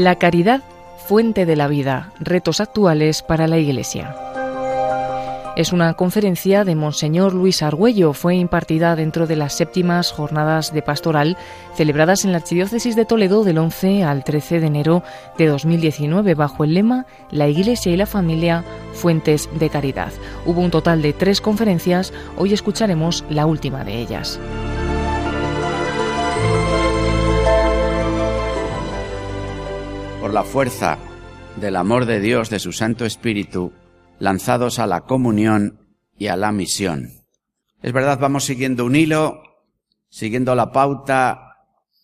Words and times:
La 0.00 0.14
caridad, 0.14 0.62
fuente 1.06 1.44
de 1.44 1.56
la 1.56 1.68
vida, 1.68 2.10
retos 2.18 2.62
actuales 2.62 3.20
para 3.20 3.46
la 3.46 3.58
Iglesia. 3.58 4.16
Es 5.56 5.74
una 5.74 5.92
conferencia 5.92 6.64
de 6.64 6.74
Monseñor 6.74 7.34
Luis 7.34 7.62
Argüello. 7.62 8.14
Fue 8.14 8.34
impartida 8.34 8.96
dentro 8.96 9.26
de 9.26 9.36
las 9.36 9.52
séptimas 9.52 10.10
jornadas 10.10 10.72
de 10.72 10.80
pastoral 10.80 11.36
celebradas 11.74 12.24
en 12.24 12.32
la 12.32 12.38
Archidiócesis 12.38 12.96
de 12.96 13.04
Toledo 13.04 13.44
del 13.44 13.58
11 13.58 14.02
al 14.02 14.24
13 14.24 14.60
de 14.60 14.66
enero 14.68 15.02
de 15.36 15.48
2019 15.48 16.34
bajo 16.34 16.64
el 16.64 16.72
lema 16.72 17.04
La 17.30 17.48
Iglesia 17.48 17.92
y 17.92 17.98
la 17.98 18.06
Familia, 18.06 18.64
Fuentes 18.94 19.50
de 19.52 19.68
Caridad. 19.68 20.12
Hubo 20.46 20.62
un 20.62 20.70
total 20.70 21.02
de 21.02 21.12
tres 21.12 21.42
conferencias. 21.42 22.14
Hoy 22.38 22.54
escucharemos 22.54 23.22
la 23.28 23.44
última 23.44 23.84
de 23.84 24.00
ellas. 24.00 24.40
Por 30.20 30.34
la 30.34 30.44
fuerza 30.44 30.98
del 31.56 31.76
amor 31.76 32.04
de 32.04 32.20
Dios, 32.20 32.50
de 32.50 32.58
su 32.58 32.72
Santo 32.72 33.06
Espíritu, 33.06 33.72
lanzados 34.18 34.78
a 34.78 34.86
la 34.86 35.00
comunión 35.00 35.88
y 36.18 36.26
a 36.26 36.36
la 36.36 36.52
misión. 36.52 37.24
Es 37.82 37.92
verdad, 37.94 38.18
vamos 38.20 38.44
siguiendo 38.44 38.84
un 38.84 38.96
hilo, 38.96 39.42
siguiendo 40.10 40.54
la 40.54 40.72
pauta 40.72 41.56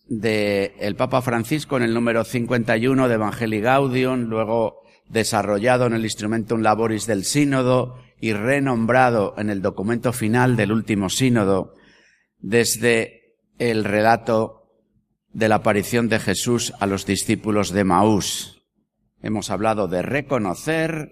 del 0.09 0.73
el 0.79 0.97
Papa 0.97 1.21
Francisco 1.21 1.77
en 1.77 1.83
el 1.83 1.93
número 1.93 2.25
51 2.25 3.07
de 3.07 3.15
Evangelii 3.15 3.61
Gaudium, 3.61 4.21
luego 4.23 4.81
desarrollado 5.09 5.87
en 5.87 5.93
el 5.93 6.05
Instrumentum 6.05 6.63
Laboris 6.63 7.07
del 7.07 7.25
Sínodo 7.25 7.99
y 8.19 8.33
renombrado 8.33 9.35
en 9.37 9.51
el 9.51 9.61
documento 9.61 10.15
final 10.15 10.57
del 10.57 10.73
último 10.73 11.11
sínodo, 11.11 11.75
desde 12.39 13.37
el 13.59 13.85
relato 13.85 14.66
de 15.37 15.51
la 15.51 15.57
aparición 15.57 16.09
de 16.09 16.19
Jesús 16.19 16.73
a 16.81 16.87
los 16.87 17.05
discípulos 17.05 17.71
de 17.71 17.85
Maús. 17.85 18.63
Hemos 19.21 19.51
hablado 19.51 19.87
de 19.87 20.01
reconocer, 20.01 21.11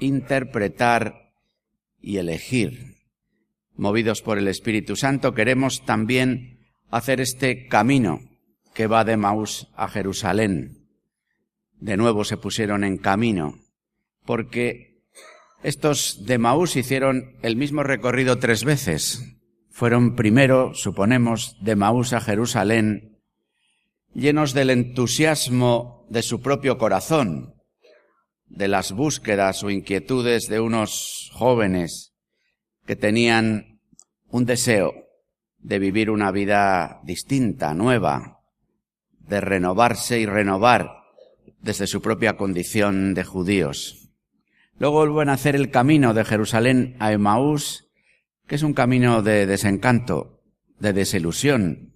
interpretar 0.00 1.32
y 1.98 2.18
elegir. 2.18 2.96
Movidos 3.74 4.20
por 4.20 4.36
el 4.36 4.48
Espíritu 4.48 4.96
Santo, 4.96 5.32
queremos 5.32 5.82
también 5.86 6.58
hacer 6.90 7.22
este 7.22 7.66
camino 7.66 8.20
que 8.74 8.86
va 8.86 9.02
de 9.02 9.16
Maús 9.16 9.68
a 9.76 9.88
Jerusalén. 9.88 10.86
De 11.80 11.96
nuevo 11.96 12.24
se 12.24 12.36
pusieron 12.36 12.84
en 12.84 12.98
camino, 12.98 13.54
porque 14.26 15.00
estos 15.62 16.26
de 16.26 16.36
Maús 16.36 16.76
hicieron 16.76 17.36
el 17.40 17.56
mismo 17.56 17.82
recorrido 17.82 18.38
tres 18.38 18.62
veces. 18.62 19.38
Fueron 19.70 20.16
primero, 20.16 20.74
suponemos, 20.74 21.56
de 21.62 21.76
Maús 21.76 22.12
a 22.12 22.20
Jerusalén, 22.20 23.13
llenos 24.14 24.54
del 24.54 24.70
entusiasmo 24.70 26.06
de 26.08 26.22
su 26.22 26.40
propio 26.40 26.78
corazón, 26.78 27.54
de 28.46 28.68
las 28.68 28.92
búsquedas 28.92 29.64
o 29.64 29.70
inquietudes 29.70 30.48
de 30.48 30.60
unos 30.60 31.30
jóvenes 31.32 32.14
que 32.86 32.96
tenían 32.96 33.80
un 34.28 34.44
deseo 34.44 34.92
de 35.58 35.78
vivir 35.78 36.10
una 36.10 36.30
vida 36.30 37.00
distinta, 37.04 37.74
nueva, 37.74 38.40
de 39.18 39.40
renovarse 39.40 40.20
y 40.20 40.26
renovar 40.26 40.90
desde 41.60 41.86
su 41.86 42.02
propia 42.02 42.36
condición 42.36 43.14
de 43.14 43.24
judíos. 43.24 44.10
Luego 44.78 45.06
vuelven 45.06 45.30
a 45.30 45.34
hacer 45.34 45.56
el 45.56 45.70
camino 45.70 46.14
de 46.14 46.24
Jerusalén 46.24 46.96
a 47.00 47.12
Emaús, 47.12 47.88
que 48.46 48.56
es 48.56 48.62
un 48.62 48.74
camino 48.74 49.22
de 49.22 49.46
desencanto, 49.46 50.42
de 50.78 50.92
desilusión, 50.92 51.93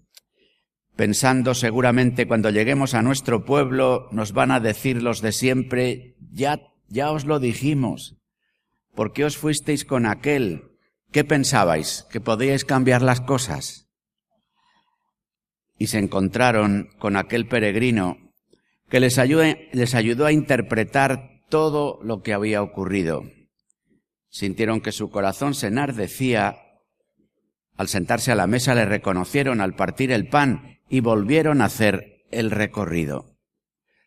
pensando 0.98 1.54
seguramente 1.54 2.27
cuando 2.27 2.50
lleguemos 2.50 2.94
a 2.94 3.02
nuestro 3.02 3.44
pueblo 3.44 4.08
nos 4.10 4.32
van 4.32 4.50
a 4.50 4.58
decir 4.58 5.00
los 5.00 5.20
de 5.20 5.30
siempre, 5.30 6.16
ya, 6.32 6.72
ya 6.88 7.12
os 7.12 7.24
lo 7.24 7.38
dijimos, 7.38 8.16
¿por 8.97 9.12
qué 9.12 9.25
os 9.25 9.36
fuisteis 9.36 9.84
con 9.84 10.06
aquel? 10.06 10.72
¿Qué 11.12 11.22
pensabais? 11.22 12.04
¿Que 12.10 12.20
podíais 12.20 12.64
cambiar 12.64 13.03
las 13.03 13.20
cosas? 13.20 13.88
Y 15.78 15.86
se 15.86 15.98
encontraron 15.98 16.88
con 16.98 17.15
aquel 17.15 17.47
peregrino 17.47 18.16
que 18.88 18.98
les, 18.98 19.16
les 19.72 19.94
ayudó 19.94 20.26
a 20.26 20.32
interpretar 20.32 21.42
todo 21.48 22.00
lo 22.03 22.22
que 22.22 22.34
había 22.34 22.60
ocurrido. 22.60 23.22
Sintieron 24.30 24.80
que 24.80 24.91
su 24.91 25.10
corazón 25.10 25.54
se 25.54 25.69
enardecía. 25.69 26.56
Al 27.76 27.86
sentarse 27.86 28.32
a 28.32 28.34
la 28.34 28.48
mesa 28.48 28.75
le 28.75 28.84
reconocieron 28.84 29.60
al 29.60 29.76
partir 29.76 30.10
el 30.10 30.26
pan 30.26 30.78
y 30.88 31.00
volvieron 31.00 31.60
a 31.60 31.66
hacer 31.66 32.25
el 32.31 32.50
recorrido. 32.50 33.37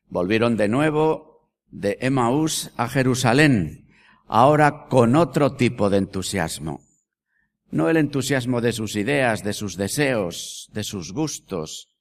Volvieron 0.07 0.57
de 0.57 0.67
nuevo 0.67 1.51
de 1.67 1.97
Emaús 2.01 2.71
a 2.75 2.89
Jerusalén, 2.89 3.87
ahora 4.27 4.87
con 4.89 5.15
otro 5.15 5.55
tipo 5.55 5.89
de 5.89 5.97
entusiasmo. 5.97 6.81
No 7.69 7.89
el 7.89 7.97
entusiasmo 7.97 8.59
de 8.59 8.73
sus 8.73 8.95
ideas, 8.95 9.43
de 9.43 9.53
sus 9.53 9.77
deseos, 9.77 10.69
de 10.73 10.83
sus 10.83 11.13
gustos, 11.13 11.95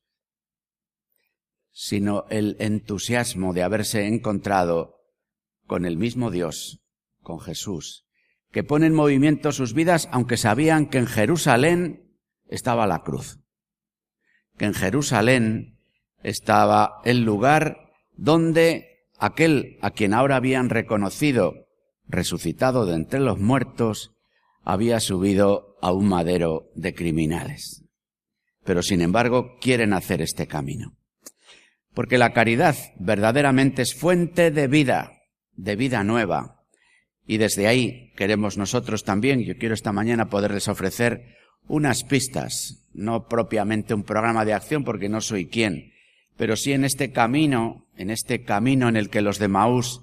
sino 1.71 2.25
el 2.31 2.57
entusiasmo 2.59 3.53
de 3.53 3.63
haberse 3.63 4.07
encontrado 4.07 4.97
con 5.67 5.85
el 5.85 5.97
mismo 5.97 6.33
Dios, 6.33 6.81
con 7.23 7.39
Jesús, 7.39 8.07
que 8.51 8.65
pone 8.65 8.87
en 8.87 8.95
movimiento 8.95 9.53
sus 9.53 9.73
vidas 9.73 10.09
aunque 10.11 10.37
sabían 10.37 10.87
que 10.87 10.99
en 10.99 11.07
Jerusalén 11.07 12.19
estaba 12.49 12.89
la 12.89 13.05
cruz 13.05 13.41
que 14.61 14.67
en 14.67 14.75
Jerusalén 14.75 15.79
estaba 16.23 17.01
el 17.07 17.25
lugar 17.25 17.79
donde 18.13 19.07
aquel 19.19 19.79
a 19.81 19.93
quien 19.93 20.13
ahora 20.13 20.37
habían 20.37 20.69
reconocido 20.69 21.67
resucitado 22.07 22.85
de 22.85 22.95
entre 22.95 23.21
los 23.21 23.39
muertos 23.39 24.13
había 24.63 25.01
subido 25.01 25.79
a 25.81 25.93
un 25.93 26.09
madero 26.09 26.69
de 26.75 26.93
criminales. 26.93 27.87
Pero 28.63 28.83
sin 28.83 29.01
embargo 29.01 29.57
quieren 29.63 29.95
hacer 29.95 30.21
este 30.21 30.47
camino. 30.47 30.95
Porque 31.95 32.19
la 32.19 32.35
caridad 32.35 32.77
verdaderamente 32.99 33.81
es 33.81 33.95
fuente 33.95 34.51
de 34.51 34.69
vida, 34.69 35.23
de 35.53 35.75
vida 35.75 36.05
nueva. 36.05 36.67
Y 37.25 37.39
desde 37.39 37.67
ahí 37.67 38.13
queremos 38.15 38.59
nosotros 38.59 39.05
también, 39.05 39.43
yo 39.43 39.57
quiero 39.57 39.73
esta 39.73 39.95
mañana 39.95 40.29
poderles 40.29 40.69
ofrecer 40.69 41.39
unas 41.69 42.05
pistas, 42.05 42.85
no 42.93 43.29
propiamente 43.29 43.95
un 43.95 44.03
programa 44.03 44.45
de 44.45 44.55
acción 44.55 44.85
porque 44.85 45.09
no 45.09 45.21
soy 45.21 45.47
quien, 45.47 45.93
pero 46.37 46.57
sí 46.57 46.73
en 46.73 46.85
este 46.85 47.13
camino, 47.13 47.87
en 47.97 48.11
este 48.11 48.45
camino 48.45 48.89
en 48.89 48.97
el 48.97 49.11
que 49.11 49.23
los 49.23 49.39
de 49.39 49.49
Maús 49.49 50.03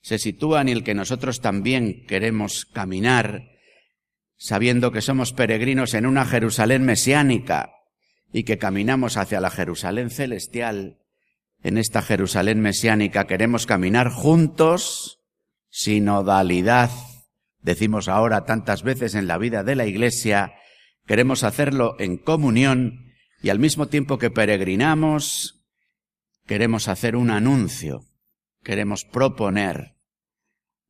se 0.00 0.18
sitúan 0.18 0.68
y 0.68 0.72
el 0.72 0.84
que 0.84 0.94
nosotros 0.94 1.40
también 1.40 2.04
queremos 2.06 2.66
caminar, 2.66 3.52
sabiendo 4.36 4.92
que 4.92 5.00
somos 5.00 5.32
peregrinos 5.32 5.94
en 5.94 6.06
una 6.06 6.24
Jerusalén 6.26 6.84
mesiánica 6.84 7.70
y 8.32 8.44
que 8.44 8.58
caminamos 8.58 9.16
hacia 9.16 9.40
la 9.40 9.50
Jerusalén 9.50 10.10
celestial, 10.10 10.98
en 11.62 11.78
esta 11.78 12.02
Jerusalén 12.02 12.60
mesiánica 12.60 13.26
queremos 13.26 13.64
caminar 13.64 14.10
juntos, 14.10 15.20
sinodalidad, 15.70 16.90
decimos 17.62 18.08
ahora 18.08 18.44
tantas 18.44 18.82
veces 18.82 19.14
en 19.14 19.26
la 19.26 19.38
vida 19.38 19.64
de 19.64 19.74
la 19.74 19.86
Iglesia, 19.86 20.52
Queremos 21.06 21.44
hacerlo 21.44 21.96
en 21.98 22.16
comunión 22.16 23.12
y 23.42 23.50
al 23.50 23.58
mismo 23.58 23.88
tiempo 23.88 24.18
que 24.18 24.30
peregrinamos, 24.30 25.66
queremos 26.46 26.88
hacer 26.88 27.14
un 27.14 27.30
anuncio, 27.30 28.00
queremos 28.62 29.04
proponer 29.04 29.96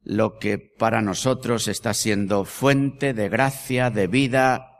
lo 0.03 0.39
que 0.39 0.59
para 0.59 1.03
nosotros 1.03 1.67
está 1.67 1.95
siendo 1.95 2.45
fuente 2.45 3.15
de 3.15 3.29
gracia, 3.29 3.91
de 3.91 4.07
vida, 4.07 4.71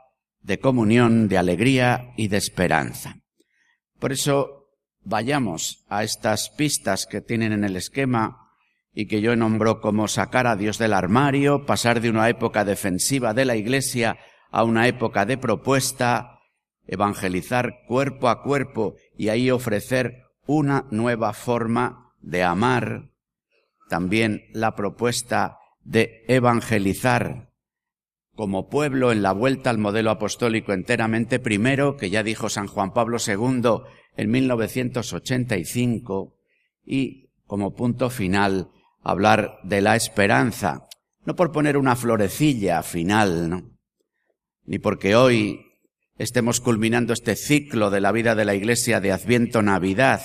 de 0.41 0.59
comunión, 0.59 1.27
de 1.27 1.37
alegría 1.37 2.13
y 2.15 2.29
de 2.29 2.37
esperanza. 2.37 3.17
Por 3.99 4.13
eso 4.13 4.69
vayamos 5.01 5.83
a 5.89 6.03
estas 6.03 6.49
pistas 6.49 7.05
que 7.05 7.21
tienen 7.21 7.51
en 7.51 7.63
el 7.63 7.75
esquema 7.75 8.51
y 8.93 9.07
que 9.07 9.19
yo 9.19 9.35
nombro 9.35 9.81
como 9.81 10.07
sacar 10.07 10.47
a 10.47 10.55
Dios 10.55 10.77
del 10.77 10.93
armario, 10.93 11.65
pasar 11.65 11.99
de 11.99 12.09
una 12.09 12.29
época 12.29 12.63
defensiva 12.63 13.33
de 13.33 13.43
la 13.43 13.57
Iglesia 13.57 14.17
a 14.55 14.63
una 14.63 14.87
época 14.87 15.25
de 15.25 15.37
propuesta, 15.37 16.39
evangelizar 16.87 17.81
cuerpo 17.89 18.29
a 18.29 18.41
cuerpo 18.41 18.95
y 19.17 19.27
ahí 19.27 19.51
ofrecer 19.51 20.23
una 20.47 20.85
nueva 20.91 21.33
forma 21.33 22.13
de 22.21 22.43
amar, 22.43 23.11
también 23.89 24.43
la 24.53 24.73
propuesta 24.73 25.57
de 25.83 26.23
evangelizar 26.29 27.51
como 28.33 28.69
pueblo 28.69 29.11
en 29.11 29.23
la 29.23 29.33
vuelta 29.33 29.71
al 29.71 29.77
modelo 29.77 30.09
apostólico 30.09 30.71
enteramente. 30.71 31.39
Primero, 31.39 31.97
que 31.97 32.09
ya 32.09 32.23
dijo 32.23 32.47
San 32.47 32.67
Juan 32.67 32.93
Pablo 32.93 33.17
II 33.19 33.81
en 34.15 34.31
1985, 34.31 36.33
y 36.85 37.29
como 37.45 37.75
punto 37.75 38.09
final 38.09 38.69
hablar 39.03 39.59
de 39.63 39.81
la 39.81 39.97
esperanza, 39.97 40.87
no 41.25 41.35
por 41.35 41.51
poner 41.51 41.75
una 41.75 41.97
florecilla 41.97 42.81
final, 42.83 43.49
¿no? 43.49 43.74
Ni 44.65 44.79
porque 44.79 45.15
hoy 45.15 45.65
estemos 46.17 46.59
culminando 46.59 47.13
este 47.13 47.35
ciclo 47.35 47.89
de 47.89 48.01
la 48.01 48.11
vida 48.11 48.35
de 48.35 48.45
la 48.45 48.55
Iglesia 48.55 48.99
de 48.99 49.11
Adviento 49.11 49.61
Navidad 49.61 50.21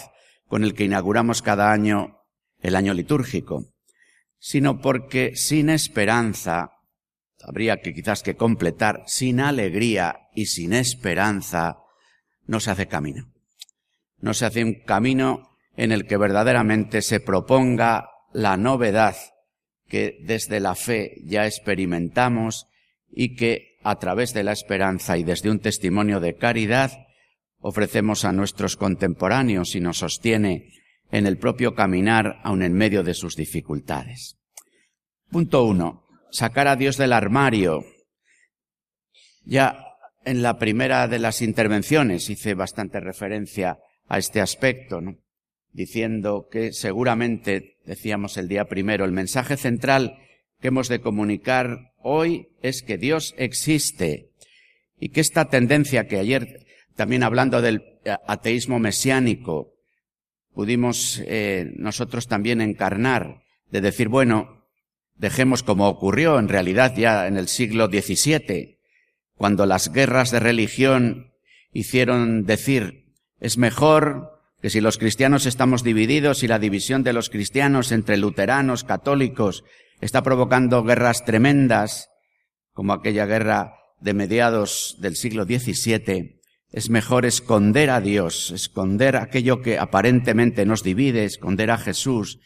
con 0.47 0.65
el 0.65 0.75
que 0.75 0.85
inauguramos 0.85 1.43
cada 1.43 1.73
año 1.73 2.19
el 2.61 2.77
año 2.77 2.95
litúrgico, 2.95 3.65
sino 4.39 4.81
porque 4.81 5.37
sin 5.37 5.71
esperanza, 5.71 6.73
habría 7.43 7.81
que 7.81 7.95
quizás 7.95 8.23
que 8.23 8.37
completar, 8.37 9.05
sin 9.07 9.41
alegría 9.41 10.29
y 10.35 10.47
sin 10.47 10.73
esperanza, 10.73 11.79
no 12.47 12.61
se 12.61 12.71
hace 12.71 12.87
camino. 12.87 13.33
No 14.19 14.35
se 14.35 14.45
hace 14.45 14.65
un 14.65 14.75
camino 14.85 15.57
en 15.77 15.93
el 15.93 16.07
que 16.07 16.19
verdaderamente 16.19 17.01
se 17.01 17.21
proponga 17.21 18.11
la 18.33 18.57
novedad 18.57 19.17
que 19.89 20.19
desde 20.23 20.61
la 20.61 20.75
fe 20.75 21.17
ya 21.25 21.47
experimentamos 21.47 22.67
y 23.11 23.35
que 23.35 23.70
a 23.83 23.99
través 23.99 24.35
de 24.35 24.45
la 24.45 24.53
esperanza 24.53 25.17
y 25.17 25.25
desde 25.25 25.51
un 25.51 25.61
testimonio 25.61 26.21
de 26.21 26.37
caridad 26.37 27.07
ofrecemos 27.59 28.25
a 28.25 28.33
nuestros 28.33 28.77
contemporáneos 28.77 29.75
y 29.75 29.81
nos 29.81 29.99
sostiene 29.99 30.73
en 31.11 31.27
el 31.27 31.39
propio 31.39 31.75
caminar 31.75 32.41
aun 32.43 32.63
en 32.63 32.75
medio 32.75 33.03
de 33.03 33.15
sus 33.15 33.37
dificultades. 33.37 34.39
Punto 35.31 35.65
uno. 35.65 36.07
Sacar 36.31 36.69
a 36.69 36.77
Dios 36.77 36.97
del 36.97 37.13
armario. 37.13 37.85
Ya 39.45 39.85
en 40.25 40.43
la 40.43 40.59
primera 40.59 41.09
de 41.09 41.19
las 41.19 41.43
intervenciones 41.43 42.31
hice 42.31 42.55
bastante 42.55 43.01
referencia 43.01 43.79
a 44.09 44.19
este 44.19 44.41
aspecto, 44.41 45.01
diciendo 45.73 46.49
que 46.51 46.73
seguramente, 46.73 47.79
decíamos 47.85 48.37
el 48.37 48.49
día 48.49 48.67
primero, 48.67 49.05
el 49.05 49.13
mensaje 49.13 49.57
central 49.57 50.19
que 50.61 50.69
hemos 50.69 50.89
de 50.89 51.01
comunicar 51.01 51.90
hoy 52.03 52.49
es 52.63 52.83
que 52.83 52.99
Dios 52.99 53.35
existe. 53.37 54.31
Y 54.99 55.11
que 55.11 55.21
esta 55.21 55.47
tendencia 55.49 56.07
que 56.07 56.19
ayer, 56.19 56.67
también 56.97 57.23
hablando 57.23 57.63
del 57.63 57.83
ateísmo 58.27 58.79
mesiánico, 58.79 59.75
pudimos 60.53 61.23
eh, 61.27 61.73
nosotros 61.77 62.27
también 62.27 62.61
encarnar, 62.61 63.43
de 63.71 63.81
decir, 63.81 64.09
bueno, 64.09 64.67
dejemos 65.17 65.63
como 65.63 65.89
ocurrió 65.89 66.39
en 66.39 66.49
realidad 66.49 66.95
ya 66.97 67.27
en 67.27 67.37
el 67.37 67.49
siglo 67.49 67.87
XVII, 67.87 68.79
cuando 69.37 69.67
las 69.67 69.93
guerras 69.93 70.31
de 70.31 70.41
religión 70.41 71.33
hicieron 71.73 72.45
decir, 72.45 73.07
es 73.39 73.57
mejor 73.57 74.41
que 74.61 74.71
si 74.71 74.81
los 74.81 74.99
cristianos 74.99 75.47
estamos 75.47 75.83
divididos 75.83 76.43
y 76.43 76.49
la 76.49 76.59
división 76.59 77.03
de 77.03 77.15
los 77.15 77.31
cristianos 77.31 77.93
entre 77.93 78.19
luteranos, 78.19 78.85
católicos, 78.85 79.65
está 80.01 80.23
provocando 80.23 80.83
guerras 80.85 81.25
tremendas, 81.25 82.09
como 82.73 82.93
aquella 82.93 83.27
guerra 83.27 83.75
de 84.01 84.15
mediados 84.15 84.97
del 85.01 85.17
siglo 85.17 85.45
XVII, 85.45 86.41
es 86.73 86.89
mejor 86.89 87.27
esconder 87.27 87.91
a 87.91 88.01
Dios, 88.01 88.53
esconder 88.53 89.17
aquello 89.17 89.61
que 89.61 89.79
aparentemente 89.79 90.65
nos 90.65 90.83
divide, 90.85 91.25
esconder 91.25 91.71
a 91.71 91.79
Jesús 91.79 92.39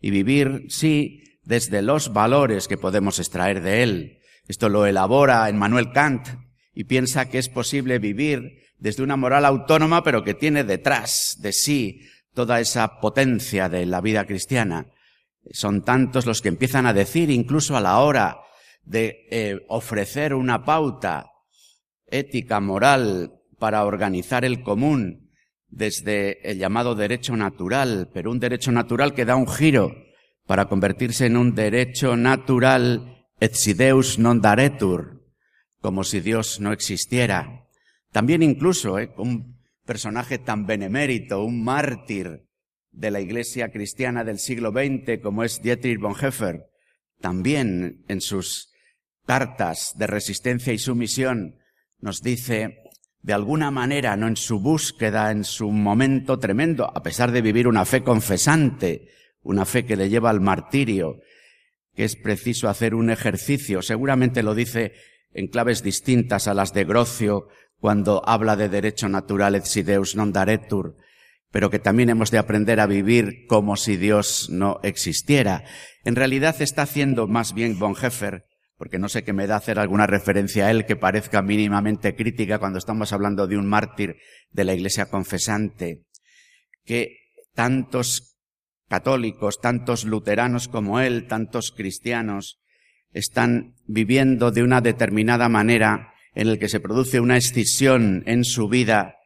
y 0.00 0.10
vivir, 0.10 0.66
sí, 0.68 1.22
desde 1.42 1.80
los 1.80 2.12
valores 2.12 2.68
que 2.68 2.76
podemos 2.76 3.18
extraer 3.18 3.62
de 3.62 3.82
Él. 3.82 4.18
Esto 4.46 4.68
lo 4.68 4.84
elabora 4.84 5.48
Emmanuel 5.48 5.92
Kant 5.92 6.28
y 6.74 6.84
piensa 6.84 7.30
que 7.30 7.38
es 7.38 7.48
posible 7.48 7.98
vivir 7.98 8.58
desde 8.78 9.02
una 9.02 9.16
moral 9.16 9.46
autónoma, 9.46 10.02
pero 10.02 10.24
que 10.24 10.34
tiene 10.34 10.62
detrás 10.62 11.38
de 11.40 11.52
sí 11.52 12.02
toda 12.34 12.60
esa 12.60 13.00
potencia 13.00 13.68
de 13.68 13.86
la 13.86 14.00
vida 14.00 14.26
cristiana. 14.26 14.86
Son 15.52 15.82
tantos 15.82 16.26
los 16.26 16.42
que 16.42 16.48
empiezan 16.48 16.86
a 16.86 16.92
decir, 16.92 17.30
incluso 17.30 17.76
a 17.76 17.80
la 17.80 17.98
hora 18.00 18.38
de 18.84 19.26
eh, 19.30 19.64
ofrecer 19.68 20.34
una 20.34 20.64
pauta 20.64 21.26
ética, 22.06 22.60
moral, 22.60 23.40
para 23.58 23.84
organizar 23.84 24.44
el 24.44 24.62
común 24.62 25.30
desde 25.68 26.50
el 26.50 26.58
llamado 26.58 26.94
derecho 26.94 27.36
natural, 27.36 28.10
pero 28.12 28.30
un 28.30 28.40
derecho 28.40 28.72
natural 28.72 29.14
que 29.14 29.24
da 29.24 29.36
un 29.36 29.46
giro 29.46 29.94
para 30.46 30.66
convertirse 30.66 31.26
en 31.26 31.36
un 31.36 31.54
derecho 31.54 32.16
natural 32.16 33.28
et 33.40 33.54
non 34.18 34.40
daretur, 34.42 35.24
como 35.80 36.04
si 36.04 36.20
Dios 36.20 36.60
no 36.60 36.72
existiera. 36.72 37.64
También 38.12 38.42
incluso 38.42 38.98
¿eh? 38.98 39.14
un 39.16 39.62
personaje 39.86 40.38
tan 40.38 40.66
benemérito, 40.66 41.42
un 41.42 41.64
mártir 41.64 42.49
de 42.92 43.10
la 43.10 43.20
iglesia 43.20 43.70
cristiana 43.70 44.24
del 44.24 44.38
siglo 44.38 44.70
XX 44.72 45.20
como 45.22 45.44
es 45.44 45.62
Dietrich 45.62 46.00
Bonhoeffer, 46.00 46.66
también 47.20 48.04
en 48.08 48.20
sus 48.20 48.72
cartas 49.26 49.94
de 49.96 50.06
resistencia 50.06 50.72
y 50.72 50.78
sumisión 50.78 51.56
nos 52.00 52.22
dice, 52.22 52.78
de 53.22 53.32
alguna 53.32 53.70
manera, 53.70 54.16
no 54.16 54.26
en 54.26 54.36
su 54.36 54.60
búsqueda, 54.60 55.30
en 55.30 55.44
su 55.44 55.70
momento 55.70 56.38
tremendo, 56.38 56.90
a 56.92 57.02
pesar 57.02 57.30
de 57.30 57.42
vivir 57.42 57.68
una 57.68 57.84
fe 57.84 58.02
confesante, 58.02 59.08
una 59.42 59.66
fe 59.66 59.84
que 59.84 59.96
le 59.96 60.08
lleva 60.08 60.30
al 60.30 60.40
martirio, 60.40 61.20
que 61.94 62.04
es 62.04 62.16
preciso 62.16 62.68
hacer 62.68 62.94
un 62.94 63.10
ejercicio, 63.10 63.82
seguramente 63.82 64.42
lo 64.42 64.54
dice 64.54 64.94
en 65.32 65.48
claves 65.48 65.82
distintas 65.82 66.48
a 66.48 66.54
las 66.54 66.72
de 66.72 66.84
Grocio 66.84 67.48
cuando 67.78 68.22
habla 68.26 68.56
de 68.56 68.68
derecho 68.68 69.08
natural 69.08 69.54
et 69.54 69.64
si 69.64 69.82
Deus 69.82 70.12
non 70.12 70.32
daretur, 70.32 71.00
pero 71.50 71.70
que 71.70 71.78
también 71.78 72.10
hemos 72.10 72.30
de 72.30 72.38
aprender 72.38 72.80
a 72.80 72.86
vivir 72.86 73.46
como 73.46 73.76
si 73.76 73.96
Dios 73.96 74.48
no 74.50 74.80
existiera. 74.82 75.64
En 76.04 76.16
realidad 76.16 76.60
está 76.60 76.82
haciendo 76.82 77.26
más 77.26 77.54
bien 77.54 77.78
Bonhoeffer, 77.78 78.44
porque 78.76 78.98
no 78.98 79.08
sé 79.08 79.24
qué 79.24 79.32
me 79.32 79.46
da 79.46 79.56
hacer 79.56 79.78
alguna 79.78 80.06
referencia 80.06 80.66
a 80.66 80.70
él 80.70 80.86
que 80.86 80.96
parezca 80.96 81.42
mínimamente 81.42 82.14
crítica 82.14 82.58
cuando 82.58 82.78
estamos 82.78 83.12
hablando 83.12 83.46
de 83.46 83.58
un 83.58 83.66
mártir 83.66 84.16
de 84.50 84.64
la 84.64 84.74
iglesia 84.74 85.06
confesante, 85.06 86.04
que 86.84 87.16
tantos 87.54 88.38
católicos, 88.88 89.60
tantos 89.60 90.04
luteranos 90.04 90.68
como 90.68 91.00
él, 91.00 91.26
tantos 91.26 91.72
cristianos, 91.72 92.60
están 93.12 93.74
viviendo 93.86 94.50
de 94.50 94.62
una 94.62 94.80
determinada 94.80 95.48
manera 95.48 96.14
en 96.34 96.48
el 96.48 96.58
que 96.58 96.68
se 96.68 96.80
produce 96.80 97.20
una 97.20 97.36
escisión 97.36 98.22
en 98.26 98.44
su 98.44 98.68
vida 98.68 99.16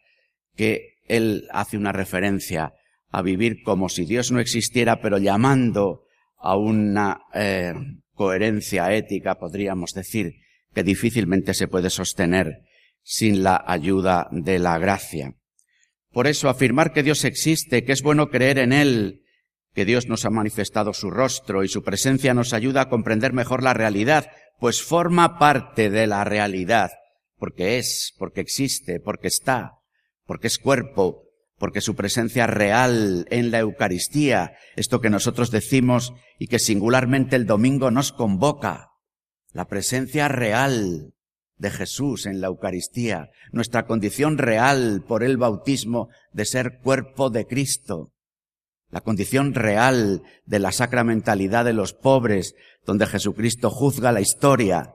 que 0.56 0.94
él 1.06 1.49
hace 1.51 1.77
una 1.77 1.93
referencia 1.93 2.73
a 3.11 3.23
vivir 3.23 3.62
como 3.62 3.89
si 3.89 4.05
Dios 4.05 4.33
no 4.33 4.41
existiera, 4.41 5.01
pero 5.01 5.19
llamando 5.19 6.03
a 6.37 6.56
una 6.56 7.21
eh, 7.33 7.75
coherencia 8.12 8.93
ética, 8.93 9.37
podríamos 9.37 9.93
decir, 9.93 10.33
que 10.75 10.83
difícilmente 10.83 11.55
se 11.55 11.69
puede 11.69 11.91
sostener 11.91 12.62
sin 13.03 13.45
la 13.45 13.62
ayuda 13.67 14.29
de 14.33 14.59
la 14.59 14.79
gracia. 14.79 15.35
Por 16.11 16.27
eso 16.27 16.49
afirmar 16.49 16.93
que 16.93 17.03
Dios 17.03 17.25
existe, 17.25 17.85
que 17.85 17.93
es 17.93 18.02
bueno 18.02 18.31
creer 18.31 18.59
en 18.59 18.73
Él, 18.73 19.23
que 19.75 19.85
Dios 19.85 20.09
nos 20.09 20.25
ha 20.25 20.31
manifestado 20.31 20.93
su 20.93 21.11
rostro 21.11 21.64
y 21.64 21.69
su 21.69 21.83
presencia 21.83 22.35
nos 22.35 22.52
ayuda 22.52 22.83
a 22.83 22.88
comprender 22.88 23.33
mejor 23.33 23.62
la 23.62 23.75
realidad, 23.75 24.31
pues 24.59 24.83
forma 24.83 25.38
parte 25.38 25.90
de 25.90 26.07
la 26.07 26.25
realidad, 26.25 26.93
porque 27.37 27.78
es, 27.78 28.14
porque 28.19 28.40
existe, 28.40 29.00
porque 29.00 29.28
está, 29.28 29.73
porque 30.26 30.49
es 30.49 30.59
cuerpo, 30.59 31.25
porque 31.59 31.81
su 31.81 31.95
presencia 31.95 32.47
real 32.47 33.26
en 33.31 33.50
la 33.50 33.61
Eucaristía, 33.61 34.52
esto 34.76 35.00
que 35.00 35.11
nosotros 35.11 35.50
decimos 35.50 36.12
y 36.38 36.49
que 36.49 36.59
singularmente 36.59 37.37
el 37.37 37.47
domingo 37.47 37.90
nos 37.90 38.12
convoca, 38.12 38.90
la 39.52 39.66
presencia 39.66 40.28
real 40.28 41.14
de 41.57 41.71
Jesús 41.71 42.26
en 42.26 42.40
la 42.40 42.49
Eucaristía, 42.49 43.31
nuestra 43.52 43.87
condición 43.87 44.38
real 44.38 45.04
por 45.07 45.23
el 45.23 45.37
bautismo 45.37 46.09
de 46.33 46.45
ser 46.45 46.81
cuerpo 46.83 47.31
de 47.31 47.47
Cristo, 47.47 48.12
la 48.90 49.00
condición 49.00 49.54
real 49.54 50.23
de 50.45 50.59
la 50.59 50.73
sacramentalidad 50.73 51.64
de 51.64 51.73
los 51.73 51.95
pobres, 51.95 52.54
donde 52.85 53.07
Jesucristo 53.07 53.71
juzga 53.71 54.12
la 54.12 54.21
historia 54.21 54.95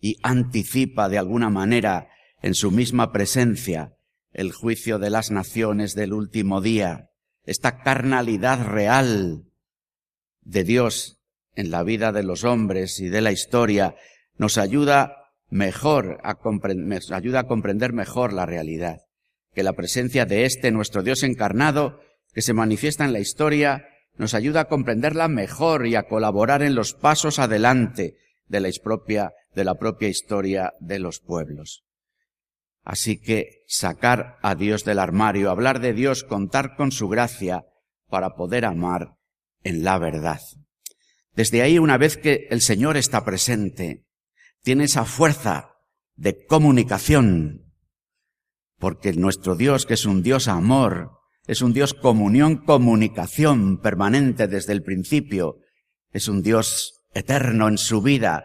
y 0.00 0.16
anticipa 0.22 1.08
de 1.08 1.18
alguna 1.18 1.50
manera 1.50 2.08
en 2.42 2.54
su 2.54 2.70
misma 2.70 3.12
presencia 3.12 3.94
el 4.32 4.52
juicio 4.52 4.98
de 4.98 5.10
las 5.10 5.30
naciones 5.30 5.94
del 5.94 6.12
último 6.12 6.60
día, 6.60 7.10
esta 7.44 7.82
carnalidad 7.82 8.66
real 8.66 9.44
de 10.42 10.64
Dios 10.64 11.18
en 11.54 11.70
la 11.70 11.82
vida 11.82 12.12
de 12.12 12.22
los 12.22 12.44
hombres 12.44 13.00
y 13.00 13.08
de 13.08 13.20
la 13.20 13.32
historia 13.32 13.96
nos 14.36 14.56
ayuda 14.56 15.16
mejor 15.48 16.20
a 16.22 16.38
nos 16.42 17.10
ayuda 17.12 17.40
a 17.40 17.46
comprender 17.46 17.92
mejor 17.92 18.32
la 18.32 18.46
realidad, 18.46 19.00
que 19.52 19.62
la 19.62 19.72
presencia 19.72 20.26
de 20.26 20.44
este 20.44 20.70
nuestro 20.70 21.02
Dios 21.02 21.22
encarnado 21.22 22.00
que 22.32 22.42
se 22.42 22.54
manifiesta 22.54 23.04
en 23.04 23.12
la 23.12 23.18
historia 23.18 23.88
nos 24.16 24.34
ayuda 24.34 24.60
a 24.60 24.68
comprenderla 24.68 25.28
mejor 25.28 25.86
y 25.86 25.96
a 25.96 26.04
colaborar 26.04 26.62
en 26.62 26.74
los 26.74 26.94
pasos 26.94 27.38
adelante 27.38 28.16
de 28.46 28.60
la 28.60 28.70
propia, 28.82 29.32
de 29.54 29.64
la 29.64 29.74
propia 29.76 30.08
historia 30.08 30.72
de 30.78 30.98
los 30.98 31.20
pueblos. 31.20 31.84
Así 32.82 33.20
que 33.20 33.64
sacar 33.66 34.38
a 34.42 34.54
Dios 34.54 34.84
del 34.84 34.98
armario, 34.98 35.50
hablar 35.50 35.80
de 35.80 35.92
Dios, 35.92 36.24
contar 36.24 36.76
con 36.76 36.92
su 36.92 37.08
gracia 37.08 37.64
para 38.08 38.34
poder 38.34 38.64
amar 38.64 39.16
en 39.62 39.84
la 39.84 39.98
verdad. 39.98 40.40
Desde 41.34 41.62
ahí, 41.62 41.78
una 41.78 41.98
vez 41.98 42.16
que 42.16 42.48
el 42.50 42.60
Señor 42.60 42.96
está 42.96 43.24
presente, 43.24 44.06
tiene 44.62 44.84
esa 44.84 45.04
fuerza 45.04 45.76
de 46.16 46.44
comunicación, 46.44 47.72
porque 48.78 49.12
nuestro 49.12 49.54
Dios, 49.56 49.86
que 49.86 49.94
es 49.94 50.06
un 50.06 50.22
Dios 50.22 50.48
amor, 50.48 51.20
Es 51.46 51.62
un 51.62 51.72
Dios 51.72 51.94
comunión, 51.94 52.58
comunicación 52.58 53.80
permanente 53.80 54.46
desde 54.46 54.72
el 54.72 54.84
principio. 54.84 55.56
Es 56.12 56.28
un 56.28 56.42
Dios 56.42 57.02
eterno 57.12 57.66
en 57.66 57.76
su 57.76 58.02
vida 58.02 58.44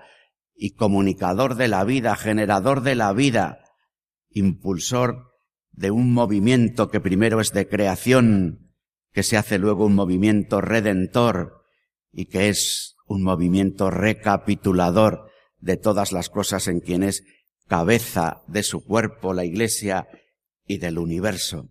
y 0.55 0.71
comunicador 0.71 1.53
de 1.53 1.67
la 1.67 1.83
vida, 1.83 2.15
generador 2.15 2.81
de 2.81 2.95
la 2.95 3.13
vida, 3.13 3.59
impulsor 4.35 5.31
de 5.71 5.89
un 5.89 6.13
movimiento 6.13 6.89
que 6.89 6.99
primero 6.99 7.41
es 7.41 7.51
de 7.51 7.67
creación, 7.67 8.73
que 9.11 9.23
se 9.23 9.37
hace 9.37 9.57
luego 9.57 9.85
un 9.85 9.95
movimiento 9.95 10.61
redentor 10.61 11.63
y 12.11 12.25
que 12.25 12.49
es 12.49 12.95
un 13.07 13.23
movimiento 13.23 13.89
recapitulador 13.89 15.31
de 15.57 15.77
todas 15.77 16.11
las 16.11 16.29
cosas 16.29 16.67
en 16.67 16.81
quien 16.81 17.01
es 17.01 17.23
cabeza 17.67 18.43
de 18.47 18.61
su 18.61 18.83
cuerpo, 18.83 19.33
la 19.33 19.45
Iglesia, 19.45 20.07
y 20.67 20.77
del 20.79 20.97
universo. 20.97 21.69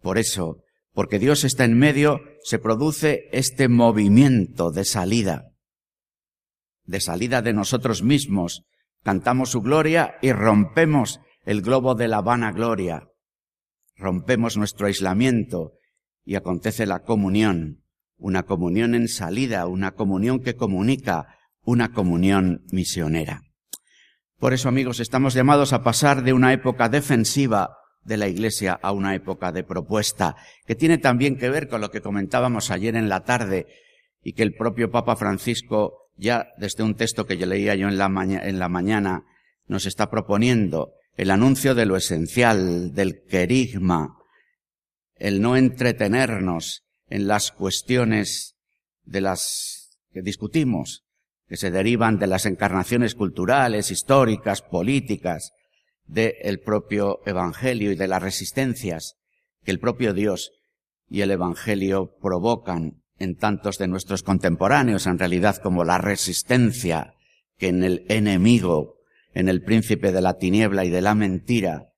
Por 0.00 0.18
eso, 0.18 0.62
porque 0.92 1.18
Dios 1.18 1.44
está 1.44 1.64
en 1.64 1.78
medio, 1.78 2.20
se 2.42 2.58
produce 2.58 3.28
este 3.32 3.68
movimiento 3.68 4.70
de 4.70 4.84
salida, 4.84 5.52
de 6.84 7.00
salida 7.00 7.42
de 7.42 7.52
nosotros 7.52 8.02
mismos. 8.02 8.64
Cantamos 9.02 9.50
su 9.50 9.62
gloria 9.62 10.16
y 10.20 10.32
rompemos 10.32 11.20
el 11.44 11.62
globo 11.62 11.94
de 11.94 12.08
la 12.08 12.20
vana 12.20 12.52
gloria. 12.52 13.08
Rompemos 13.96 14.56
nuestro 14.56 14.86
aislamiento 14.86 15.72
y 16.24 16.36
acontece 16.36 16.86
la 16.86 17.00
comunión, 17.00 17.82
una 18.16 18.44
comunión 18.44 18.94
en 18.94 19.08
salida, 19.08 19.66
una 19.66 19.92
comunión 19.92 20.40
que 20.40 20.54
comunica, 20.54 21.38
una 21.62 21.92
comunión 21.92 22.62
misionera. 22.70 23.42
Por 24.38 24.52
eso, 24.52 24.68
amigos, 24.68 25.00
estamos 25.00 25.34
llamados 25.34 25.72
a 25.72 25.82
pasar 25.82 26.22
de 26.22 26.32
una 26.32 26.52
época 26.52 26.88
defensiva 26.88 27.76
de 28.02 28.16
la 28.16 28.28
Iglesia 28.28 28.78
a 28.82 28.92
una 28.92 29.14
época 29.14 29.52
de 29.52 29.62
propuesta, 29.62 30.34
que 30.66 30.74
tiene 30.74 30.98
también 30.98 31.36
que 31.36 31.48
ver 31.48 31.68
con 31.68 31.80
lo 31.80 31.90
que 31.90 32.00
comentábamos 32.00 32.70
ayer 32.70 32.96
en 32.96 33.08
la 33.08 33.22
tarde 33.22 33.66
y 34.20 34.32
que 34.32 34.42
el 34.42 34.54
propio 34.54 34.90
Papa 34.90 35.14
Francisco, 35.14 36.08
ya 36.16 36.48
desde 36.58 36.82
un 36.82 36.94
texto 36.94 37.26
que 37.26 37.36
yo 37.36 37.46
leía 37.46 37.74
yo 37.76 37.88
en 37.88 37.98
la, 37.98 38.06
en 38.06 38.58
la 38.58 38.68
mañana, 38.68 39.24
nos 39.66 39.86
está 39.86 40.10
proponiendo 40.10 40.92
el 41.16 41.30
anuncio 41.30 41.74
de 41.74 41.86
lo 41.86 41.96
esencial, 41.96 42.92
del 42.94 43.22
querigma, 43.24 44.16
el 45.16 45.40
no 45.40 45.56
entretenernos 45.56 46.84
en 47.08 47.26
las 47.26 47.52
cuestiones 47.52 48.56
de 49.04 49.20
las 49.20 49.98
que 50.12 50.22
discutimos, 50.22 51.04
que 51.46 51.56
se 51.56 51.70
derivan 51.70 52.18
de 52.18 52.26
las 52.26 52.46
encarnaciones 52.46 53.14
culturales, 53.14 53.90
históricas, 53.90 54.62
políticas, 54.62 55.52
del 56.06 56.60
propio 56.60 57.20
Evangelio 57.26 57.92
y 57.92 57.96
de 57.96 58.08
las 58.08 58.22
resistencias 58.22 59.16
que 59.64 59.70
el 59.70 59.78
propio 59.78 60.12
Dios 60.12 60.50
y 61.08 61.20
el 61.20 61.30
Evangelio 61.30 62.16
provocan 62.20 63.02
en 63.18 63.36
tantos 63.36 63.78
de 63.78 63.86
nuestros 63.86 64.22
contemporáneos, 64.22 65.06
en 65.06 65.18
realidad 65.18 65.56
como 65.56 65.84
la 65.84 65.98
resistencia 65.98 67.14
que 67.56 67.68
en 67.68 67.84
el 67.84 68.04
enemigo, 68.08 68.96
en 69.34 69.48
el 69.48 69.62
príncipe 69.62 70.12
de 70.12 70.20
la 70.20 70.38
tiniebla 70.38 70.84
y 70.84 70.90
de 70.90 71.00
la 71.00 71.14
mentira, 71.14 71.92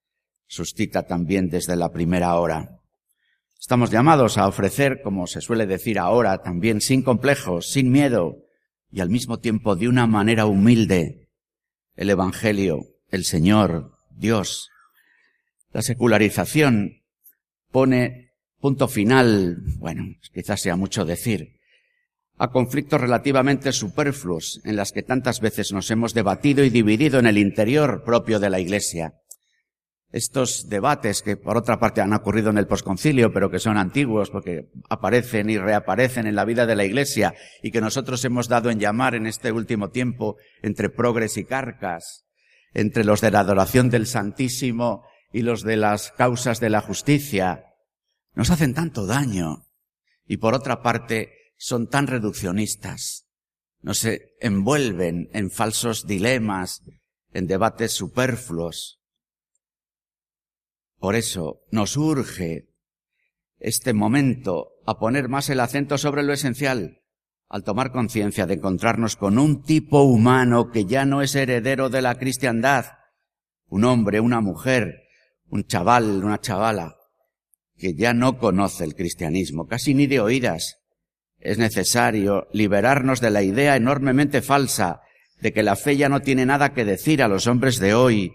suscita 0.47 1.07
también 1.07 1.49
desde 1.49 1.77
la 1.77 1.91
primera 1.91 2.35
hora. 2.37 2.81
Estamos 3.59 3.91
llamados 3.91 4.37
a 4.39 4.47
ofrecer, 4.47 5.01
como 5.03 5.27
se 5.27 5.41
suele 5.41 5.67
decir 5.67 5.99
ahora, 5.99 6.43
también 6.43 6.81
sin 6.81 7.03
complejos, 7.03 7.71
sin 7.71 7.91
miedo 7.91 8.37
y 8.91 9.01
al 9.01 9.11
mismo 9.11 9.41
tiempo 9.41 9.75
de 9.75 9.89
una 9.89 10.07
manera 10.07 10.47
humilde, 10.47 11.29
el 11.97 12.11
Evangelio, 12.11 12.83
el 13.09 13.25
Señor, 13.25 13.93
Dios. 14.11 14.71
La 15.73 15.83
secularización 15.83 17.03
pone 17.73 18.31
punto 18.61 18.87
final, 18.87 19.59
bueno, 19.79 20.05
quizás 20.33 20.61
sea 20.61 20.77
mucho 20.77 21.05
decir, 21.05 21.57
a 22.37 22.51
conflictos 22.51 23.01
relativamente 23.01 23.73
superfluos 23.73 24.61
en 24.65 24.77
las 24.77 24.93
que 24.93 25.03
tantas 25.03 25.41
veces 25.41 25.73
nos 25.73 25.91
hemos 25.91 26.15
debatido 26.15 26.65
y 26.65 26.71
dividido 26.71 27.19
en 27.19 27.27
el 27.27 27.39
interior 27.39 28.03
propio 28.05 28.41
de 28.41 28.51
la 28.51 28.61
Iglesia. 28.61 29.15
Estos 30.11 30.69
debates 30.69 31.23
que 31.23 31.37
por 31.37 31.57
otra 31.57 31.81
parte 31.81 32.01
han 32.01 32.13
ocurrido 32.13 32.51
en 32.51 32.59
el 32.59 32.69
posconcilio, 32.69 33.33
pero 33.33 33.51
que 33.51 33.59
son 33.59 33.77
antiguos 33.77 34.31
porque 34.31 34.71
aparecen 34.89 35.51
y 35.51 35.59
reaparecen 35.59 36.27
en 36.27 36.37
la 36.37 36.45
vida 36.45 36.67
de 36.67 36.77
la 36.77 36.85
Iglesia 36.85 37.35
y 37.63 37.73
que 37.73 37.81
nosotros 37.81 38.25
hemos 38.25 38.49
dado 38.49 38.71
en 38.71 38.79
llamar 38.79 39.17
en 39.17 39.27
este 39.27 39.51
último 39.51 39.91
tiempo 39.91 40.37
entre 40.63 40.89
progres 40.89 41.37
y 41.37 41.45
carcas, 41.45 42.27
entre 42.75 43.05
los 43.05 43.21
de 43.21 43.33
la 43.33 43.41
adoración 43.41 43.91
del 43.91 44.07
Santísimo 44.07 45.05
y 45.33 45.43
los 45.43 45.63
de 45.63 45.77
las 45.77 46.13
causas 46.13 46.61
de 46.61 46.71
la 46.71 46.81
justicia, 46.81 47.65
nos 48.35 48.51
hacen 48.51 48.75
tanto 48.75 49.07
daño 49.07 49.67
y 50.27 50.37
por 50.37 50.55
otra 50.55 50.83
parte 50.83 51.44
son 51.65 51.89
tan 51.89 52.07
reduccionistas, 52.09 53.27
nos 53.81 54.07
envuelven 54.39 55.31
en 55.33 55.51
falsos 55.51 56.07
dilemas, 56.07 56.83
en 57.33 57.47
debates 57.47 57.93
superfluos. 57.93 59.01
Por 60.99 61.15
eso 61.15 61.63
nos 61.71 61.97
urge 61.97 62.69
este 63.61 63.95
momento 63.95 64.73
a 64.85 64.99
poner 64.99 65.31
más 65.31 65.49
el 65.49 65.59
acento 65.59 65.97
sobre 65.97 66.23
lo 66.23 66.35
esencial, 66.35 67.01
al 67.49 67.65
tomar 67.65 67.93
conciencia 67.93 68.45
de 68.45 68.55
encontrarnos 68.57 69.17
con 69.17 69.39
un 69.39 69.63
tipo 69.63 70.03
humano 70.03 70.71
que 70.71 70.85
ya 70.85 71.07
no 71.07 71.23
es 71.23 71.35
heredero 71.35 71.89
de 71.89 72.03
la 72.03 72.19
cristiandad, 72.19 72.85
un 73.69 73.85
hombre, 73.85 74.21
una 74.21 74.43
mujer, 74.43 75.05
un 75.47 75.65
chaval, 75.65 76.23
una 76.25 76.43
chavala, 76.43 76.95
que 77.79 77.95
ya 77.95 78.13
no 78.13 78.37
conoce 78.37 78.85
el 78.85 78.95
cristianismo, 78.95 79.67
casi 79.67 79.95
ni 79.95 80.07
de 80.07 80.21
oídas. 80.21 80.84
Es 81.45 81.59
necesario 81.59 82.49
liberarnos 82.53 83.21
de 83.21 83.31
la 83.31 83.43
idea 83.43 83.77
enormemente 83.77 84.41
falsa 84.41 85.03
de 85.41 85.53
que 85.53 85.63
la 85.63 85.77
fe 85.77 85.99
ya 85.99 86.09
no 86.09 86.21
tiene 86.21 86.47
nada 86.47 86.73
que 86.73 86.87
decir 86.87 87.23
a 87.23 87.29
los 87.29 87.47
hombres 87.47 87.79
de 87.79 87.93
hoy, 87.93 88.33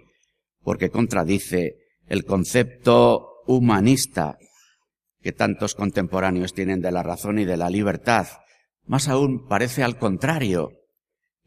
porque 0.64 0.92
contradice 0.92 1.78
el 2.08 2.24
concepto 2.24 3.42
humanista 3.48 4.38
que 5.22 5.32
tantos 5.32 5.74
contemporáneos 5.74 6.54
tienen 6.54 6.82
de 6.82 6.92
la 6.92 7.02
razón 7.02 7.40
y 7.40 7.46
de 7.46 7.58
la 7.58 7.72
libertad, 7.72 8.28
más 8.86 9.08
aún 9.08 9.48
parece 9.48 9.82
al 9.84 9.98
contrario, 9.98 10.70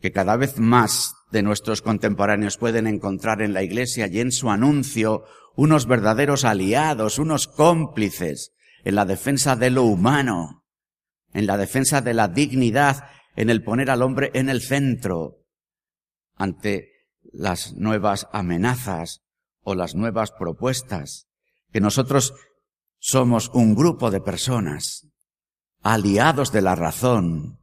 que 0.00 0.10
cada 0.10 0.36
vez 0.36 0.58
más 0.58 1.14
de 1.30 1.42
nuestros 1.42 1.80
contemporáneos 1.80 2.58
pueden 2.58 2.88
encontrar 2.88 3.40
en 3.40 3.52
la 3.52 3.62
Iglesia 3.62 4.08
y 4.08 4.18
en 4.18 4.32
su 4.32 4.50
anuncio 4.50 5.22
unos 5.54 5.86
verdaderos 5.86 6.44
aliados, 6.44 7.20
unos 7.20 7.46
cómplices 7.46 8.50
en 8.82 8.96
la 8.96 9.04
defensa 9.04 9.54
de 9.54 9.70
lo 9.70 9.84
humano, 9.84 10.61
en 11.32 11.46
la 11.46 11.56
defensa 11.56 12.00
de 12.00 12.14
la 12.14 12.28
dignidad, 12.28 13.08
en 13.36 13.50
el 13.50 13.62
poner 13.62 13.90
al 13.90 14.02
hombre 14.02 14.30
en 14.34 14.48
el 14.48 14.60
centro 14.60 15.38
ante 16.36 16.92
las 17.32 17.74
nuevas 17.74 18.28
amenazas 18.32 19.22
o 19.62 19.74
las 19.74 19.94
nuevas 19.94 20.32
propuestas, 20.32 21.28
que 21.72 21.80
nosotros 21.80 22.34
somos 22.98 23.50
un 23.54 23.74
grupo 23.74 24.10
de 24.10 24.20
personas 24.20 25.08
aliados 25.82 26.52
de 26.52 26.62
la 26.62 26.74
razón, 26.74 27.58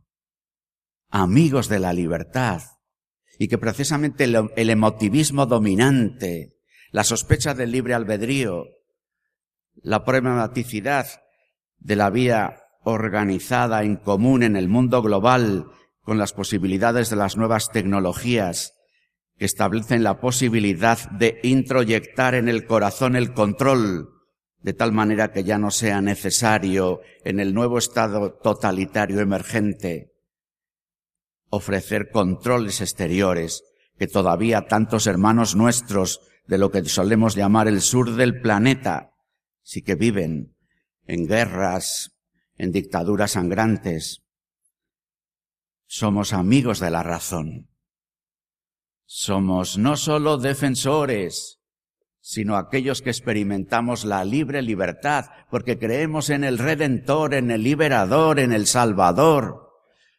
amigos 1.10 1.70
de 1.70 1.80
la 1.80 1.94
libertad, 1.94 2.62
y 3.38 3.48
que 3.48 3.58
precisamente 3.58 4.26
el, 4.26 4.70
emotivismo 4.70 5.46
dominante, 5.46 6.58
la 6.92 7.06
sospecha 7.06 7.54
del 7.54 7.72
libre 7.72 7.94
albedrío, 7.94 8.66
la 9.76 10.04
problematicidad 10.04 11.08
de 11.78 11.96
la 11.96 12.10
vía 12.10 12.62
organizada 12.90 13.84
en 13.84 13.96
común 13.96 14.44
en 14.44 14.56
el 14.56 14.68
mundo 14.68 15.02
global 15.02 15.68
con 16.02 16.18
las 16.18 16.34
posibilidades 16.34 17.10
de 17.10 17.16
las 17.16 17.38
nuevas 17.38 17.72
tecnologías 17.72 18.74
que 19.38 19.46
establecen 19.46 20.04
la 20.04 20.20
posibilidad 20.20 21.10
de 21.12 21.40
introyectar 21.44 22.36
en 22.36 22.50
el 22.50 22.66
corazón 22.66 23.16
el 23.16 23.34
control 23.34 24.10
de 24.62 24.74
tal 24.74 24.92
manera 24.92 25.32
que 25.32 25.44
ya 25.44 25.58
no 25.58 25.72
sea 25.72 26.02
necesario 26.02 27.00
en 27.24 27.40
el 27.40 27.54
nuevo 27.54 27.78
estado 27.78 28.34
totalitario 28.34 29.22
emergente 29.22 30.12
ofrecer 31.50 32.10
controles 32.12 32.82
exteriores 32.82 33.64
que 33.98 34.08
todavía 34.08 34.68
tantos 34.68 35.08
hermanos 35.08 35.56
nuestros 35.56 36.22
de 36.46 36.58
lo 36.58 36.72
que 36.72 36.84
solemos 36.86 37.36
llamar 37.36 37.68
el 37.68 37.82
sur 37.82 38.16
del 38.16 38.42
planeta 38.42 39.12
sí 39.62 39.82
que 39.82 39.96
viven 39.96 40.56
en 41.06 41.28
guerras, 41.28 42.19
en 42.60 42.72
dictaduras 42.72 43.32
sangrantes. 43.32 44.22
Somos 45.88 46.34
amigos 46.34 46.80
de 46.80 46.92
la 46.92 47.02
razón. 47.02 47.70
Somos 49.06 49.80
no 49.80 49.96
solo 49.96 50.38
defensores, 50.38 51.60
sino 52.20 52.58
aquellos 52.58 53.02
que 53.02 53.10
experimentamos 53.10 54.06
la 54.06 54.24
libre 54.24 54.62
libertad, 54.62 55.26
porque 55.50 55.80
creemos 55.80 56.30
en 56.30 56.44
el 56.44 56.60
Redentor, 56.60 57.34
en 57.34 57.50
el 57.50 57.64
Liberador, 57.64 58.40
en 58.40 58.52
el 58.52 58.68
Salvador. 58.68 59.72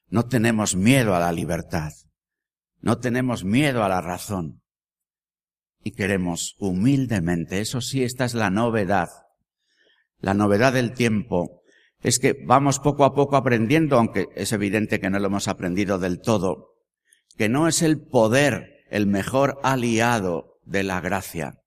No 0.08 0.26
tenemos 0.26 0.74
miedo 0.74 1.14
a 1.14 1.20
la 1.20 1.30
libertad, 1.30 1.92
no 2.80 2.98
tenemos 2.98 3.44
miedo 3.44 3.84
a 3.84 3.88
la 3.88 4.00
razón. 4.00 4.62
Y 5.82 5.92
queremos 5.92 6.56
humildemente, 6.58 7.60
eso 7.60 7.80
sí, 7.80 8.02
esta 8.02 8.24
es 8.24 8.34
la 8.34 8.50
novedad, 8.50 9.08
La 10.18 10.34
novedad 10.34 10.74
del 10.74 10.92
tiempo 10.92 11.59
es 12.02 12.18
que 12.18 12.36
vamos 12.46 12.78
poco 12.78 13.04
a 13.04 13.14
poco 13.14 13.36
aprendiendo, 13.36 13.98
aunque 13.98 14.28
es 14.34 14.52
evidente 14.52 15.00
que 15.00 15.10
no 15.10 15.18
lo 15.18 15.26
hemos 15.26 15.48
aprendido 15.48 15.98
del 15.98 16.20
todo, 16.20 16.76
que 17.36 17.48
no 17.48 17.68
es 17.68 17.82
el 17.82 18.00
poder 18.00 18.84
el 18.90 19.06
mejor 19.06 19.58
aliado 19.62 20.58
de 20.64 20.82
la 20.82 21.00
gracia, 21.00 21.60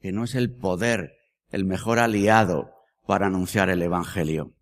que 0.00 0.12
no 0.12 0.24
es 0.24 0.34
el 0.34 0.54
poder 0.54 1.14
el 1.50 1.64
mejor 1.64 1.98
aliado 1.98 2.72
para 3.06 3.26
anunciar 3.26 3.70
el 3.70 3.82
Evangelio, 3.82 4.54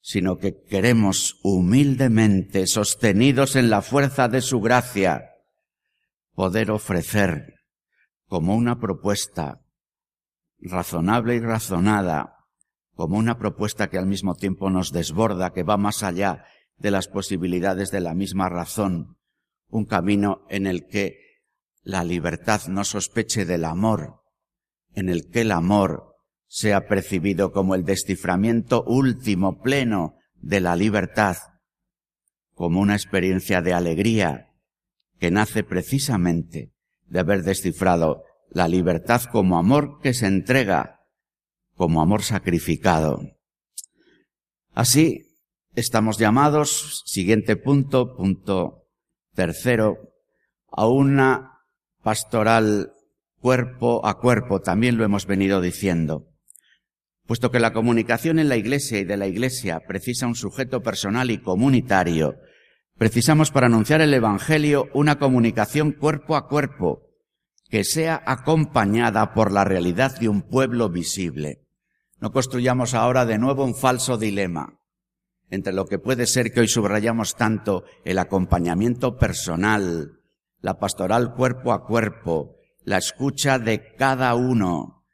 sino 0.00 0.38
que 0.38 0.62
queremos 0.64 1.38
humildemente, 1.42 2.66
sostenidos 2.66 3.56
en 3.56 3.70
la 3.70 3.82
fuerza 3.82 4.28
de 4.28 4.40
su 4.40 4.60
gracia, 4.60 5.30
poder 6.34 6.70
ofrecer 6.70 7.54
como 8.26 8.56
una 8.56 8.80
propuesta 8.80 9.60
razonable 10.58 11.36
y 11.36 11.40
razonada, 11.40 12.35
como 12.96 13.18
una 13.18 13.38
propuesta 13.38 13.88
que 13.88 13.98
al 13.98 14.06
mismo 14.06 14.34
tiempo 14.34 14.70
nos 14.70 14.90
desborda, 14.90 15.52
que 15.52 15.62
va 15.62 15.76
más 15.76 16.02
allá 16.02 16.44
de 16.78 16.90
las 16.90 17.08
posibilidades 17.08 17.90
de 17.90 18.00
la 18.00 18.14
misma 18.14 18.48
razón, 18.48 19.18
un 19.68 19.84
camino 19.84 20.46
en 20.48 20.66
el 20.66 20.86
que 20.86 21.18
la 21.82 22.02
libertad 22.02 22.62
no 22.68 22.84
sospeche 22.84 23.44
del 23.44 23.66
amor, 23.66 24.22
en 24.94 25.10
el 25.10 25.30
que 25.30 25.42
el 25.42 25.52
amor 25.52 26.16
sea 26.46 26.86
percibido 26.86 27.52
como 27.52 27.74
el 27.74 27.84
desciframiento 27.84 28.82
último, 28.84 29.60
pleno 29.60 30.16
de 30.34 30.60
la 30.60 30.74
libertad, 30.74 31.36
como 32.54 32.80
una 32.80 32.94
experiencia 32.94 33.60
de 33.60 33.74
alegría 33.74 34.54
que 35.18 35.30
nace 35.30 35.64
precisamente 35.64 36.72
de 37.04 37.20
haber 37.20 37.42
descifrado 37.42 38.22
la 38.48 38.68
libertad 38.68 39.22
como 39.30 39.58
amor 39.58 40.00
que 40.00 40.14
se 40.14 40.26
entrega, 40.26 40.95
como 41.76 42.02
amor 42.02 42.22
sacrificado. 42.22 43.20
Así, 44.72 45.26
estamos 45.74 46.18
llamados, 46.18 47.02
siguiente 47.06 47.56
punto, 47.56 48.16
punto 48.16 48.88
tercero, 49.34 49.98
a 50.70 50.86
una 50.88 51.60
pastoral 52.02 52.92
cuerpo 53.40 54.04
a 54.06 54.18
cuerpo, 54.18 54.60
también 54.60 54.96
lo 54.96 55.04
hemos 55.04 55.26
venido 55.26 55.60
diciendo. 55.60 56.26
Puesto 57.26 57.50
que 57.50 57.60
la 57.60 57.72
comunicación 57.72 58.38
en 58.38 58.48
la 58.48 58.56
Iglesia 58.56 58.98
y 58.98 59.04
de 59.04 59.16
la 59.16 59.26
Iglesia 59.26 59.80
precisa 59.86 60.26
un 60.26 60.36
sujeto 60.36 60.82
personal 60.82 61.30
y 61.30 61.38
comunitario, 61.38 62.36
precisamos 62.96 63.50
para 63.50 63.66
anunciar 63.66 64.00
el 64.00 64.14
Evangelio 64.14 64.88
una 64.94 65.18
comunicación 65.18 65.92
cuerpo 65.92 66.36
a 66.36 66.48
cuerpo, 66.48 67.02
que 67.68 67.84
sea 67.84 68.22
acompañada 68.26 69.34
por 69.34 69.52
la 69.52 69.64
realidad 69.64 70.18
de 70.18 70.28
un 70.28 70.42
pueblo 70.42 70.88
visible. 70.88 71.65
No 72.18 72.32
construyamos 72.32 72.94
ahora 72.94 73.26
de 73.26 73.38
nuevo 73.38 73.64
un 73.64 73.74
falso 73.74 74.16
dilema 74.16 74.80
entre 75.50 75.72
lo 75.72 75.86
que 75.86 75.98
puede 75.98 76.26
ser 76.26 76.52
que 76.52 76.60
hoy 76.60 76.68
subrayamos 76.68 77.36
tanto 77.36 77.84
el 78.04 78.18
acompañamiento 78.18 79.16
personal, 79.16 80.20
la 80.60 80.78
pastoral 80.78 81.34
cuerpo 81.34 81.72
a 81.72 81.86
cuerpo, 81.86 82.56
la 82.82 82.98
escucha 82.98 83.58
de 83.58 83.94
cada 83.94 84.34
uno, 84.34 85.04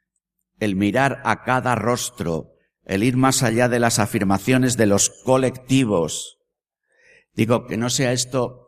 el 0.59 0.75
mirar 0.75 1.21
a 1.23 1.43
cada 1.43 1.75
rostro, 1.75 2.53
el 2.85 3.03
ir 3.03 3.17
más 3.17 3.43
allá 3.43 3.69
de 3.69 3.79
las 3.79 3.99
afirmaciones 3.99 4.77
de 4.77 4.87
los 4.87 5.09
colectivos. 5.23 6.37
Digo 7.33 7.65
que 7.65 7.77
no 7.77 7.89
sea 7.89 8.11
esto 8.11 8.62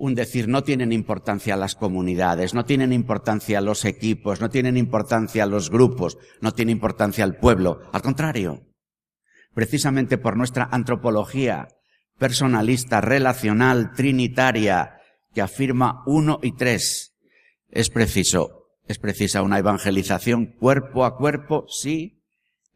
un 0.00 0.14
decir, 0.14 0.48
no 0.48 0.64
tienen 0.64 0.92
importancia 0.92 1.58
las 1.58 1.74
comunidades, 1.74 2.54
no 2.54 2.64
tienen 2.64 2.90
importancia 2.94 3.60
los 3.60 3.84
equipos, 3.84 4.40
no 4.40 4.48
tienen 4.48 4.78
importancia 4.78 5.44
los 5.44 5.68
grupos, 5.70 6.16
no 6.40 6.52
tiene 6.52 6.72
importancia 6.72 7.22
el 7.22 7.36
pueblo. 7.36 7.82
Al 7.92 8.00
contrario, 8.00 8.62
precisamente 9.52 10.16
por 10.16 10.38
nuestra 10.38 10.70
antropología 10.72 11.68
personalista, 12.18 13.02
relacional, 13.02 13.92
trinitaria, 13.92 14.96
que 15.34 15.42
afirma 15.42 16.02
uno 16.06 16.38
y 16.42 16.52
tres, 16.52 17.14
es 17.68 17.90
preciso, 17.90 18.68
es 18.88 18.98
precisa 18.98 19.42
una 19.42 19.58
evangelización 19.58 20.46
cuerpo 20.46 21.04
a 21.04 21.18
cuerpo, 21.18 21.66
sí, 21.68 22.22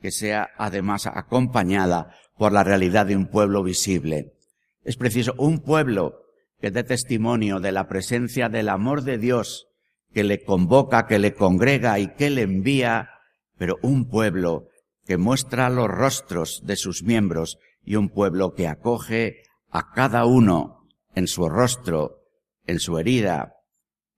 que 0.02 0.10
sea 0.10 0.50
además 0.58 1.06
acompañada 1.06 2.14
por 2.36 2.52
la 2.52 2.64
realidad 2.64 3.06
de 3.06 3.16
un 3.16 3.28
pueblo 3.28 3.62
visible. 3.62 4.34
Es 4.82 4.98
preciso 4.98 5.34
un 5.38 5.60
pueblo 5.60 6.23
que 6.64 6.70
dé 6.70 6.82
testimonio 6.82 7.60
de 7.60 7.72
la 7.72 7.88
presencia 7.88 8.48
del 8.48 8.70
amor 8.70 9.02
de 9.02 9.18
Dios 9.18 9.66
que 10.14 10.24
le 10.24 10.42
convoca, 10.42 11.06
que 11.06 11.18
le 11.18 11.34
congrega 11.34 11.98
y 11.98 12.14
que 12.14 12.30
le 12.30 12.40
envía, 12.40 13.10
pero 13.58 13.76
un 13.82 14.08
pueblo 14.08 14.68
que 15.04 15.18
muestra 15.18 15.68
los 15.68 15.88
rostros 15.88 16.62
de 16.64 16.76
sus 16.76 17.02
miembros 17.02 17.58
y 17.84 17.96
un 17.96 18.08
pueblo 18.08 18.54
que 18.54 18.66
acoge 18.66 19.42
a 19.70 19.92
cada 19.92 20.24
uno 20.24 20.88
en 21.14 21.26
su 21.26 21.50
rostro, 21.50 22.22
en 22.66 22.80
su 22.80 22.98
herida, 22.98 23.56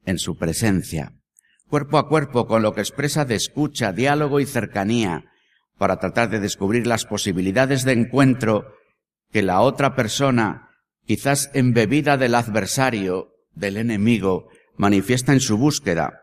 en 0.05 0.21
su 0.21 0.37
presencia, 0.37 1.15
cuerpo 1.69 1.99
a 1.99 2.09
cuerpo 2.09 2.47
con 2.47 2.63
lo 2.63 2.75
que 2.75 2.81
expresa 2.83 3.25
de 3.25 3.35
escucha, 3.35 3.91
diálogo 3.91 4.39
y 4.39 4.47
cercanía, 4.47 5.25
para 5.79 5.99
tratar 5.99 6.31
de 6.31 6.39
descubrir 6.39 6.87
las 6.87 7.07
posibilidades 7.07 7.85
de 7.85 7.95
encuentro 7.95 8.73
que 9.33 9.43
la 9.43 9.63
otra 9.63 9.97
persona 9.97 10.66
quizás 11.07 11.51
embebida 11.55 12.17
del 12.17 12.35
adversario, 12.35 13.35
del 13.55 13.77
enemigo, 13.77 14.49
manifiesta 14.77 15.33
en 15.33 15.41
su 15.41 15.57
búsqueda 15.57 16.21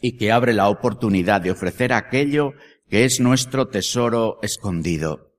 y 0.00 0.16
que 0.16 0.30
abre 0.30 0.52
la 0.52 0.68
oportunidad 0.68 1.40
de 1.40 1.50
ofrecer 1.50 1.92
aquello 1.92 2.52
que 2.88 3.04
es 3.04 3.20
nuestro 3.20 3.68
tesoro 3.68 4.38
escondido. 4.42 5.32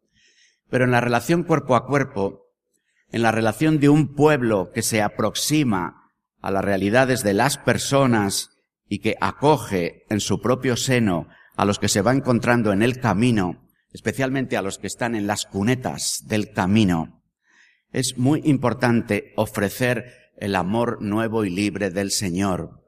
Pero 0.69 0.85
en 0.85 0.91
la 0.91 1.01
relación 1.01 1.43
cuerpo 1.43 1.75
a 1.75 1.85
cuerpo, 1.85 2.47
en 3.11 3.21
la 3.21 3.31
relación 3.31 3.79
de 3.79 3.89
un 3.89 4.13
pueblo 4.13 4.71
que 4.73 4.81
se 4.81 5.01
aproxima 5.01 6.11
a 6.41 6.51
las 6.51 6.63
realidades 6.63 7.23
de 7.23 7.33
las 7.33 7.57
personas 7.57 8.51
y 8.87 8.99
que 8.99 9.15
acoge 9.19 10.03
en 10.09 10.19
su 10.19 10.41
propio 10.41 10.75
seno 10.75 11.27
a 11.55 11.65
los 11.65 11.79
que 11.79 11.89
se 11.89 12.01
va 12.01 12.13
encontrando 12.13 12.71
en 12.71 12.81
el 12.81 12.99
camino, 12.99 13.67
especialmente 13.91 14.57
a 14.57 14.61
los 14.61 14.77
que 14.77 14.87
están 14.87 15.15
en 15.15 15.27
las 15.27 15.45
cunetas 15.45 16.23
del 16.27 16.51
camino, 16.51 17.18
es 17.91 18.17
muy 18.17 18.41
importante 18.45 19.33
ofrecer 19.35 20.31
el 20.37 20.55
amor 20.55 21.01
nuevo 21.01 21.45
y 21.45 21.49
libre 21.49 21.89
del 21.89 22.11
Señor. 22.11 22.83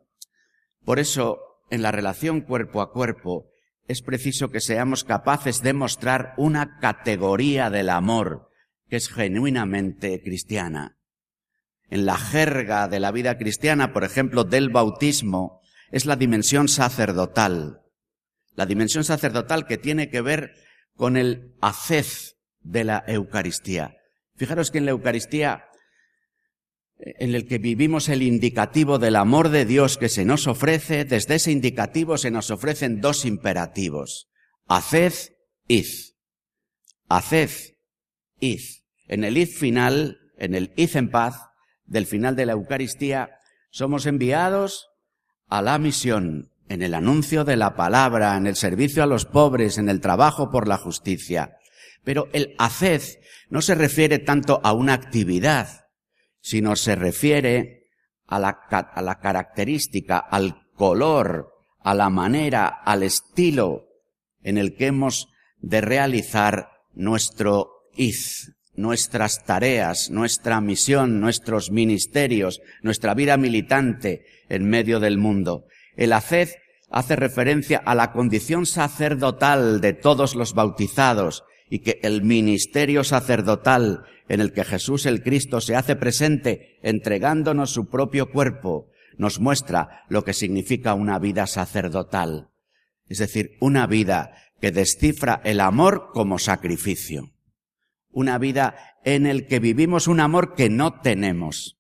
Por 0.86 1.00
eso, 1.00 1.40
en 1.70 1.82
la 1.82 1.92
relación 1.92 2.42
cuerpo 2.42 2.82
a 2.82 2.92
cuerpo, 2.92 3.50
es 3.88 4.02
preciso 4.02 4.52
que 4.52 4.62
seamos 4.62 5.04
capaces 5.04 5.62
de 5.62 5.74
mostrar 5.74 6.34
una 6.38 6.78
categoría 6.80 7.70
del 7.70 7.90
amor 7.90 8.50
que 8.88 8.98
es 8.98 9.10
genuinamente 9.10 10.22
cristiana. 10.22 10.98
En 11.90 12.06
la 12.06 12.18
jerga 12.18 12.88
de 12.88 13.00
la 13.00 13.12
vida 13.12 13.38
cristiana, 13.38 13.92
por 13.92 14.04
ejemplo, 14.04 14.44
del 14.44 14.70
bautismo, 14.70 15.62
es 15.92 16.06
la 16.06 16.16
dimensión 16.16 16.68
sacerdotal. 16.68 17.82
La 18.56 18.66
dimensión 18.66 19.04
sacerdotal 19.04 19.66
que 19.66 19.78
tiene 19.78 20.10
que 20.10 20.22
ver 20.22 20.54
con 20.96 21.18
el 21.18 21.56
hacez 21.62 22.38
de 22.62 22.84
la 22.84 23.04
Eucaristía. 23.08 23.98
Fijaros 24.42 24.72
que 24.72 24.80
en 24.80 24.86
la 24.86 24.92
Eucaristía, 24.92 25.66
en 26.98 27.36
el 27.36 27.48
que 27.48 27.60
vivimos 27.60 28.10
el 28.10 28.24
indicativo 28.24 28.98
del 28.98 29.16
amor 29.18 29.50
de 29.50 29.66
Dios 29.66 30.00
que 30.00 30.10
se 30.10 30.26
nos 30.26 30.48
ofrece, 30.48 31.06
desde 31.06 31.36
ese 31.36 31.52
indicativo 31.52 32.18
se 32.18 32.32
nos 32.32 32.50
ofrecen 32.50 33.02
dos 33.02 33.24
imperativos. 33.26 34.32
Haced, 34.68 35.14
id. 35.68 35.86
Haced, 37.08 37.52
id. 38.40 38.62
En 39.08 39.26
el 39.26 39.38
id 39.38 39.50
final, 39.50 40.18
en 40.40 40.56
el 40.56 40.74
id 40.76 40.98
en 40.98 41.12
paz, 41.12 41.36
del 41.86 42.08
final 42.08 42.36
de 42.36 42.48
la 42.48 42.54
Eucaristía, 42.54 43.38
somos 43.70 44.08
enviados 44.08 44.88
a 45.50 45.62
la 45.62 45.78
misión, 45.78 46.52
en 46.68 46.82
el 46.82 46.96
anuncio 46.96 47.44
de 47.44 47.58
la 47.58 47.76
palabra, 47.76 48.36
en 48.38 48.48
el 48.48 48.56
servicio 48.56 49.04
a 49.04 49.06
los 49.06 49.26
pobres, 49.26 49.78
en 49.78 49.88
el 49.88 50.02
trabajo 50.02 50.50
por 50.50 50.68
la 50.68 50.78
justicia. 50.78 51.60
Pero 52.04 52.30
el 52.34 52.56
haced 52.58 53.02
no 53.50 53.62
se 53.62 53.76
refiere 53.76 54.20
tanto 54.20 54.60
a 54.64 54.74
una 54.74 54.94
actividad, 54.94 55.86
sino 56.40 56.76
se 56.76 56.96
refiere 56.96 57.88
a 58.28 58.40
la, 58.40 58.50
a 58.50 59.02
la 59.02 59.20
característica, 59.20 60.18
al 60.18 60.68
color, 60.74 61.52
a 61.80 61.94
la 61.94 62.10
manera, 62.10 62.68
al 62.68 63.04
estilo 63.04 63.88
en 64.42 64.58
el 64.58 64.76
que 64.76 64.88
hemos 64.88 65.28
de 65.60 65.82
realizar 65.82 66.70
nuestro 66.94 67.88
iz, 67.96 68.54
nuestras 68.74 69.44
tareas, 69.44 70.10
nuestra 70.10 70.62
misión, 70.62 71.20
nuestros 71.20 71.72
ministerios, 71.72 72.62
nuestra 72.82 73.14
vida 73.14 73.38
militante 73.38 74.26
en 74.50 74.68
medio 74.70 75.00
del 75.00 75.18
mundo. 75.18 75.66
El 75.96 76.14
haced 76.14 76.50
hace 76.90 77.16
referencia 77.16 77.82
a 77.86 77.96
la 77.96 78.12
condición 78.12 78.66
sacerdotal 78.66 79.82
de 79.82 79.94
todos 79.94 80.36
los 80.36 80.54
bautizados, 80.54 81.44
y 81.72 81.80
que 81.80 82.02
el 82.04 82.22
ministerio 82.22 83.06
sacerdotal 83.06 84.04
en 84.28 84.42
el 84.42 84.52
que 84.52 84.66
Jesús 84.66 85.06
el 85.06 85.24
Cristo 85.24 85.62
se 85.62 85.78
hace 85.78 85.96
presente 85.96 86.78
entregándonos 86.84 87.72
su 87.72 87.90
propio 87.90 88.30
cuerpo 88.30 88.90
nos 89.18 89.40
muestra 89.40 90.04
lo 90.10 90.26
que 90.26 90.34
significa 90.34 90.96
una 90.96 91.18
vida 91.18 91.48
sacerdotal. 91.48 92.50
Es 93.08 93.20
decir, 93.20 93.52
una 93.62 93.88
vida 93.88 94.36
que 94.60 94.72
descifra 94.72 95.40
el 95.46 95.62
amor 95.62 96.10
como 96.14 96.40
sacrificio. 96.40 97.32
Una 98.10 98.38
vida 98.38 98.76
en 99.06 99.26
el 99.26 99.48
que 99.48 99.60
vivimos 99.60 100.10
un 100.10 100.20
amor 100.20 100.56
que 100.56 100.70
no 100.70 101.00
tenemos. 101.00 101.80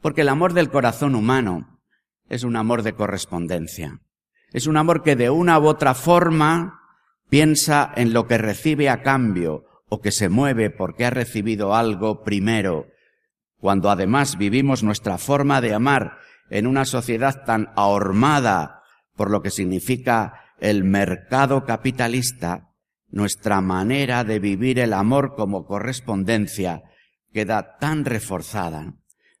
Porque 0.00 0.20
el 0.20 0.28
amor 0.28 0.52
del 0.52 0.70
corazón 0.70 1.16
humano 1.16 1.80
es 2.28 2.44
un 2.44 2.54
amor 2.54 2.84
de 2.84 2.92
correspondencia. 2.92 4.00
Es 4.52 4.68
un 4.68 4.76
amor 4.76 5.02
que 5.02 5.16
de 5.16 5.30
una 5.30 5.58
u 5.58 5.66
otra 5.66 5.94
forma 5.94 6.81
piensa 7.32 7.90
en 7.96 8.12
lo 8.12 8.26
que 8.26 8.36
recibe 8.36 8.90
a 8.90 9.00
cambio 9.00 9.64
o 9.88 10.02
que 10.02 10.12
se 10.12 10.28
mueve 10.28 10.68
porque 10.68 11.06
ha 11.06 11.10
recibido 11.10 11.74
algo 11.74 12.22
primero. 12.24 12.88
Cuando 13.56 13.90
además 13.90 14.36
vivimos 14.36 14.82
nuestra 14.82 15.16
forma 15.16 15.62
de 15.62 15.72
amar 15.72 16.18
en 16.50 16.66
una 16.66 16.84
sociedad 16.84 17.42
tan 17.46 17.70
ahormada 17.74 18.82
por 19.16 19.30
lo 19.30 19.40
que 19.40 19.48
significa 19.48 20.44
el 20.60 20.84
mercado 20.84 21.64
capitalista, 21.64 22.74
nuestra 23.08 23.62
manera 23.62 24.24
de 24.24 24.38
vivir 24.38 24.78
el 24.78 24.92
amor 24.92 25.34
como 25.34 25.64
correspondencia 25.64 26.82
queda 27.32 27.78
tan 27.78 28.04
reforzada. 28.04 28.96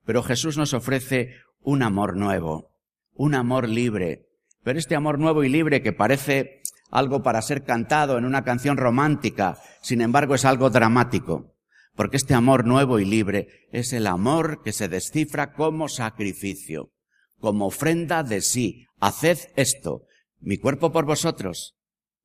Pero 0.06 0.22
Jesús 0.22 0.56
nos 0.56 0.72
ofrece 0.72 1.34
un 1.60 1.82
amor 1.82 2.16
nuevo, 2.16 2.70
un 3.12 3.34
amor 3.34 3.68
libre. 3.68 4.30
Pero 4.64 4.78
este 4.78 4.96
amor 4.96 5.18
nuevo 5.18 5.44
y 5.44 5.50
libre 5.50 5.82
que 5.82 5.92
parece 5.92 6.62
algo 6.92 7.22
para 7.22 7.42
ser 7.42 7.64
cantado 7.64 8.18
en 8.18 8.26
una 8.26 8.44
canción 8.44 8.76
romántica, 8.76 9.58
sin 9.80 10.02
embargo 10.02 10.34
es 10.34 10.44
algo 10.44 10.68
dramático, 10.68 11.56
porque 11.96 12.18
este 12.18 12.34
amor 12.34 12.66
nuevo 12.66 13.00
y 13.00 13.06
libre 13.06 13.48
es 13.72 13.94
el 13.94 14.06
amor 14.06 14.62
que 14.62 14.72
se 14.72 14.88
descifra 14.88 15.54
como 15.54 15.88
sacrificio, 15.88 16.92
como 17.40 17.66
ofrenda 17.66 18.22
de 18.22 18.42
sí. 18.42 18.86
Haced 19.00 19.38
esto, 19.56 20.02
mi 20.38 20.58
cuerpo 20.58 20.92
por 20.92 21.06
vosotros, 21.06 21.74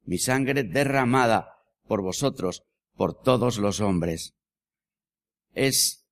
mi 0.04 0.20
sangre 0.20 0.64
derramada 0.64 1.48
por 1.88 2.02
vosotros, 2.02 2.64
por 2.96 3.20
todos 3.20 3.58
los 3.58 3.80
hombres. 3.80 4.36
Es 5.54 6.06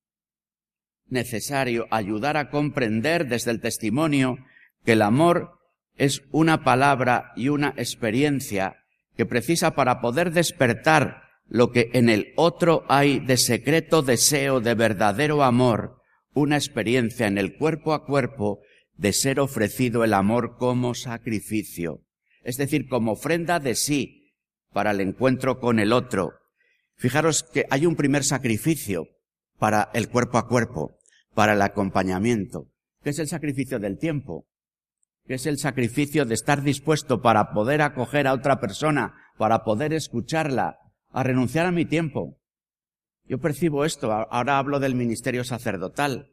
necesario 1.08 1.86
ayudar 1.90 2.36
a 2.36 2.50
comprender 2.50 3.28
desde 3.28 3.50
el 3.50 3.60
testimonio 3.60 4.38
que 4.84 4.92
el 4.92 5.02
amor 5.02 5.55
es 5.96 6.22
una 6.30 6.62
palabra 6.64 7.32
y 7.36 7.48
una 7.48 7.74
experiencia 7.76 8.76
que 9.16 9.26
precisa 9.26 9.74
para 9.74 10.00
poder 10.00 10.32
despertar 10.32 11.22
lo 11.48 11.70
que 11.70 11.90
en 11.94 12.08
el 12.08 12.32
otro 12.36 12.84
hay 12.88 13.20
de 13.20 13.36
secreto 13.36 14.02
deseo 14.02 14.60
de 14.60 14.74
verdadero 14.74 15.42
amor, 15.42 16.02
una 16.34 16.56
experiencia 16.56 17.26
en 17.26 17.38
el 17.38 17.56
cuerpo 17.56 17.94
a 17.94 18.04
cuerpo 18.04 18.60
de 18.96 19.12
ser 19.12 19.40
ofrecido 19.40 20.04
el 20.04 20.12
amor 20.12 20.56
como 20.58 20.94
sacrificio, 20.94 22.02
es 22.42 22.56
decir, 22.56 22.88
como 22.88 23.12
ofrenda 23.12 23.58
de 23.60 23.74
sí 23.74 24.34
para 24.72 24.90
el 24.90 25.00
encuentro 25.00 25.60
con 25.60 25.78
el 25.78 25.92
otro. 25.92 26.32
Fijaros 26.96 27.42
que 27.42 27.66
hay 27.70 27.86
un 27.86 27.96
primer 27.96 28.24
sacrificio 28.24 29.08
para 29.58 29.90
el 29.94 30.08
cuerpo 30.08 30.38
a 30.38 30.48
cuerpo, 30.48 30.98
para 31.34 31.54
el 31.54 31.62
acompañamiento, 31.62 32.70
que 33.02 33.10
es 33.10 33.18
el 33.18 33.28
sacrificio 33.28 33.78
del 33.78 33.98
tiempo, 33.98 34.46
que 35.26 35.34
es 35.34 35.46
el 35.46 35.58
sacrificio 35.58 36.24
de 36.24 36.34
estar 36.34 36.62
dispuesto 36.62 37.20
para 37.20 37.52
poder 37.52 37.82
acoger 37.82 38.26
a 38.26 38.32
otra 38.32 38.60
persona, 38.60 39.14
para 39.36 39.64
poder 39.64 39.92
escucharla, 39.92 40.78
a 41.10 41.22
renunciar 41.22 41.66
a 41.66 41.72
mi 41.72 41.84
tiempo. 41.84 42.38
Yo 43.24 43.38
percibo 43.38 43.84
esto, 43.84 44.12
ahora 44.12 44.58
hablo 44.58 44.78
del 44.78 44.94
ministerio 44.94 45.42
sacerdotal. 45.42 46.32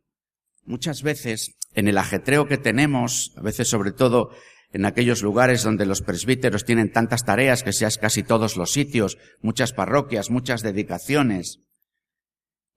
Muchas 0.66 1.02
veces, 1.02 1.56
en 1.74 1.88
el 1.88 1.98
ajetreo 1.98 2.48
que 2.48 2.58
tenemos, 2.58 3.34
a 3.36 3.42
veces 3.42 3.68
sobre 3.68 3.92
todo 3.92 4.30
en 4.72 4.86
aquellos 4.86 5.22
lugares 5.22 5.64
donde 5.64 5.86
los 5.86 6.02
presbíteros 6.02 6.66
tienen 6.66 6.92
tantas 6.92 7.26
tareas 7.26 7.64
que 7.64 7.74
seas 7.74 7.98
casi 7.98 8.24
todos 8.24 8.58
los 8.58 8.72
sitios, 8.72 9.18
muchas 9.42 9.72
parroquias, 9.72 10.30
muchas 10.30 10.62
dedicaciones, 10.62 11.60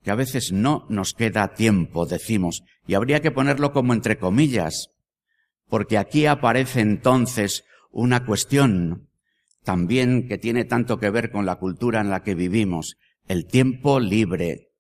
que 0.03 0.11
a 0.11 0.15
veces 0.15 0.53
no 0.53 0.87
nos 0.89 1.15
queda 1.15 1.55
tiempo, 1.55 2.07
decimos, 2.07 2.63
y 2.87 2.95
habría 2.95 3.21
que 3.21 3.31
ponerlo 3.31 3.73
como 3.73 3.93
entre 3.93 4.19
comillas, 4.19 4.91
porque 5.69 5.99
aquí 5.99 6.27
aparece 6.27 6.81
entonces 6.81 7.65
una 7.91 8.25
cuestión 8.25 9.09
también 9.65 10.29
que 10.29 10.39
tiene 10.39 10.65
tanto 10.65 10.99
que 10.99 11.11
ver 11.11 11.33
con 11.33 11.45
la 11.45 11.57
cultura 11.57 12.01
en 12.01 12.11
la 12.11 12.23
que 12.23 12.35
vivimos, 12.35 12.97
el 13.27 13.47
tiempo 13.47 13.99
libre, 13.99 14.71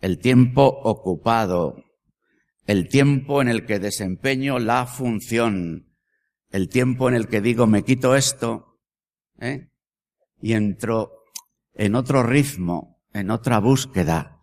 el 0.00 0.18
tiempo 0.18 0.64
ocupado, 0.66 1.84
el 2.66 2.88
tiempo 2.88 3.42
en 3.42 3.48
el 3.48 3.66
que 3.66 3.78
desempeño 3.78 4.58
la 4.58 4.86
función, 4.86 5.94
el 6.50 6.68
tiempo 6.68 7.08
en 7.08 7.14
el 7.14 7.28
que 7.28 7.40
digo 7.40 7.66
me 7.66 7.84
quito 7.84 8.16
esto, 8.16 8.78
¿eh? 9.40 9.68
y 10.40 10.54
entro 10.54 11.10
en 11.74 11.94
otro 11.94 12.22
ritmo, 12.22 13.02
en 13.12 13.30
otra 13.30 13.58
búsqueda. 13.58 14.35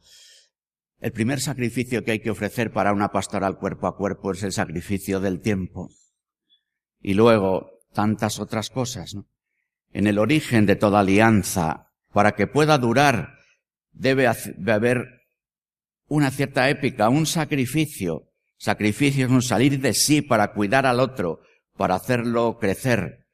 El 1.04 1.12
primer 1.12 1.42
sacrificio 1.42 2.06
que 2.06 2.12
hay 2.12 2.20
que 2.22 2.32
ofrecer 2.32 2.72
para 2.72 2.94
una 2.94 3.12
pastoral 3.12 3.58
cuerpo 3.58 3.88
a 3.88 3.98
cuerpo 3.98 4.32
es 4.32 4.42
el 4.44 4.54
sacrificio 4.54 5.20
del 5.20 5.42
tiempo. 5.42 5.90
Y 7.02 7.14
luego 7.14 7.82
tantas 7.92 8.40
otras 8.40 8.70
cosas, 8.70 9.14
¿no? 9.14 9.28
En 9.92 10.08
el 10.08 10.18
origen 10.18 10.66
de 10.66 10.78
toda 10.78 11.02
alianza, 11.02 11.92
para 12.14 12.36
que 12.36 12.48
pueda 12.48 12.78
durar, 12.78 13.38
debe 13.92 14.28
haber 14.28 15.26
una 16.08 16.32
cierta 16.32 16.70
épica, 16.70 17.10
un 17.10 17.26
sacrificio. 17.26 18.32
Sacrificio 18.56 19.26
es 19.26 19.32
un 19.34 19.42
salir 19.42 19.82
de 19.82 19.94
sí 19.94 20.22
para 20.22 20.54
cuidar 20.54 20.86
al 20.86 21.02
otro, 21.02 21.42
para 21.76 21.96
hacerlo 21.96 22.60
crecer. 22.62 23.28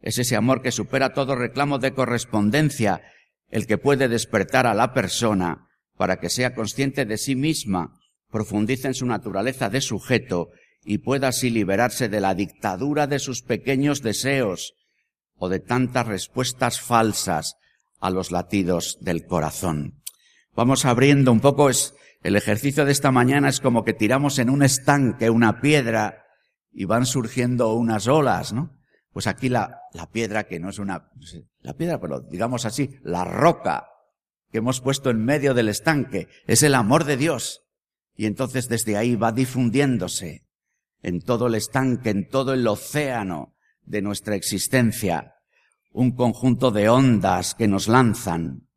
Es 0.00 0.18
ese 0.18 0.34
amor 0.34 0.60
que 0.60 0.72
supera 0.72 1.12
todo 1.12 1.36
reclamo 1.36 1.78
de 1.78 1.94
correspondencia, 1.94 3.00
el 3.48 3.68
que 3.68 3.78
puede 3.78 4.08
despertar 4.08 4.66
a 4.66 4.74
la 4.74 4.92
persona 4.92 5.68
para 5.96 6.18
que 6.18 6.30
sea 6.30 6.54
consciente 6.54 7.04
de 7.04 7.18
sí 7.18 7.36
misma, 7.36 8.00
profundice 8.30 8.88
en 8.88 8.94
su 8.94 9.06
naturaleza 9.06 9.68
de 9.68 9.80
sujeto 9.80 10.50
y 10.84 10.98
pueda 10.98 11.28
así 11.28 11.50
liberarse 11.50 12.08
de 12.08 12.20
la 12.20 12.34
dictadura 12.34 13.06
de 13.06 13.18
sus 13.18 13.42
pequeños 13.42 14.02
deseos 14.02 14.74
o 15.36 15.48
de 15.48 15.60
tantas 15.60 16.06
respuestas 16.06 16.80
falsas 16.80 17.56
a 18.00 18.10
los 18.10 18.32
latidos 18.32 18.98
del 19.00 19.26
corazón. 19.26 20.02
Vamos 20.54 20.84
abriendo 20.84 21.30
un 21.30 21.40
poco 21.40 21.70
es 21.70 21.94
el 22.22 22.36
ejercicio 22.36 22.84
de 22.84 22.92
esta 22.92 23.10
mañana 23.10 23.48
es 23.48 23.60
como 23.60 23.84
que 23.84 23.94
tiramos 23.94 24.38
en 24.38 24.50
un 24.50 24.62
estanque 24.62 25.30
una 25.30 25.60
piedra 25.60 26.24
y 26.72 26.84
van 26.84 27.04
surgiendo 27.04 27.74
unas 27.74 28.06
olas, 28.06 28.52
¿no? 28.52 28.78
Pues 29.12 29.26
aquí 29.26 29.48
la, 29.48 29.80
la 29.92 30.08
piedra 30.10 30.44
que 30.44 30.58
no 30.58 30.70
es 30.70 30.78
una, 30.78 31.10
la 31.60 31.74
piedra, 31.74 32.00
pero 32.00 32.20
digamos 32.20 32.64
así, 32.64 32.98
la 33.02 33.24
roca 33.24 33.88
que 34.52 34.58
hemos 34.58 34.82
puesto 34.82 35.10
en 35.10 35.24
medio 35.24 35.54
del 35.54 35.70
estanque 35.70 36.28
es 36.46 36.62
el 36.62 36.74
amor 36.74 37.04
de 37.04 37.16
Dios. 37.16 37.62
Y 38.14 38.26
entonces 38.26 38.68
desde 38.68 38.98
ahí 38.98 39.16
va 39.16 39.32
difundiéndose 39.32 40.46
en 41.02 41.22
todo 41.22 41.46
el 41.46 41.54
estanque, 41.54 42.10
en 42.10 42.28
todo 42.28 42.52
el 42.52 42.66
océano 42.68 43.54
de 43.82 44.02
nuestra 44.02 44.36
existencia, 44.36 45.34
un 45.90 46.12
conjunto 46.12 46.70
de 46.70 46.90
ondas 46.90 47.54
que 47.54 47.66
nos 47.66 47.88
lanzan, 47.88 48.68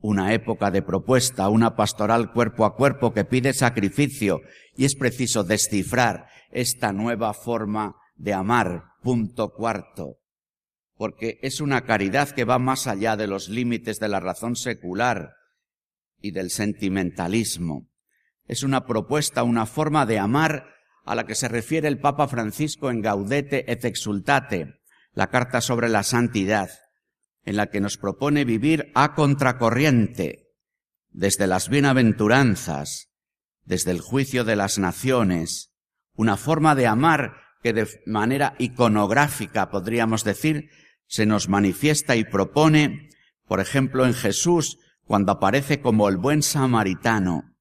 una 0.00 0.32
época 0.32 0.70
de 0.70 0.82
propuesta, 0.82 1.48
una 1.50 1.76
pastoral 1.76 2.32
cuerpo 2.32 2.64
a 2.64 2.74
cuerpo 2.74 3.12
que 3.12 3.24
pide 3.24 3.52
sacrificio 3.52 4.40
y 4.74 4.86
es 4.86 4.96
preciso 4.96 5.44
descifrar 5.44 6.26
esta 6.50 6.92
nueva 6.92 7.34
forma 7.34 7.94
de 8.16 8.32
amar. 8.32 8.84
Punto 9.02 9.52
cuarto. 9.52 10.21
Porque 11.02 11.40
es 11.42 11.60
una 11.60 11.80
caridad 11.80 12.30
que 12.30 12.44
va 12.44 12.60
más 12.60 12.86
allá 12.86 13.16
de 13.16 13.26
los 13.26 13.48
límites 13.48 13.98
de 13.98 14.06
la 14.06 14.20
razón 14.20 14.54
secular 14.54 15.32
y 16.20 16.30
del 16.30 16.48
sentimentalismo. 16.48 17.88
Es 18.46 18.62
una 18.62 18.86
propuesta, 18.86 19.42
una 19.42 19.66
forma 19.66 20.06
de 20.06 20.20
amar 20.20 20.68
a 21.04 21.16
la 21.16 21.26
que 21.26 21.34
se 21.34 21.48
refiere 21.48 21.88
el 21.88 21.98
Papa 21.98 22.28
Francisco 22.28 22.88
en 22.88 23.02
Gaudete 23.02 23.64
et 23.66 23.84
Exultate, 23.84 24.74
la 25.12 25.26
carta 25.26 25.60
sobre 25.60 25.88
la 25.88 26.04
santidad 26.04 26.70
en 27.44 27.56
la 27.56 27.66
que 27.66 27.80
nos 27.80 27.96
propone 27.96 28.44
vivir 28.44 28.92
a 28.94 29.16
contracorriente, 29.16 30.52
desde 31.10 31.48
las 31.48 31.68
bienaventuranzas, 31.68 33.08
desde 33.64 33.90
el 33.90 34.00
juicio 34.00 34.44
de 34.44 34.54
las 34.54 34.78
naciones, 34.78 35.74
una 36.14 36.36
forma 36.36 36.76
de 36.76 36.86
amar 36.86 37.38
que 37.60 37.72
de 37.72 37.88
manera 38.06 38.54
iconográfica, 38.60 39.68
podríamos 39.68 40.22
decir, 40.22 40.70
se 41.12 41.26
nos 41.26 41.50
manifiesta 41.50 42.16
y 42.16 42.24
propone, 42.24 43.10
por 43.44 43.60
ejemplo, 43.60 44.06
en 44.06 44.14
Jesús, 44.14 44.78
cuando 45.04 45.32
aparece 45.32 45.82
como 45.82 46.08
el 46.08 46.16
buen 46.16 46.42
samaritano, 46.42 47.54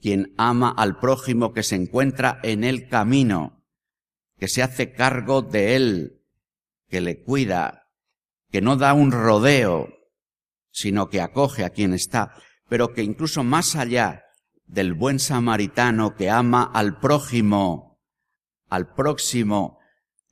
quien 0.00 0.32
ama 0.38 0.70
al 0.74 0.98
prójimo 0.98 1.52
que 1.52 1.62
se 1.62 1.76
encuentra 1.76 2.40
en 2.42 2.64
el 2.64 2.88
camino, 2.88 3.62
que 4.38 4.48
se 4.48 4.62
hace 4.62 4.94
cargo 4.94 5.42
de 5.42 5.76
él, 5.76 6.22
que 6.88 7.02
le 7.02 7.22
cuida, 7.22 7.90
que 8.50 8.62
no 8.62 8.76
da 8.76 8.94
un 8.94 9.12
rodeo, 9.12 9.90
sino 10.70 11.10
que 11.10 11.20
acoge 11.20 11.62
a 11.62 11.70
quien 11.70 11.92
está, 11.92 12.32
pero 12.70 12.94
que 12.94 13.02
incluso 13.02 13.44
más 13.44 13.76
allá 13.76 14.24
del 14.64 14.94
buen 14.94 15.18
samaritano 15.18 16.14
que 16.14 16.30
ama 16.30 16.62
al 16.62 17.00
prójimo, 17.00 18.00
al 18.70 18.94
próximo 18.94 19.75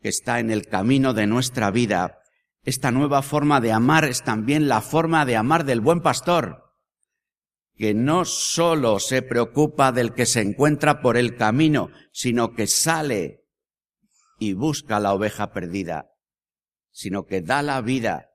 que 0.04 0.10
está 0.10 0.38
en 0.38 0.50
el 0.50 0.66
camino 0.66 1.14
de 1.14 1.26
nuestra 1.26 1.70
vida, 1.70 2.20
Esta 2.62 2.90
nueva 2.90 3.22
forma 3.22 3.62
de 3.62 3.72
amar 3.72 4.04
es 4.04 4.22
también 4.22 4.68
la 4.68 4.82
forma 4.82 5.24
de 5.24 5.34
amar 5.36 5.64
del 5.64 5.80
buen 5.80 6.02
pastor, 6.02 6.74
que 7.74 7.94
no 7.94 8.26
sólo 8.26 9.00
se 9.00 9.22
preocupa 9.22 9.92
del 9.92 10.12
que 10.12 10.26
se 10.26 10.42
encuentra 10.42 11.00
por 11.00 11.16
el 11.16 11.36
camino, 11.36 11.90
sino 12.12 12.52
que 12.54 12.66
sale 12.66 13.46
y 14.38 14.52
busca 14.52 15.00
la 15.00 15.14
oveja 15.14 15.52
perdida, 15.52 16.10
sino 16.90 17.24
que 17.24 17.40
da 17.40 17.62
la 17.62 17.80
vida. 17.80 18.30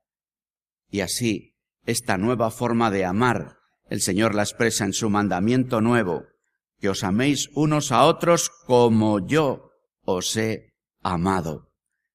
Y 0.89 1.01
así, 1.01 1.55
esta 1.85 2.17
nueva 2.17 2.49
forma 2.49 2.89
de 2.89 3.05
amar, 3.05 3.57
el 3.89 4.01
Señor 4.01 4.33
la 4.33 4.41
expresa 4.43 4.85
en 4.85 4.93
su 4.93 5.11
mandamiento 5.11 5.81
nuevo, 5.81 6.23
que 6.79 6.89
os 6.89 7.03
améis 7.03 7.49
unos 7.53 7.91
a 7.91 8.05
otros 8.05 8.49
como 8.65 9.19
yo 9.23 9.71
os 10.03 10.35
he 10.35 10.68
amado. 11.01 11.71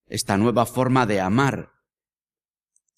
Esta 0.07 0.37
nueva 0.37 0.67
forma 0.67 1.07
de 1.07 1.21
amar 1.21 1.71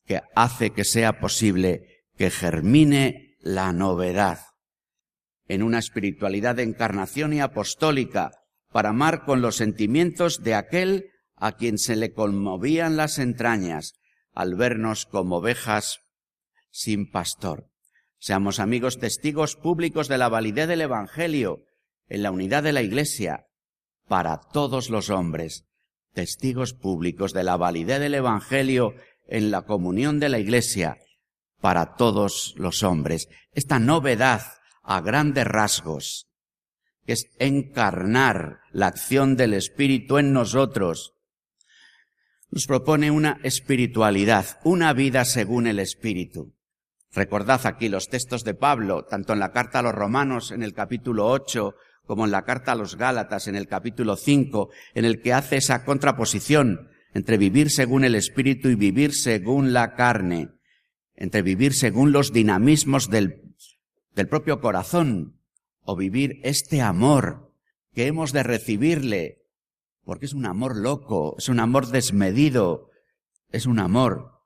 que 0.04 0.22
hace 0.34 0.70
que 0.70 0.84
sea 0.84 1.20
posible 1.20 2.04
que 2.16 2.30
germine 2.30 3.36
la 3.40 3.72
novedad 3.72 4.40
en 5.48 5.62
una 5.62 5.78
espiritualidad 5.78 6.56
de 6.56 6.64
encarnación 6.64 7.32
y 7.32 7.40
apostólica 7.40 8.32
para 8.72 8.90
amar 8.90 9.24
con 9.24 9.40
los 9.40 9.56
sentimientos 9.56 10.42
de 10.42 10.54
aquel 10.54 11.10
a 11.36 11.52
quien 11.52 11.78
se 11.78 11.96
le 11.96 12.12
conmovían 12.12 12.96
las 12.96 13.18
entrañas 13.18 13.94
al 14.32 14.54
vernos 14.54 15.06
como 15.06 15.36
ovejas 15.36 16.00
sin 16.70 17.10
pastor. 17.10 17.70
Seamos 18.18 18.58
amigos 18.58 18.98
testigos 18.98 19.56
públicos 19.56 20.08
de 20.08 20.18
la 20.18 20.28
validez 20.28 20.68
del 20.68 20.80
Evangelio 20.80 21.64
en 22.08 22.22
la 22.22 22.30
unidad 22.30 22.62
de 22.62 22.72
la 22.72 22.82
Iglesia 22.82 23.46
para 24.08 24.40
todos 24.40 24.90
los 24.90 25.10
hombres, 25.10 25.65
testigos 26.16 26.72
públicos 26.72 27.34
de 27.34 27.44
la 27.44 27.58
validez 27.58 28.00
del 28.00 28.14
Evangelio 28.14 28.94
en 29.28 29.50
la 29.50 29.62
comunión 29.62 30.18
de 30.18 30.30
la 30.30 30.38
Iglesia 30.38 30.96
para 31.60 31.94
todos 31.94 32.54
los 32.56 32.82
hombres. 32.82 33.28
Esta 33.52 33.78
novedad 33.78 34.40
a 34.82 35.02
grandes 35.02 35.46
rasgos, 35.46 36.26
que 37.04 37.12
es 37.12 37.26
encarnar 37.38 38.60
la 38.72 38.86
acción 38.86 39.36
del 39.36 39.52
Espíritu 39.52 40.16
en 40.16 40.32
nosotros, 40.32 41.12
nos 42.50 42.66
propone 42.66 43.10
una 43.10 43.38
espiritualidad, 43.42 44.58
una 44.64 44.94
vida 44.94 45.26
según 45.26 45.66
el 45.66 45.78
Espíritu. 45.78 46.54
Recordad 47.12 47.66
aquí 47.66 47.90
los 47.90 48.08
textos 48.08 48.42
de 48.42 48.54
Pablo, 48.54 49.04
tanto 49.04 49.34
en 49.34 49.38
la 49.38 49.52
carta 49.52 49.80
a 49.80 49.82
los 49.82 49.94
romanos 49.94 50.50
en 50.50 50.62
el 50.62 50.72
capítulo 50.72 51.26
8 51.26 51.74
como 52.06 52.24
en 52.24 52.30
la 52.30 52.44
carta 52.44 52.72
a 52.72 52.76
los 52.76 52.96
Gálatas 52.96 53.48
en 53.48 53.56
el 53.56 53.66
capítulo 53.66 54.16
5, 54.16 54.70
en 54.94 55.04
el 55.04 55.20
que 55.20 55.32
hace 55.32 55.56
esa 55.56 55.84
contraposición 55.84 56.88
entre 57.12 57.38
vivir 57.38 57.70
según 57.70 58.04
el 58.04 58.14
Espíritu 58.14 58.68
y 58.68 58.74
vivir 58.74 59.14
según 59.14 59.72
la 59.72 59.94
carne, 59.94 60.50
entre 61.14 61.42
vivir 61.42 61.74
según 61.74 62.12
los 62.12 62.32
dinamismos 62.32 63.10
del, 63.10 63.54
del 64.14 64.28
propio 64.28 64.60
corazón, 64.60 65.40
o 65.82 65.96
vivir 65.96 66.40
este 66.42 66.82
amor 66.82 67.52
que 67.94 68.06
hemos 68.06 68.32
de 68.32 68.42
recibirle, 68.42 69.42
porque 70.04 70.26
es 70.26 70.34
un 70.34 70.46
amor 70.46 70.76
loco, 70.76 71.36
es 71.38 71.48
un 71.48 71.60
amor 71.60 71.88
desmedido, 71.88 72.90
es 73.50 73.66
un 73.66 73.78
amor 73.78 74.42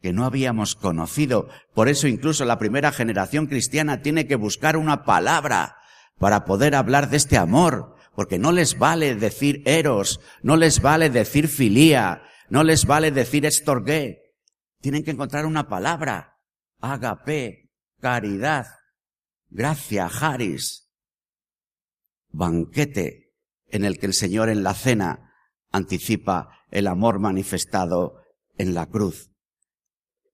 que 0.00 0.12
no 0.12 0.24
habíamos 0.24 0.74
conocido. 0.74 1.48
Por 1.74 1.88
eso 1.88 2.08
incluso 2.08 2.44
la 2.44 2.58
primera 2.58 2.90
generación 2.90 3.46
cristiana 3.46 4.02
tiene 4.02 4.26
que 4.26 4.36
buscar 4.36 4.76
una 4.76 5.04
palabra 5.04 5.77
para 6.18 6.44
poder 6.44 6.74
hablar 6.74 7.10
de 7.10 7.16
este 7.16 7.36
amor, 7.36 7.94
porque 8.14 8.38
no 8.38 8.52
les 8.52 8.78
vale 8.78 9.14
decir 9.14 9.62
eros, 9.64 10.20
no 10.42 10.56
les 10.56 10.82
vale 10.82 11.10
decir 11.10 11.48
filía, 11.48 12.22
no 12.48 12.64
les 12.64 12.84
vale 12.86 13.10
decir 13.10 13.46
estorgué. 13.46 14.34
Tienen 14.80 15.04
que 15.04 15.12
encontrar 15.12 15.46
una 15.46 15.68
palabra. 15.68 16.36
Agape, 16.80 17.70
caridad, 18.00 18.66
gracia, 19.48 20.06
haris, 20.06 20.88
banquete, 22.30 23.34
en 23.68 23.84
el 23.84 23.98
que 23.98 24.06
el 24.06 24.14
Señor 24.14 24.48
en 24.48 24.62
la 24.62 24.74
cena 24.74 25.32
anticipa 25.70 26.64
el 26.70 26.86
amor 26.86 27.18
manifestado 27.18 28.22
en 28.56 28.74
la 28.74 28.86
cruz. 28.86 29.27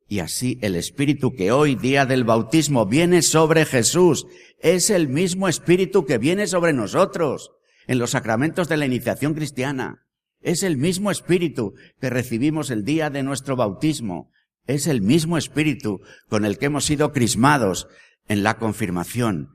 Y 0.06 0.18
así 0.18 0.58
el 0.62 0.76
Espíritu 0.76 1.34
que 1.34 1.52
hoy, 1.52 1.74
día 1.74 2.06
del 2.06 2.24
bautismo, 2.24 2.86
viene 2.86 3.22
sobre 3.22 3.64
Jesús, 3.64 4.26
es 4.60 4.90
el 4.90 5.08
mismo 5.08 5.48
Espíritu 5.48 6.04
que 6.04 6.18
viene 6.18 6.46
sobre 6.46 6.72
nosotros 6.72 7.52
en 7.86 7.98
los 7.98 8.10
sacramentos 8.10 8.68
de 8.68 8.76
la 8.76 8.86
iniciación 8.86 9.34
cristiana. 9.34 10.06
Es 10.40 10.62
el 10.62 10.76
mismo 10.76 11.10
espíritu 11.10 11.74
que 12.00 12.10
recibimos 12.10 12.70
el 12.70 12.84
día 12.84 13.10
de 13.10 13.22
nuestro 13.22 13.56
bautismo. 13.56 14.30
Es 14.66 14.86
el 14.86 15.00
mismo 15.00 15.38
espíritu 15.38 16.00
con 16.28 16.44
el 16.44 16.58
que 16.58 16.66
hemos 16.66 16.84
sido 16.84 17.12
crismados 17.12 17.88
en 18.28 18.42
la 18.42 18.58
confirmación. 18.58 19.50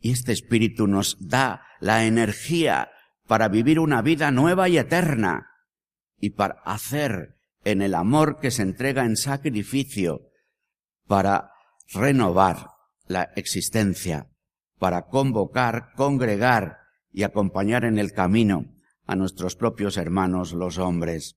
Y 0.00 0.10
este 0.10 0.32
espíritu 0.32 0.86
nos 0.86 1.16
da 1.20 1.62
la 1.80 2.04
energía 2.04 2.90
para 3.26 3.48
vivir 3.48 3.78
una 3.78 4.02
vida 4.02 4.30
nueva 4.30 4.68
y 4.68 4.76
eterna 4.76 5.46
y 6.18 6.30
para 6.30 6.56
hacer 6.64 7.33
en 7.64 7.82
el 7.82 7.94
amor 7.94 8.38
que 8.40 8.50
se 8.50 8.62
entrega 8.62 9.04
en 9.04 9.16
sacrificio 9.16 10.22
para 11.06 11.50
renovar 11.92 12.68
la 13.06 13.30
existencia, 13.36 14.30
para 14.78 15.06
convocar, 15.06 15.92
congregar 15.96 16.78
y 17.10 17.22
acompañar 17.22 17.84
en 17.84 17.98
el 17.98 18.12
camino 18.12 18.66
a 19.06 19.16
nuestros 19.16 19.56
propios 19.56 19.96
hermanos 19.96 20.52
los 20.52 20.78
hombres. 20.78 21.36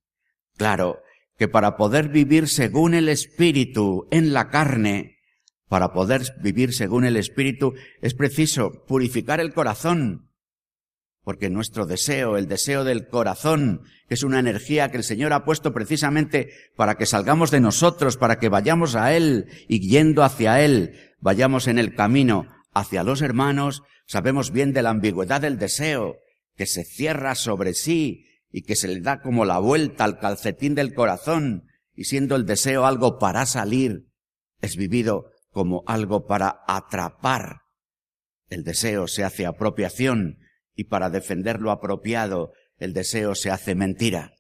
Claro 0.56 1.00
que 1.38 1.48
para 1.48 1.78
poder 1.78 2.10
vivir 2.10 2.48
según 2.48 2.94
el 2.94 3.10
Espíritu 3.10 4.08
en 4.12 4.34
la 4.34 4.50
carne, 4.50 5.18
para 5.68 5.94
poder 5.94 6.24
vivir 6.42 6.74
según 6.74 7.06
el 7.06 7.18
Espíritu 7.18 7.74
es 8.02 8.14
preciso 8.14 8.84
purificar 8.88 9.40
el 9.40 9.54
corazón, 9.54 10.27
porque 11.28 11.50
nuestro 11.50 11.86
deseo, 11.86 12.38
el 12.38 12.48
deseo 12.48 12.86
del 12.86 13.10
corazón, 13.10 13.82
es 14.08 14.24
una 14.24 14.40
energía 14.40 14.92
que 14.92 14.96
el 14.96 15.04
Señor 15.04 15.34
ha 15.34 15.44
puesto 15.44 15.74
precisamente 15.74 16.54
para 16.78 16.96
que 16.96 17.06
salgamos 17.06 17.52
de 17.52 17.60
nosotros, 17.60 18.16
para 18.16 18.40
que 18.40 18.48
vayamos 18.48 18.96
a 18.96 19.14
Él 19.14 19.48
y 19.68 19.86
yendo 19.90 20.24
hacia 20.24 20.64
Él, 20.64 20.96
vayamos 21.20 21.68
en 21.68 21.80
el 21.80 21.96
camino 21.96 22.48
hacia 22.74 23.04
los 23.04 23.22
hermanos, 23.22 23.84
sabemos 24.06 24.52
bien 24.52 24.72
de 24.72 24.82
la 24.82 24.92
ambigüedad 24.92 25.42
del 25.42 25.60
deseo, 25.60 26.16
que 26.56 26.66
se 26.66 26.86
cierra 26.86 27.36
sobre 27.36 27.74
sí 27.74 28.24
y 28.50 28.62
que 28.62 28.78
se 28.78 28.88
le 28.88 29.02
da 29.02 29.20
como 29.20 29.44
la 29.44 29.60
vuelta 29.60 30.06
al 30.06 30.20
calcetín 30.20 30.76
del 30.76 30.94
corazón, 30.94 31.66
y 31.94 32.06
siendo 32.06 32.38
el 32.38 32.46
deseo 32.46 32.86
algo 32.86 33.20
para 33.20 33.46
salir, 33.46 34.08
es 34.62 34.78
vivido 34.78 35.26
como 35.50 35.84
algo 35.88 36.26
para 36.26 36.62
atrapar. 36.70 37.64
El 38.48 38.64
deseo 38.64 39.10
se 39.10 39.26
hace 39.26 39.46
apropiación 39.46 40.38
y 40.78 40.86
para 40.86 41.10
defender 41.10 41.60
lo 41.60 41.72
apropiado 41.72 42.54
el 42.78 42.94
deseo 42.94 43.34
se 43.34 43.50
hace 43.50 43.74
mentira. 43.74 44.36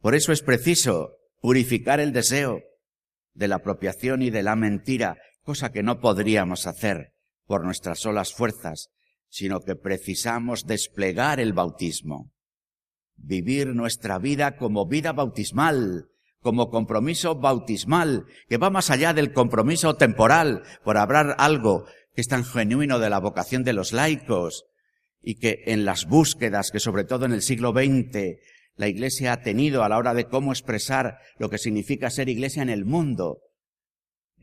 Por 0.00 0.14
eso 0.14 0.32
es 0.32 0.42
preciso 0.42 1.18
purificar 1.40 2.00
el 2.00 2.12
deseo 2.12 2.62
de 3.34 3.48
la 3.48 3.56
apropiación 3.56 4.22
y 4.22 4.30
de 4.30 4.42
la 4.42 4.56
mentira, 4.56 5.18
cosa 5.42 5.70
que 5.70 5.82
no 5.82 6.00
podríamos 6.00 6.66
hacer 6.66 7.12
por 7.44 7.64
nuestras 7.64 8.00
solas 8.00 8.32
fuerzas, 8.32 8.88
sino 9.28 9.60
que 9.60 9.76
precisamos 9.76 10.64
desplegar 10.64 11.38
el 11.38 11.52
bautismo, 11.52 12.32
vivir 13.16 13.68
nuestra 13.74 14.18
vida 14.18 14.56
como 14.56 14.86
vida 14.86 15.12
bautismal, 15.12 16.08
como 16.40 16.70
compromiso 16.70 17.34
bautismal, 17.34 18.24
que 18.48 18.56
va 18.56 18.70
más 18.70 18.88
allá 18.88 19.12
del 19.12 19.34
compromiso 19.34 19.96
temporal, 19.96 20.62
por 20.82 20.96
hablar 20.96 21.34
algo 21.38 21.84
que 22.14 22.22
es 22.22 22.28
tan 22.28 22.44
genuino 22.44 22.98
de 22.98 23.10
la 23.10 23.18
vocación 23.18 23.64
de 23.64 23.74
los 23.74 23.92
laicos, 23.92 24.64
y 25.24 25.36
que 25.36 25.62
en 25.66 25.84
las 25.84 26.06
búsquedas 26.06 26.70
que 26.70 26.80
sobre 26.80 27.04
todo 27.04 27.24
en 27.24 27.32
el 27.32 27.42
siglo 27.42 27.72
XX 27.72 28.38
la 28.76 28.88
Iglesia 28.88 29.32
ha 29.32 29.40
tenido 29.40 29.82
a 29.82 29.88
la 29.88 29.96
hora 29.96 30.14
de 30.14 30.26
cómo 30.26 30.52
expresar 30.52 31.18
lo 31.38 31.48
que 31.48 31.58
significa 31.58 32.10
ser 32.10 32.28
Iglesia 32.28 32.62
en 32.62 32.68
el 32.70 32.84
mundo, 32.84 33.38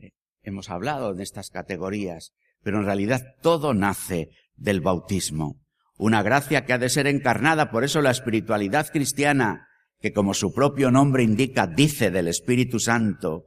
eh, 0.00 0.10
hemos 0.42 0.70
hablado 0.70 1.14
de 1.14 1.22
estas 1.22 1.50
categorías, 1.50 2.32
pero 2.62 2.78
en 2.78 2.86
realidad 2.86 3.22
todo 3.42 3.74
nace 3.74 4.30
del 4.56 4.80
bautismo. 4.80 5.60
Una 5.96 6.22
gracia 6.22 6.64
que 6.64 6.72
ha 6.72 6.78
de 6.78 6.88
ser 6.88 7.06
encarnada, 7.06 7.70
por 7.70 7.84
eso 7.84 8.00
la 8.00 8.10
espiritualidad 8.10 8.88
cristiana, 8.90 9.68
que 10.00 10.12
como 10.12 10.34
su 10.34 10.52
propio 10.52 10.90
nombre 10.90 11.22
indica, 11.22 11.66
dice 11.66 12.10
del 12.10 12.26
Espíritu 12.26 12.80
Santo, 12.80 13.44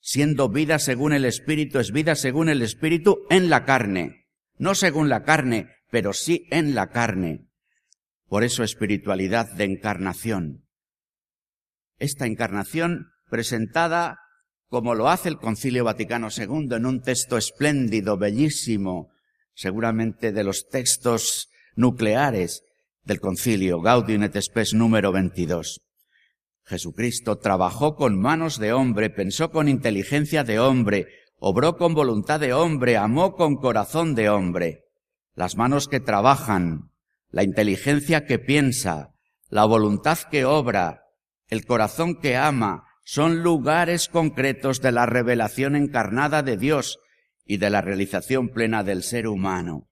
siendo 0.00 0.50
vida 0.50 0.78
según 0.78 1.12
el 1.12 1.24
Espíritu, 1.24 1.78
es 1.78 1.92
vida 1.92 2.16
según 2.16 2.48
el 2.48 2.60
Espíritu 2.62 3.20
en 3.30 3.48
la 3.48 3.64
carne. 3.64 4.26
No 4.58 4.74
según 4.74 5.08
la 5.08 5.22
carne, 5.22 5.68
pero 5.90 6.12
sí 6.12 6.46
en 6.50 6.74
la 6.74 6.88
carne. 6.88 7.46
Por 8.28 8.44
eso 8.44 8.64
espiritualidad 8.64 9.52
de 9.52 9.64
encarnación. 9.64 10.66
Esta 11.98 12.26
encarnación 12.26 13.12
presentada 13.30 14.18
como 14.68 14.94
lo 14.94 15.08
hace 15.08 15.28
el 15.28 15.38
Concilio 15.38 15.84
Vaticano 15.84 16.28
II 16.36 16.68
en 16.72 16.86
un 16.86 17.00
texto 17.00 17.36
espléndido, 17.36 18.18
bellísimo, 18.18 19.10
seguramente 19.54 20.32
de 20.32 20.44
los 20.44 20.68
textos 20.68 21.48
nucleares 21.76 22.62
del 23.04 23.20
concilio, 23.20 23.80
Gaudium 23.80 24.24
et 24.24 24.36
Spes 24.42 24.74
número 24.74 25.12
22. 25.12 25.80
Jesucristo 26.64 27.38
trabajó 27.38 27.94
con 27.94 28.18
manos 28.18 28.58
de 28.58 28.72
hombre, 28.72 29.08
pensó 29.10 29.52
con 29.52 29.68
inteligencia 29.68 30.42
de 30.42 30.58
hombre, 30.58 31.06
obró 31.38 31.76
con 31.76 31.94
voluntad 31.94 32.40
de 32.40 32.52
hombre, 32.52 32.96
amó 32.96 33.36
con 33.36 33.56
corazón 33.56 34.16
de 34.16 34.28
hombre. 34.28 34.85
Las 35.36 35.56
manos 35.56 35.86
que 35.86 36.00
trabajan, 36.00 36.90
la 37.30 37.44
inteligencia 37.44 38.24
que 38.24 38.38
piensa, 38.38 39.12
la 39.50 39.66
voluntad 39.66 40.18
que 40.30 40.46
obra, 40.46 41.02
el 41.48 41.66
corazón 41.66 42.18
que 42.18 42.38
ama, 42.38 42.84
son 43.04 43.42
lugares 43.42 44.08
concretos 44.08 44.80
de 44.80 44.92
la 44.92 45.04
revelación 45.04 45.76
encarnada 45.76 46.42
de 46.42 46.56
Dios 46.56 46.98
y 47.44 47.58
de 47.58 47.68
la 47.68 47.82
realización 47.82 48.48
plena 48.48 48.82
del 48.82 49.02
ser 49.02 49.28
humano. 49.28 49.90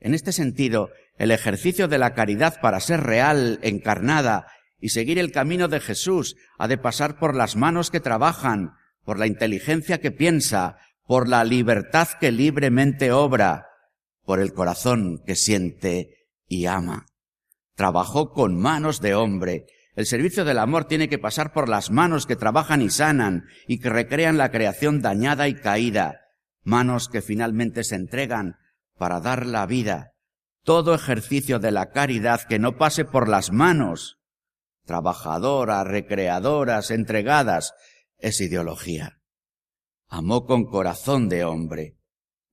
En 0.00 0.12
este 0.12 0.32
sentido, 0.32 0.90
el 1.16 1.30
ejercicio 1.30 1.88
de 1.88 1.96
la 1.96 2.12
caridad 2.12 2.60
para 2.60 2.78
ser 2.78 3.00
real, 3.00 3.60
encarnada 3.62 4.48
y 4.78 4.90
seguir 4.90 5.18
el 5.18 5.32
camino 5.32 5.66
de 5.68 5.80
Jesús 5.80 6.36
ha 6.58 6.68
de 6.68 6.76
pasar 6.76 7.18
por 7.18 7.34
las 7.34 7.56
manos 7.56 7.90
que 7.90 8.00
trabajan, 8.00 8.74
por 9.02 9.18
la 9.18 9.26
inteligencia 9.26 9.98
que 9.98 10.10
piensa, 10.10 10.76
por 11.06 11.26
la 11.26 11.42
libertad 11.42 12.08
que 12.20 12.30
libremente 12.30 13.12
obra, 13.12 13.66
por 14.24 14.40
el 14.40 14.52
corazón 14.52 15.22
que 15.24 15.36
siente 15.36 16.28
y 16.46 16.66
ama. 16.66 17.06
Trabajó 17.74 18.30
con 18.30 18.56
manos 18.58 19.00
de 19.00 19.14
hombre. 19.14 19.66
El 19.94 20.06
servicio 20.06 20.44
del 20.44 20.58
amor 20.58 20.86
tiene 20.86 21.08
que 21.08 21.18
pasar 21.18 21.52
por 21.52 21.68
las 21.68 21.90
manos 21.90 22.26
que 22.26 22.36
trabajan 22.36 22.82
y 22.82 22.90
sanan 22.90 23.44
y 23.66 23.78
que 23.78 23.90
recrean 23.90 24.38
la 24.38 24.50
creación 24.50 25.00
dañada 25.02 25.48
y 25.48 25.54
caída, 25.54 26.20
manos 26.62 27.08
que 27.08 27.22
finalmente 27.22 27.84
se 27.84 27.96
entregan 27.96 28.56
para 28.96 29.20
dar 29.20 29.46
la 29.46 29.66
vida. 29.66 30.12
Todo 30.62 30.94
ejercicio 30.94 31.58
de 31.58 31.70
la 31.70 31.90
caridad 31.90 32.40
que 32.42 32.58
no 32.58 32.76
pase 32.76 33.04
por 33.04 33.28
las 33.28 33.52
manos 33.52 34.18
trabajadoras, 34.84 35.86
recreadoras, 35.86 36.90
entregadas, 36.90 37.74
es 38.18 38.40
ideología. 38.40 39.20
Amó 40.08 40.44
con 40.46 40.64
corazón 40.64 41.28
de 41.28 41.44
hombre. 41.44 41.96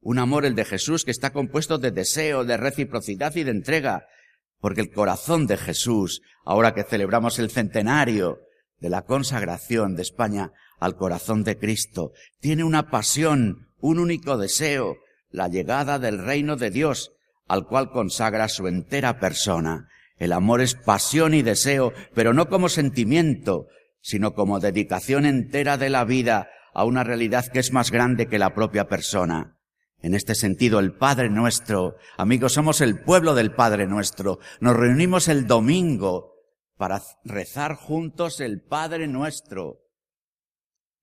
Un 0.01 0.19
amor 0.19 0.45
el 0.45 0.55
de 0.55 0.65
Jesús 0.65 1.05
que 1.05 1.11
está 1.11 1.31
compuesto 1.31 1.77
de 1.77 1.91
deseo, 1.91 2.43
de 2.43 2.57
reciprocidad 2.57 3.35
y 3.35 3.43
de 3.43 3.51
entrega, 3.51 4.07
porque 4.59 4.81
el 4.81 4.91
corazón 4.91 5.47
de 5.47 5.57
Jesús, 5.57 6.21
ahora 6.43 6.73
que 6.73 6.83
celebramos 6.83 7.39
el 7.39 7.49
centenario 7.49 8.39
de 8.79 8.89
la 8.89 9.03
consagración 9.03 9.95
de 9.95 10.01
España 10.01 10.51
al 10.79 10.95
corazón 10.95 11.43
de 11.43 11.57
Cristo, 11.57 12.11
tiene 12.39 12.63
una 12.63 12.89
pasión, 12.89 13.69
un 13.79 13.99
único 13.99 14.37
deseo, 14.37 14.97
la 15.29 15.47
llegada 15.47 15.99
del 15.99 16.17
reino 16.17 16.57
de 16.57 16.71
Dios, 16.71 17.11
al 17.47 17.67
cual 17.67 17.91
consagra 17.91 18.47
su 18.47 18.67
entera 18.67 19.19
persona, 19.19 19.87
el 20.21 20.33
amor 20.33 20.61
es 20.61 20.75
pasión 20.75 21.33
y 21.33 21.41
deseo, 21.41 21.93
pero 22.13 22.31
no 22.31 22.47
como 22.47 22.69
sentimiento, 22.69 23.65
sino 24.01 24.35
como 24.35 24.59
dedicación 24.59 25.25
entera 25.25 25.77
de 25.77 25.89
la 25.89 26.05
vida 26.05 26.47
a 26.75 26.85
una 26.85 27.03
realidad 27.03 27.47
que 27.47 27.57
es 27.57 27.71
más 27.71 27.89
grande 27.89 28.27
que 28.27 28.37
la 28.37 28.53
propia 28.53 28.87
persona. 28.87 29.57
En 30.01 30.15
este 30.15 30.33
sentido, 30.33 30.79
el 30.79 30.93
Padre 30.93 31.29
nuestro, 31.29 31.95
amigos, 32.17 32.53
somos 32.53 32.81
el 32.81 33.01
pueblo 33.01 33.35
del 33.35 33.53
Padre 33.53 33.85
nuestro. 33.85 34.39
Nos 34.59 34.75
reunimos 34.75 35.27
el 35.27 35.45
domingo 35.45 36.33
para 36.75 37.03
rezar 37.23 37.75
juntos 37.75 38.39
el 38.39 38.61
Padre 38.61 39.07
nuestro, 39.07 39.81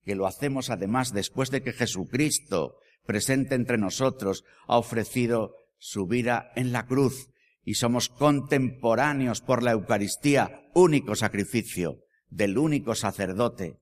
que 0.04 0.16
lo 0.16 0.26
hacemos 0.26 0.70
además 0.70 1.12
después 1.12 1.50
de 1.50 1.62
que 1.62 1.72
Jesucristo, 1.72 2.78
presente 3.06 3.54
entre 3.54 3.78
nosotros, 3.78 4.44
ha 4.66 4.76
ofrecido 4.78 5.54
su 5.78 6.08
vida 6.08 6.50
en 6.56 6.72
la 6.72 6.86
cruz 6.86 7.30
y 7.62 7.74
somos 7.74 8.08
contemporáneos 8.08 9.40
por 9.40 9.62
la 9.62 9.72
Eucaristía, 9.72 10.68
único 10.74 11.14
sacrificio 11.14 12.00
del 12.28 12.58
único 12.58 12.96
sacerdote, 12.96 13.78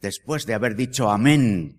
después 0.00 0.46
de 0.46 0.54
haber 0.54 0.74
dicho 0.74 1.10
amén 1.10 1.77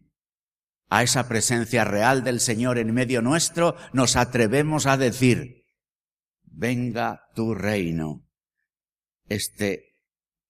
a 0.90 1.04
esa 1.04 1.28
presencia 1.28 1.86
real 1.86 2.24
del 2.24 2.40
Señor 2.40 2.78
en 2.78 2.94
medio 2.94 3.22
nuestro, 3.22 3.76
nos 3.94 4.16
atrevemos 4.16 4.86
a 4.86 4.98
decir, 4.98 5.66
venga 6.44 7.22
tu 7.36 7.54
reino. 7.54 8.26
Este 9.28 9.96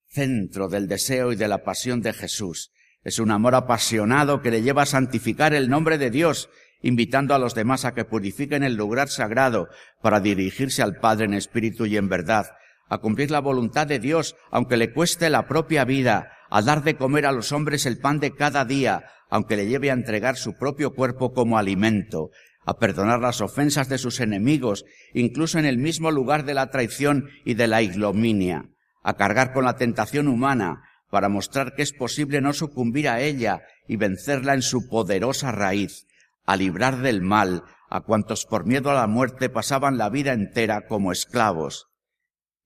centro 0.07 0.69
del 0.69 0.87
deseo 0.87 1.33
y 1.33 1.35
de 1.35 1.47
la 1.47 1.63
pasión 1.63 2.01
de 2.01 2.13
Jesús 2.13 2.71
es 3.03 3.19
un 3.19 3.31
amor 3.31 3.55
apasionado 3.55 4.41
que 4.41 4.51
le 4.51 4.61
lleva 4.61 4.83
a 4.83 4.87
santificar 4.87 5.53
el 5.53 5.69
nombre 5.69 5.97
de 5.97 6.09
Dios 6.09 6.49
invitando 6.81 7.33
a 7.33 7.39
los 7.39 7.55
demás 7.55 7.85
a 7.85 7.93
que 7.93 8.05
purifiquen 8.05 8.63
el 8.63 8.75
lugar 8.75 9.09
sagrado 9.09 9.67
para 10.01 10.19
dirigirse 10.19 10.81
al 10.81 10.95
Padre 10.99 11.25
en 11.25 11.33
espíritu 11.33 11.85
y 11.85 11.97
en 11.97 12.09
verdad, 12.09 12.47
a 12.87 12.99
cumplir 12.99 13.31
la 13.31 13.39
voluntad 13.39 13.85
de 13.85 13.99
Dios, 13.99 14.35
aunque 14.51 14.77
le 14.77 14.93
cueste 14.93 15.29
la 15.29 15.47
propia 15.47 15.83
vida, 15.85 16.31
a 16.49 16.61
dar 16.61 16.83
de 16.83 16.95
comer 16.95 17.25
a 17.25 17.31
los 17.31 17.51
hombres 17.51 17.85
el 17.85 17.99
pan 17.99 18.19
de 18.19 18.35
cada 18.35 18.65
día, 18.65 19.05
aunque 19.29 19.55
le 19.55 19.67
lleve 19.67 19.91
a 19.91 19.93
entregar 19.93 20.37
su 20.37 20.57
propio 20.57 20.93
cuerpo 20.93 21.33
como 21.33 21.57
alimento, 21.57 22.31
a 22.65 22.77
perdonar 22.77 23.19
las 23.19 23.41
ofensas 23.41 23.89
de 23.89 23.97
sus 23.97 24.19
enemigos, 24.19 24.85
incluso 25.13 25.59
en 25.59 25.65
el 25.65 25.77
mismo 25.77 26.11
lugar 26.11 26.45
de 26.45 26.53
la 26.53 26.69
traición 26.69 27.29
y 27.45 27.53
de 27.53 27.67
la 27.67 27.81
ignominia, 27.81 28.69
a 29.03 29.15
cargar 29.15 29.53
con 29.53 29.65
la 29.65 29.75
tentación 29.75 30.27
humana, 30.27 30.83
para 31.09 31.29
mostrar 31.29 31.73
que 31.73 31.81
es 31.81 31.93
posible 31.93 32.41
no 32.41 32.53
sucumbir 32.53 33.09
a 33.09 33.21
ella 33.21 33.61
y 33.87 33.95
vencerla 33.95 34.53
en 34.53 34.61
su 34.61 34.87
poderosa 34.87 35.51
raíz, 35.51 36.05
a 36.45 36.55
librar 36.55 36.97
del 36.97 37.21
mal 37.21 37.63
a 37.89 38.01
cuantos 38.01 38.45
por 38.45 38.65
miedo 38.65 38.91
a 38.91 38.93
la 38.93 39.07
muerte 39.07 39.49
pasaban 39.49 39.97
la 39.97 40.09
vida 40.09 40.33
entera 40.33 40.85
como 40.87 41.11
esclavos. 41.11 41.87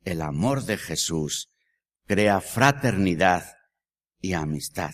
El 0.04 0.22
amor 0.22 0.64
de 0.66 0.78
Jesús 0.78 1.50
crea 2.06 2.42
fraternidad 2.42 3.46
y 4.24 4.34
amistad. 4.34 4.90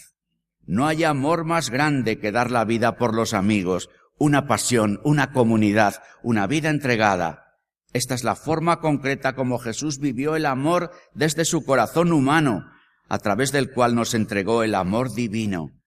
No 0.66 0.86
hay 0.86 1.06
amor 1.06 1.46
más 1.46 1.70
grande 1.70 2.20
que 2.20 2.34
dar 2.34 2.52
la 2.52 2.66
vida 2.66 2.98
por 2.98 3.16
los 3.16 3.34
amigos, 3.34 3.90
una 4.18 4.46
pasión, 4.46 5.00
una 5.06 5.32
comunidad, 5.32 6.04
una 6.22 6.46
vida 6.48 6.70
entregada. 6.70 7.56
Esta 7.94 8.14
es 8.16 8.26
la 8.26 8.36
forma 8.36 8.82
concreta 8.82 9.34
como 9.34 9.58
Jesús 9.58 10.00
vivió 10.00 10.36
el 10.36 10.46
amor 10.46 10.92
desde 11.14 11.46
su 11.46 11.64
corazón 11.64 12.12
humano, 12.12 12.66
a 13.08 13.20
través 13.20 13.54
del 13.54 13.72
cual 13.72 13.96
nos 13.96 14.14
entregó 14.14 14.64
el 14.64 14.76
amor 14.76 15.14
divino 15.14 15.80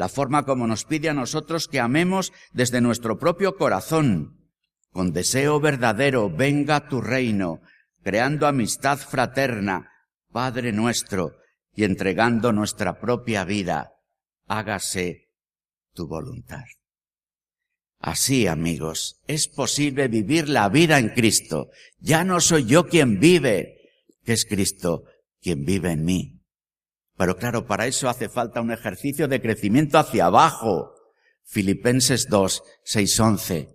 la 0.00 0.08
forma 0.08 0.44
como 0.44 0.66
nos 0.66 0.84
pide 0.84 1.10
a 1.10 1.14
nosotros 1.14 1.68
que 1.68 1.78
amemos 1.78 2.32
desde 2.52 2.80
nuestro 2.80 3.18
propio 3.18 3.56
corazón, 3.56 4.48
con 4.92 5.12
deseo 5.12 5.60
verdadero, 5.60 6.30
venga 6.30 6.88
tu 6.88 7.00
reino, 7.00 7.60
creando 8.02 8.46
amistad 8.46 8.98
fraterna, 8.98 9.90
Padre 10.32 10.72
nuestro, 10.72 11.32
y 11.80 11.84
entregando 11.84 12.52
nuestra 12.52 13.00
propia 13.00 13.44
vida, 13.44 13.94
hágase 14.46 15.30
tu 15.94 16.06
voluntad. 16.06 16.64
Así, 17.98 18.46
amigos, 18.46 19.22
es 19.26 19.48
posible 19.48 20.08
vivir 20.08 20.50
la 20.50 20.68
vida 20.68 20.98
en 20.98 21.08
Cristo. 21.08 21.70
Ya 21.98 22.22
no 22.22 22.42
soy 22.42 22.66
yo 22.66 22.86
quien 22.86 23.18
vive, 23.18 23.78
que 24.24 24.34
es 24.34 24.44
Cristo 24.44 25.04
quien 25.40 25.64
vive 25.64 25.92
en 25.92 26.04
mí. 26.04 26.42
Pero 27.16 27.38
claro, 27.38 27.66
para 27.66 27.86
eso 27.86 28.10
hace 28.10 28.28
falta 28.28 28.60
un 28.60 28.72
ejercicio 28.72 29.26
de 29.26 29.40
crecimiento 29.40 29.98
hacia 29.98 30.26
abajo. 30.26 30.92
Filipenses 31.44 32.28
2, 32.28 32.62
6, 32.84 33.20
11. 33.20 33.68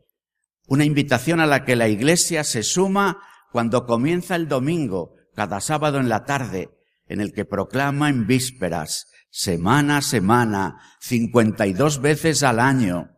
Una 0.68 0.86
invitación 0.86 1.40
a 1.40 1.48
la 1.48 1.66
que 1.66 1.76
la 1.76 1.88
iglesia 1.88 2.44
se 2.44 2.62
suma 2.62 3.18
cuando 3.52 3.88
comienza 3.88 4.36
el 4.36 4.48
domingo, 4.48 5.16
cada 5.34 5.60
sábado 5.60 5.98
en 5.98 6.08
la 6.08 6.24
tarde, 6.24 6.70
en 7.08 7.22
el 7.22 7.34
que 7.34 7.46
proclama 7.46 8.10
en 8.10 8.28
vísperas, 8.28 9.08
semana 9.30 9.98
a 9.98 10.02
semana, 10.02 10.82
52 11.02 12.02
veces 12.02 12.44
al 12.44 12.60
año, 12.60 13.12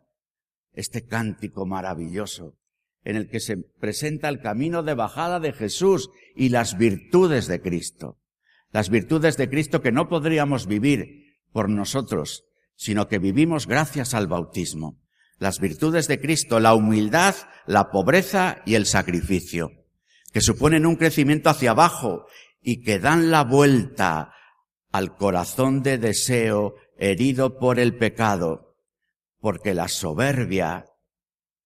este 0.73 1.05
cántico 1.05 1.65
maravilloso, 1.65 2.57
en 3.03 3.15
el 3.15 3.29
que 3.29 3.39
se 3.39 3.57
presenta 3.57 4.29
el 4.29 4.41
camino 4.41 4.83
de 4.83 4.93
bajada 4.93 5.39
de 5.39 5.53
Jesús 5.53 6.09
y 6.35 6.49
las 6.49 6.77
virtudes 6.77 7.47
de 7.47 7.61
Cristo 7.61 8.19
las 8.71 8.89
virtudes 8.89 9.37
de 9.37 9.49
Cristo 9.49 9.81
que 9.81 9.91
no 9.91 10.09
podríamos 10.09 10.67
vivir 10.67 11.39
por 11.51 11.69
nosotros, 11.69 12.45
sino 12.75 13.07
que 13.07 13.19
vivimos 13.19 13.67
gracias 13.67 14.13
al 14.13 14.27
bautismo. 14.27 14.99
Las 15.39 15.59
virtudes 15.59 16.07
de 16.07 16.19
Cristo, 16.19 16.59
la 16.59 16.73
humildad, 16.73 17.35
la 17.65 17.89
pobreza 17.89 18.61
y 18.65 18.75
el 18.75 18.85
sacrificio, 18.85 19.71
que 20.33 20.41
suponen 20.41 20.85
un 20.85 20.95
crecimiento 20.95 21.49
hacia 21.49 21.71
abajo 21.71 22.25
y 22.61 22.81
que 22.81 22.99
dan 22.99 23.31
la 23.31 23.43
vuelta 23.43 24.33
al 24.91 25.15
corazón 25.15 25.83
de 25.83 25.97
deseo 25.97 26.75
herido 26.97 27.57
por 27.57 27.79
el 27.79 27.97
pecado, 27.97 28.75
porque 29.39 29.73
la 29.73 29.87
soberbia 29.87 30.85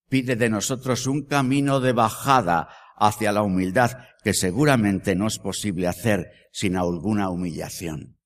pide 0.09 0.35
de 0.35 0.49
nosotros 0.49 1.07
un 1.07 1.25
camino 1.25 1.79
de 1.79 1.93
bajada 1.93 2.69
hacia 2.97 3.31
la 3.31 3.41
humildad 3.41 3.91
que 4.23 4.33
seguramente 4.33 5.15
no 5.15 5.27
es 5.27 5.39
posible 5.39 5.87
hacer 5.87 6.31
sin 6.51 6.75
alguna 6.75 7.29
humillación. 7.29 8.17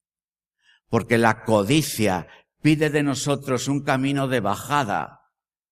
Porque 0.90 1.18
la 1.18 1.44
codicia 1.44 2.28
pide 2.62 2.90
de 2.90 3.04
nosotros 3.04 3.68
un 3.68 3.84
camino 3.84 4.28
de 4.28 4.40
bajada, 4.40 5.22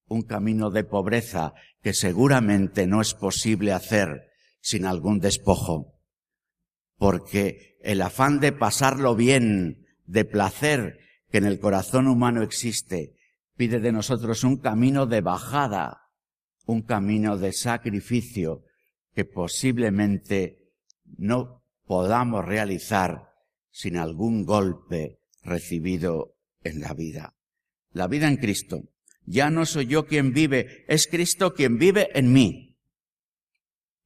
un 0.06 0.22
camino 0.22 0.70
de 0.70 0.84
pobreza 0.84 1.54
que 1.82 1.92
seguramente 1.92 2.86
no 2.86 3.00
es 3.00 3.14
posible 3.14 3.72
hacer 3.72 4.30
sin 4.60 4.86
algún 4.86 5.18
despojo. 5.18 5.93
Porque 6.98 7.76
el 7.82 8.02
afán 8.02 8.40
de 8.40 8.52
pasarlo 8.52 9.14
bien, 9.14 9.86
de 10.06 10.24
placer 10.24 10.98
que 11.30 11.38
en 11.38 11.44
el 11.44 11.58
corazón 11.58 12.06
humano 12.06 12.42
existe, 12.42 13.16
pide 13.56 13.80
de 13.80 13.92
nosotros 13.92 14.44
un 14.44 14.58
camino 14.58 15.06
de 15.06 15.20
bajada, 15.20 16.10
un 16.66 16.82
camino 16.82 17.36
de 17.36 17.52
sacrificio 17.52 18.64
que 19.14 19.24
posiblemente 19.24 20.72
no 21.04 21.62
podamos 21.86 22.44
realizar 22.44 23.28
sin 23.70 23.96
algún 23.96 24.44
golpe 24.44 25.20
recibido 25.42 26.36
en 26.62 26.80
la 26.80 26.94
vida. 26.94 27.34
La 27.92 28.08
vida 28.08 28.28
en 28.28 28.36
Cristo. 28.36 28.82
Ya 29.26 29.50
no 29.50 29.66
soy 29.66 29.86
yo 29.86 30.06
quien 30.06 30.32
vive, 30.32 30.84
es 30.88 31.06
Cristo 31.06 31.54
quien 31.54 31.78
vive 31.78 32.08
en 32.18 32.32
mí. 32.32 32.76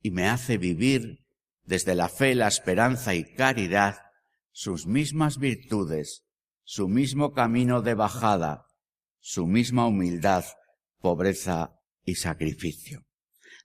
Y 0.00 0.10
me 0.10 0.28
hace 0.28 0.58
vivir 0.58 1.24
desde 1.68 1.94
la 1.94 2.08
fe, 2.08 2.34
la 2.34 2.48
esperanza 2.48 3.14
y 3.14 3.24
caridad 3.24 3.98
sus 4.52 4.86
mismas 4.86 5.38
virtudes, 5.38 6.24
su 6.64 6.88
mismo 6.88 7.34
camino 7.34 7.82
de 7.82 7.94
bajada, 7.94 8.64
su 9.20 9.46
misma 9.46 9.86
humildad, 9.86 10.46
pobreza 10.98 11.74
y 12.04 12.14
sacrificio. 12.14 13.04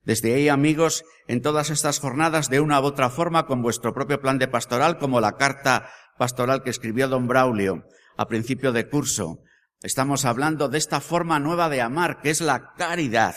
Desde 0.03 0.33
ahí, 0.33 0.49
amigos, 0.49 1.05
en 1.29 1.41
todas 1.41 1.69
estas 1.69 1.99
jornadas, 1.99 2.49
de 2.49 2.59
una 2.59 2.81
u 2.81 2.83
otra 2.83 3.09
forma, 3.09 3.45
con 3.45 3.61
vuestro 3.61 3.93
propio 3.93 4.19
plan 4.19 4.37
de 4.37 4.49
pastoral, 4.49 4.97
como 4.97 5.21
la 5.21 5.37
carta 5.37 5.89
pastoral 6.17 6.61
que 6.61 6.71
escribió 6.71 7.07
don 7.07 7.27
Braulio 7.27 7.85
a 8.17 8.27
principio 8.27 8.73
de 8.73 8.89
curso, 8.89 9.39
estamos 9.81 10.25
hablando 10.25 10.67
de 10.67 10.77
esta 10.77 10.99
forma 10.99 11.39
nueva 11.39 11.69
de 11.69 11.81
amar, 11.81 12.19
que 12.21 12.31
es 12.31 12.41
la 12.41 12.73
caridad. 12.77 13.35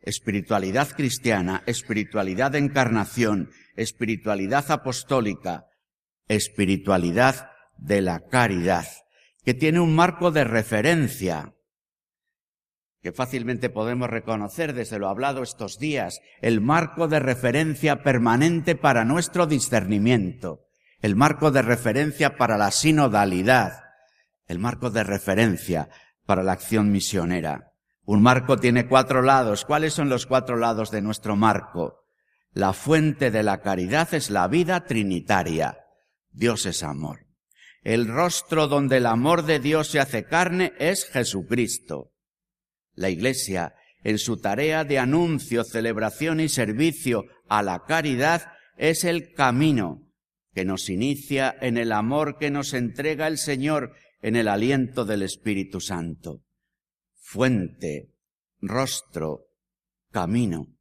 Espiritualidad 0.00 0.88
cristiana, 0.96 1.62
espiritualidad 1.66 2.52
de 2.52 2.58
encarnación, 2.58 3.50
espiritualidad 3.76 4.70
apostólica, 4.70 5.66
espiritualidad 6.28 7.50
de 7.76 8.02
la 8.02 8.20
caridad, 8.26 8.86
que 9.44 9.54
tiene 9.54 9.80
un 9.80 9.94
marco 9.94 10.30
de 10.30 10.44
referencia, 10.44 11.54
que 13.02 13.12
fácilmente 13.12 13.70
podemos 13.70 14.10
reconocer 14.10 14.72
desde 14.72 14.98
lo 14.98 15.08
hablado 15.08 15.42
estos 15.42 15.78
días, 15.78 16.20
el 16.40 16.60
marco 16.60 17.06
de 17.06 17.20
referencia 17.20 18.02
permanente 18.02 18.74
para 18.74 19.04
nuestro 19.04 19.46
discernimiento, 19.46 20.66
el 21.00 21.14
marco 21.14 21.50
de 21.50 21.62
referencia 21.62 22.36
para 22.36 22.58
la 22.58 22.70
sinodalidad, 22.70 23.84
el 24.46 24.58
marco 24.58 24.90
de 24.90 25.04
referencia 25.04 25.88
para 26.24 26.42
la 26.42 26.52
acción 26.52 26.90
misionera. 26.90 27.72
Un 28.04 28.22
marco 28.22 28.56
tiene 28.56 28.86
cuatro 28.86 29.22
lados. 29.22 29.64
¿Cuáles 29.64 29.92
son 29.92 30.08
los 30.08 30.26
cuatro 30.26 30.56
lados 30.56 30.90
de 30.90 31.02
nuestro 31.02 31.36
marco? 31.36 32.05
La 32.56 32.72
fuente 32.72 33.30
de 33.30 33.42
la 33.42 33.60
caridad 33.60 34.14
es 34.14 34.30
la 34.30 34.48
vida 34.48 34.86
trinitaria. 34.86 35.76
Dios 36.30 36.64
es 36.64 36.82
amor. 36.82 37.26
El 37.82 38.08
rostro 38.08 38.66
donde 38.66 38.96
el 38.96 39.04
amor 39.04 39.42
de 39.42 39.60
Dios 39.60 39.88
se 39.88 40.00
hace 40.00 40.24
carne 40.24 40.72
es 40.78 41.04
Jesucristo. 41.04 42.14
La 42.94 43.10
Iglesia, 43.10 43.74
en 44.02 44.16
su 44.16 44.38
tarea 44.38 44.84
de 44.84 44.98
anuncio, 44.98 45.64
celebración 45.64 46.40
y 46.40 46.48
servicio 46.48 47.26
a 47.46 47.62
la 47.62 47.84
caridad, 47.84 48.50
es 48.78 49.04
el 49.04 49.34
camino 49.34 50.10
que 50.54 50.64
nos 50.64 50.88
inicia 50.88 51.54
en 51.60 51.76
el 51.76 51.92
amor 51.92 52.38
que 52.38 52.50
nos 52.50 52.72
entrega 52.72 53.26
el 53.26 53.36
Señor 53.36 53.92
en 54.22 54.34
el 54.34 54.48
aliento 54.48 55.04
del 55.04 55.20
Espíritu 55.20 55.78
Santo. 55.82 56.42
Fuente, 57.16 58.14
rostro, 58.62 59.50
camino. 60.10 60.75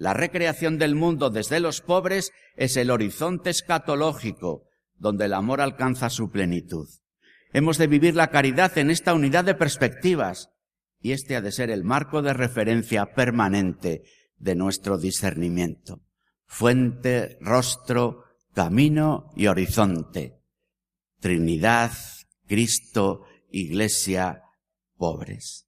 La 0.00 0.14
recreación 0.14 0.78
del 0.78 0.94
mundo 0.94 1.28
desde 1.28 1.60
los 1.60 1.82
pobres 1.82 2.32
es 2.56 2.78
el 2.78 2.90
horizonte 2.90 3.50
escatológico 3.50 4.64
donde 4.94 5.26
el 5.26 5.34
amor 5.34 5.60
alcanza 5.60 6.08
su 6.08 6.30
plenitud. 6.30 6.88
Hemos 7.52 7.76
de 7.76 7.86
vivir 7.86 8.16
la 8.16 8.30
caridad 8.30 8.78
en 8.78 8.90
esta 8.90 9.12
unidad 9.12 9.44
de 9.44 9.54
perspectivas, 9.54 10.48
y 11.00 11.12
este 11.12 11.36
ha 11.36 11.42
de 11.42 11.52
ser 11.52 11.68
el 11.68 11.84
marco 11.84 12.22
de 12.22 12.32
referencia 12.32 13.12
permanente 13.12 14.04
de 14.38 14.54
nuestro 14.54 14.96
discernimiento. 14.96 16.00
Fuente, 16.46 17.36
rostro, 17.42 18.24
camino 18.54 19.30
y 19.36 19.48
horizonte. 19.48 20.40
Trinidad, 21.18 21.92
Cristo, 22.46 23.26
Iglesia, 23.50 24.44
pobres. 24.96 25.66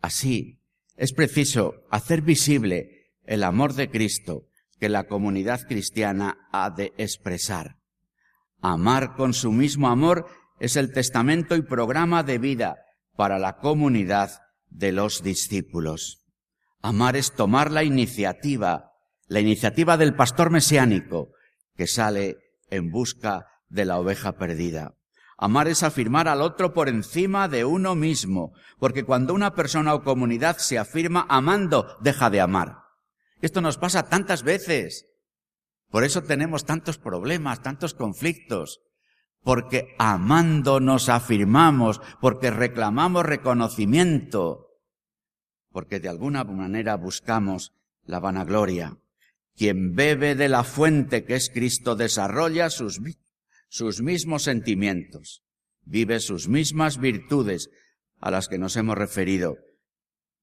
Así, 0.00 0.60
es 0.96 1.12
preciso 1.12 1.86
hacer 1.90 2.22
visible 2.22 2.95
el 3.26 3.44
amor 3.44 3.74
de 3.74 3.90
Cristo 3.90 4.46
que 4.78 4.88
la 4.88 5.04
comunidad 5.04 5.66
cristiana 5.66 6.48
ha 6.52 6.70
de 6.70 6.92
expresar. 6.98 7.76
Amar 8.60 9.14
con 9.16 9.34
su 9.34 9.52
mismo 9.52 9.88
amor 9.88 10.26
es 10.60 10.76
el 10.76 10.92
testamento 10.92 11.56
y 11.56 11.62
programa 11.62 12.22
de 12.22 12.38
vida 12.38 12.76
para 13.16 13.38
la 13.38 13.56
comunidad 13.56 14.30
de 14.68 14.92
los 14.92 15.22
discípulos. 15.22 16.24
Amar 16.82 17.16
es 17.16 17.34
tomar 17.34 17.70
la 17.70 17.84
iniciativa, 17.84 18.92
la 19.28 19.40
iniciativa 19.40 19.96
del 19.96 20.14
pastor 20.14 20.50
mesiánico 20.50 21.32
que 21.76 21.86
sale 21.86 22.36
en 22.70 22.90
busca 22.90 23.46
de 23.68 23.84
la 23.84 23.98
oveja 23.98 24.32
perdida. 24.32 24.94
Amar 25.38 25.68
es 25.68 25.82
afirmar 25.82 26.28
al 26.28 26.40
otro 26.40 26.72
por 26.72 26.88
encima 26.88 27.48
de 27.48 27.64
uno 27.64 27.94
mismo, 27.94 28.52
porque 28.78 29.04
cuando 29.04 29.34
una 29.34 29.54
persona 29.54 29.94
o 29.94 30.02
comunidad 30.02 30.56
se 30.56 30.78
afirma 30.78 31.26
amando, 31.28 31.96
deja 32.00 32.30
de 32.30 32.40
amar. 32.40 32.85
Esto 33.40 33.60
nos 33.60 33.78
pasa 33.78 34.08
tantas 34.08 34.42
veces. 34.42 35.06
Por 35.90 36.04
eso 36.04 36.22
tenemos 36.22 36.64
tantos 36.64 36.98
problemas, 36.98 37.62
tantos 37.62 37.94
conflictos, 37.94 38.80
porque 39.42 39.94
amando 39.98 40.80
nos 40.80 41.08
afirmamos, 41.08 42.00
porque 42.20 42.50
reclamamos 42.50 43.24
reconocimiento, 43.24 44.66
porque 45.70 46.00
de 46.00 46.08
alguna 46.08 46.42
manera 46.44 46.96
buscamos 46.96 47.72
la 48.04 48.18
vanagloria. 48.18 48.98
Quien 49.54 49.94
bebe 49.94 50.34
de 50.34 50.48
la 50.48 50.64
fuente 50.64 51.24
que 51.24 51.34
es 51.34 51.50
Cristo 51.50 51.96
desarrolla 51.96 52.68
sus, 52.70 53.00
sus 53.68 54.02
mismos 54.02 54.42
sentimientos, 54.42 55.42
vive 55.82 56.20
sus 56.20 56.48
mismas 56.48 56.98
virtudes 56.98 57.70
a 58.20 58.30
las 58.30 58.48
que 58.48 58.58
nos 58.58 58.76
hemos 58.76 58.98
referido. 58.98 59.58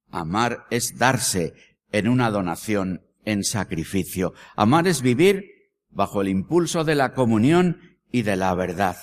Amar 0.09 0.65
es 0.69 0.97
darse 0.97 1.53
en 1.93 2.09
una 2.09 2.29
donación, 2.29 3.05
en 3.23 3.45
sacrificio. 3.45 4.33
Amar 4.57 4.87
es 4.87 5.01
vivir 5.01 5.45
bajo 5.89 6.21
el 6.21 6.27
impulso 6.27 6.83
de 6.83 6.95
la 6.95 7.13
comunión 7.13 7.79
y 8.11 8.23
de 8.23 8.35
la 8.35 8.53
verdad. 8.55 8.97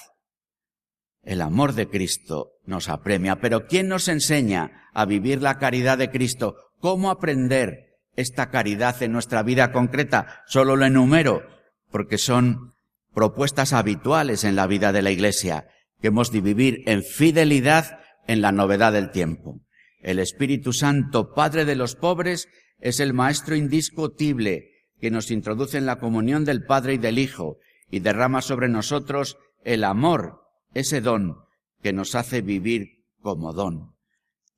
El 1.23 1.41
amor 1.41 1.73
de 1.75 1.89
Cristo 1.89 2.53
nos 2.67 2.89
apremia, 2.89 3.37
pero 3.41 3.67
¿quién 3.67 3.89
nos 3.89 4.09
enseña 4.09 4.89
a 4.93 5.07
vivir 5.07 5.41
la 5.41 5.59
caridad 5.59 5.99
de 5.99 6.11
Cristo? 6.11 6.57
¿Cómo 6.81 7.11
aprender 7.11 8.01
esta 8.17 8.51
caridad 8.51 9.03
en 9.03 9.13
nuestra 9.13 9.43
vida 9.43 9.71
concreta? 9.73 10.43
Solo 10.47 10.77
lo 10.77 10.85
enumero, 10.85 11.43
porque 11.91 12.19
son 12.19 12.75
propuestas 13.15 13.73
habituales 13.73 14.45
en 14.45 14.57
la 14.57 14.67
vida 14.67 14.93
de 14.93 15.03
la 15.03 15.11
Iglesia, 15.11 15.69
que 16.01 16.09
hemos 16.09 16.33
de 16.33 16.41
vivir 16.41 16.83
en 16.87 17.03
fidelidad 17.03 18.01
en 18.27 18.41
la 18.41 18.51
novedad 18.51 18.93
del 18.93 19.11
tiempo. 19.11 19.61
El 20.01 20.19
Espíritu 20.19 20.73
Santo, 20.73 21.35
Padre 21.35 21.65
de 21.65 21.77
los 21.77 21.95
pobres, 21.95 22.49
es 22.81 23.01
el 23.01 23.13
Maestro 23.13 23.57
indiscutible 23.57 24.71
que 25.01 25.11
nos 25.11 25.31
introduce 25.31 25.79
en 25.79 25.87
la 25.87 25.99
comunión 25.99 26.45
del 26.45 26.65
Padre 26.65 26.95
y 26.95 26.99
del 26.99 27.19
Hijo 27.19 27.59
y 27.91 28.01
derrama 28.01 28.43
sobre 28.43 28.69
nosotros 28.69 29.39
el 29.65 29.85
amor, 29.85 30.43
ese 30.75 31.01
don 31.01 31.39
que 31.83 31.93
nos 31.93 32.15
hace 32.15 32.43
vivir 32.43 33.05
como 33.21 33.53
don 33.53 33.95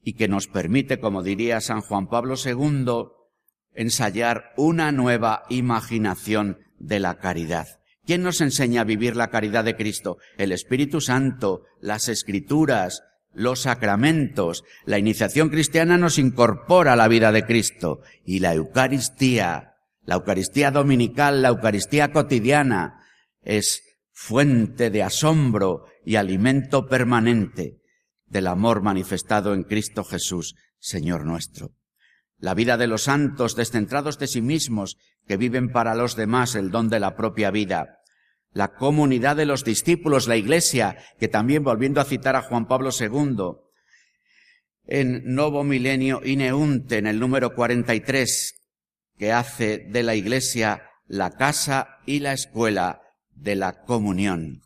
y 0.03 0.14
que 0.14 0.29
nos 0.29 0.49
permite, 0.49 0.99
como 0.99 1.23
diría 1.23 1.61
San 1.61 1.81
Juan 1.81 2.09
Pablo 2.09 2.35
II, 2.43 3.09
ensayar 3.75 4.53
una 4.57 4.93
nueva 4.93 5.45
imaginación 5.49 6.59
de 6.79 6.99
la 6.99 7.18
caridad. 7.18 7.68
¿Quién 8.05 8.23
nos 8.23 8.41
enseña 8.41 8.81
a 8.81 8.85
vivir 8.85 9.14
la 9.14 9.31
caridad 9.31 9.64
de 9.64 9.77
Cristo? 9.77 10.18
El 10.37 10.51
Espíritu 10.51 11.01
Santo, 11.01 11.62
las 11.81 12.09
Escrituras, 12.09 13.03
los 13.33 13.61
sacramentos. 13.62 14.64
La 14.85 14.99
iniciación 14.99 15.49
cristiana 15.49 15.99
nos 15.99 16.18
incorpora 16.18 16.93
a 16.93 16.97
la 16.97 17.09
vida 17.09 17.33
de 17.33 17.45
Cristo 17.45 18.01
y 18.24 18.41
la 18.41 18.55
Eucaristía, 18.55 19.74
la 20.05 20.16
Eucaristía 20.16 20.70
dominical, 20.70 21.43
la 21.43 21.49
Eucaristía 21.49 22.12
cotidiana, 22.12 23.01
es 23.43 23.83
fuente 24.12 24.91
de 24.91 25.03
asombro 25.03 25.85
y 26.05 26.16
alimento 26.16 26.87
permanente 26.87 27.80
del 28.26 28.47
amor 28.47 28.83
manifestado 28.83 29.53
en 29.55 29.64
Cristo 29.64 30.05
Jesús, 30.05 30.57
Señor 30.78 31.24
nuestro. 31.24 31.72
La 32.39 32.55
vida 32.55 32.76
de 32.76 32.87
los 32.87 33.03
santos 33.03 33.55
descentrados 33.55 34.18
de 34.18 34.26
sí 34.26 34.41
mismos, 34.41 34.97
que 35.26 35.37
viven 35.37 35.70
para 35.70 35.95
los 35.95 36.16
demás 36.16 36.55
el 36.55 36.70
don 36.70 36.89
de 36.89 36.99
la 36.99 37.14
propia 37.14 37.51
vida. 37.51 38.01
La 38.53 38.74
comunidad 38.74 39.36
de 39.36 39.46
los 39.46 39.64
discípulos, 39.64 40.28
la 40.28 40.36
iglesia, 40.36 40.98
que 41.18 41.28
también 41.28 41.64
volviendo 41.64 42.00
a 42.00 42.05
citar 42.05 42.36
a 42.36 42.42
Juan 42.42 42.66
Pablo 42.66 42.90
II, 42.98 43.57
en 44.86 45.34
Novo 45.34 45.64
Milenio 45.64 46.20
Ineunte, 46.24 46.98
en 46.98 47.07
el 47.07 47.18
número 47.18 47.55
43, 47.55 48.55
que 49.16 49.32
hace 49.32 49.78
de 49.78 50.03
la 50.03 50.14
iglesia 50.14 50.82
la 51.07 51.30
casa 51.30 51.98
y 52.07 52.20
la 52.20 52.32
escuela 52.32 53.03
de 53.30 53.57
la 53.57 53.84
comunión. 53.84 54.62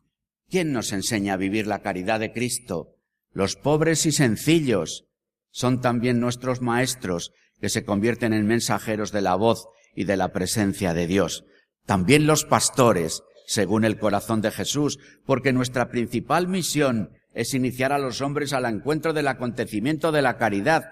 ¿Quién 0.49 0.73
nos 0.73 0.93
enseña 0.93 1.35
a 1.35 1.39
vivir 1.39 1.67
la 1.67 1.81
caridad 1.81 2.21
de 2.21 2.33
Cristo? 2.33 2.95
Los 3.33 3.57
pobres 3.57 4.07
y 4.07 4.13
sencillos 4.13 5.07
son 5.51 5.81
también 5.81 6.21
nuestros 6.21 6.61
maestros 6.61 7.33
que 7.61 7.69
se 7.69 7.85
convierten 7.85 8.33
en 8.33 8.47
mensajeros 8.47 9.13
de 9.13 9.23
la 9.23 9.35
voz 9.35 9.67
y 9.95 10.05
de 10.05 10.17
la 10.17 10.33
presencia 10.33 10.95
de 10.95 11.07
Dios. 11.07 11.45
También 11.85 12.27
los 12.27 12.45
pastores, 12.45 13.23
según 13.47 13.85
el 13.85 13.99
corazón 13.99 14.41
de 14.41 14.51
Jesús, 14.51 14.99
porque 15.25 15.53
nuestra 15.53 15.89
principal 15.89 16.49
misión 16.49 17.13
es 17.33 17.55
iniciar 17.55 17.93
a 17.93 17.99
los 17.99 18.21
hombres 18.21 18.53
al 18.53 18.65
encuentro 18.65 19.13
del 19.13 19.29
acontecimiento 19.29 20.11
de 20.11 20.23
la 20.23 20.37
caridad, 20.37 20.85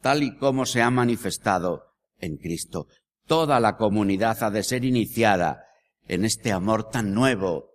tal 0.00 0.22
y 0.22 0.36
como 0.36 0.66
se 0.66 0.82
ha 0.82 0.90
manifestado 0.90 1.94
en 2.18 2.36
Cristo. 2.36 2.88
Toda 3.26 3.60
la 3.60 3.76
comunidad 3.76 4.42
ha 4.42 4.50
de 4.50 4.62
ser 4.62 4.84
iniciada 4.84 5.64
en 6.08 6.24
este 6.24 6.52
amor 6.52 6.90
tan 6.90 7.14
nuevo, 7.14 7.70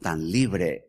tan 0.00 0.30
libre, 0.30 0.86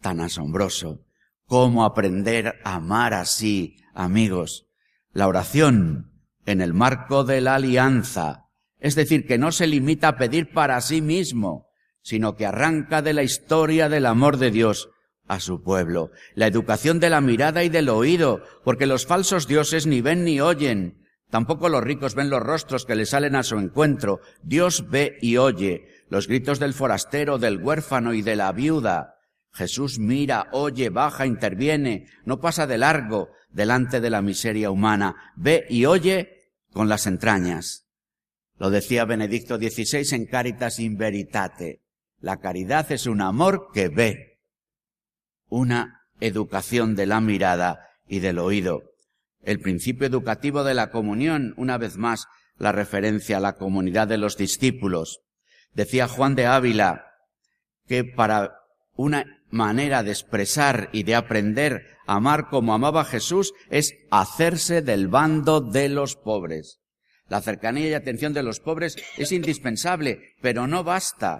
tan 0.00 0.20
asombroso. 0.20 1.04
¿Cómo 1.44 1.84
aprender 1.84 2.56
a 2.64 2.76
amar 2.76 3.14
así, 3.14 3.76
amigos? 3.94 4.66
La 5.12 5.28
oración, 5.28 6.12
en 6.44 6.60
el 6.60 6.74
marco 6.74 7.22
de 7.22 7.40
la 7.40 7.54
alianza, 7.54 8.46
es 8.78 8.94
decir, 8.96 9.26
que 9.26 9.38
no 9.38 9.52
se 9.52 9.66
limita 9.66 10.08
a 10.08 10.16
pedir 10.16 10.52
para 10.52 10.80
sí 10.80 11.00
mismo, 11.00 11.65
sino 12.06 12.36
que 12.36 12.46
arranca 12.46 13.02
de 13.02 13.12
la 13.14 13.24
historia 13.24 13.88
del 13.88 14.06
amor 14.06 14.36
de 14.36 14.52
Dios 14.52 14.90
a 15.26 15.40
su 15.40 15.60
pueblo, 15.64 16.12
la 16.36 16.46
educación 16.46 17.00
de 17.00 17.10
la 17.10 17.20
mirada 17.20 17.64
y 17.64 17.68
del 17.68 17.88
oído, 17.88 18.44
porque 18.62 18.86
los 18.86 19.06
falsos 19.06 19.48
dioses 19.48 19.88
ni 19.88 20.02
ven 20.02 20.22
ni 20.22 20.40
oyen, 20.40 21.02
Tampoco 21.30 21.68
los 21.68 21.82
ricos 21.82 22.14
ven 22.14 22.30
los 22.30 22.40
rostros 22.40 22.86
que 22.86 22.94
le 22.94 23.04
salen 23.04 23.34
a 23.34 23.42
su 23.42 23.58
encuentro. 23.58 24.20
Dios 24.44 24.88
ve 24.88 25.18
y 25.20 25.38
oye 25.38 25.88
los 26.08 26.28
gritos 26.28 26.60
del 26.60 26.74
forastero, 26.74 27.38
del 27.38 27.60
huérfano 27.60 28.14
y 28.14 28.22
de 28.22 28.36
la 28.36 28.52
viuda. 28.52 29.16
Jesús 29.52 29.98
mira, 29.98 30.46
oye, 30.52 30.88
baja, 30.88 31.26
interviene, 31.26 32.06
no 32.24 32.38
pasa 32.38 32.68
de 32.68 32.78
largo 32.78 33.30
delante 33.50 34.00
de 34.00 34.10
la 34.10 34.22
miseria 34.22 34.70
humana. 34.70 35.32
Ve 35.34 35.66
y 35.68 35.86
oye 35.86 36.52
con 36.70 36.88
las 36.88 37.08
entrañas. 37.08 37.88
Lo 38.56 38.70
decía 38.70 39.04
Benedicto 39.04 39.56
XVI 39.56 40.14
en 40.14 40.26
Caritas 40.26 40.78
in 40.78 40.96
Veritate. 40.96 41.85
La 42.26 42.38
caridad 42.38 42.90
es 42.90 43.06
un 43.06 43.20
amor 43.20 43.68
que 43.72 43.88
ve. 43.88 44.40
Una 45.48 46.02
educación 46.18 46.96
de 46.96 47.06
la 47.06 47.20
mirada 47.20 47.78
y 48.08 48.18
del 48.18 48.40
oído 48.40 48.82
el 49.44 49.60
principio 49.60 50.08
educativo 50.08 50.64
de 50.64 50.74
la 50.74 50.90
comunión, 50.90 51.54
una 51.56 51.78
vez 51.78 51.98
más 51.98 52.26
la 52.58 52.72
referencia 52.72 53.36
a 53.36 53.40
la 53.40 53.52
comunidad 53.52 54.08
de 54.08 54.18
los 54.18 54.36
discípulos. 54.36 55.20
Decía 55.72 56.08
Juan 56.08 56.34
de 56.34 56.46
Ávila 56.46 57.06
que 57.86 58.02
para 58.02 58.56
una 58.96 59.24
manera 59.50 60.02
de 60.02 60.10
expresar 60.10 60.88
y 60.92 61.04
de 61.04 61.14
aprender 61.14 61.86
a 62.08 62.16
amar 62.16 62.48
como 62.48 62.74
amaba 62.74 63.04
Jesús 63.04 63.52
es 63.70 63.94
hacerse 64.10 64.82
del 64.82 65.06
bando 65.06 65.60
de 65.60 65.90
los 65.90 66.16
pobres. 66.16 66.80
La 67.28 67.40
cercanía 67.40 67.88
y 67.88 67.94
atención 67.94 68.32
de 68.32 68.42
los 68.42 68.58
pobres 68.58 68.96
es 69.16 69.30
indispensable, 69.30 70.34
pero 70.42 70.66
no 70.66 70.82
basta. 70.82 71.38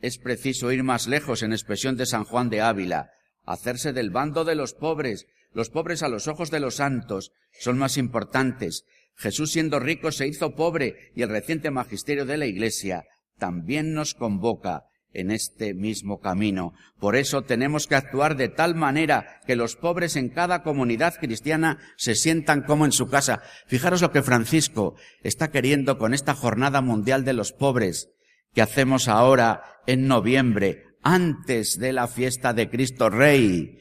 Es 0.00 0.18
preciso 0.18 0.72
ir 0.72 0.82
más 0.82 1.06
lejos 1.06 1.42
en 1.42 1.52
expresión 1.52 1.96
de 1.96 2.06
San 2.06 2.24
Juan 2.24 2.48
de 2.48 2.60
Ávila, 2.60 3.10
hacerse 3.44 3.92
del 3.92 4.10
bando 4.10 4.44
de 4.44 4.54
los 4.54 4.74
pobres, 4.74 5.26
los 5.52 5.68
pobres 5.68 6.02
a 6.02 6.08
los 6.08 6.28
ojos 6.28 6.50
de 6.50 6.60
los 6.60 6.76
santos 6.76 7.32
son 7.58 7.76
más 7.76 7.98
importantes. 7.98 8.84
Jesús 9.16 9.52
siendo 9.52 9.80
rico 9.80 10.12
se 10.12 10.26
hizo 10.26 10.54
pobre 10.54 11.12
y 11.14 11.22
el 11.22 11.28
reciente 11.28 11.70
magisterio 11.70 12.24
de 12.24 12.38
la 12.38 12.46
Iglesia 12.46 13.04
también 13.38 13.92
nos 13.92 14.14
convoca 14.14 14.84
en 15.12 15.30
este 15.30 15.74
mismo 15.74 16.20
camino. 16.20 16.72
Por 16.98 17.16
eso 17.16 17.42
tenemos 17.42 17.86
que 17.86 17.96
actuar 17.96 18.36
de 18.36 18.48
tal 18.48 18.76
manera 18.76 19.40
que 19.46 19.56
los 19.56 19.76
pobres 19.76 20.16
en 20.16 20.28
cada 20.28 20.62
comunidad 20.62 21.14
cristiana 21.18 21.78
se 21.96 22.14
sientan 22.14 22.62
como 22.62 22.84
en 22.84 22.92
su 22.92 23.08
casa. 23.08 23.42
Fijaros 23.66 24.02
lo 24.02 24.12
que 24.12 24.22
Francisco 24.22 24.94
está 25.22 25.50
queriendo 25.50 25.98
con 25.98 26.14
esta 26.14 26.34
jornada 26.34 26.80
mundial 26.80 27.24
de 27.24 27.32
los 27.32 27.52
pobres 27.52 28.08
que 28.54 28.62
hacemos 28.62 29.08
ahora 29.08 29.62
en 29.92 30.06
noviembre, 30.06 30.84
antes 31.02 31.78
de 31.78 31.92
la 31.92 32.06
fiesta 32.06 32.52
de 32.52 32.70
Cristo 32.70 33.10
Rey. 33.10 33.78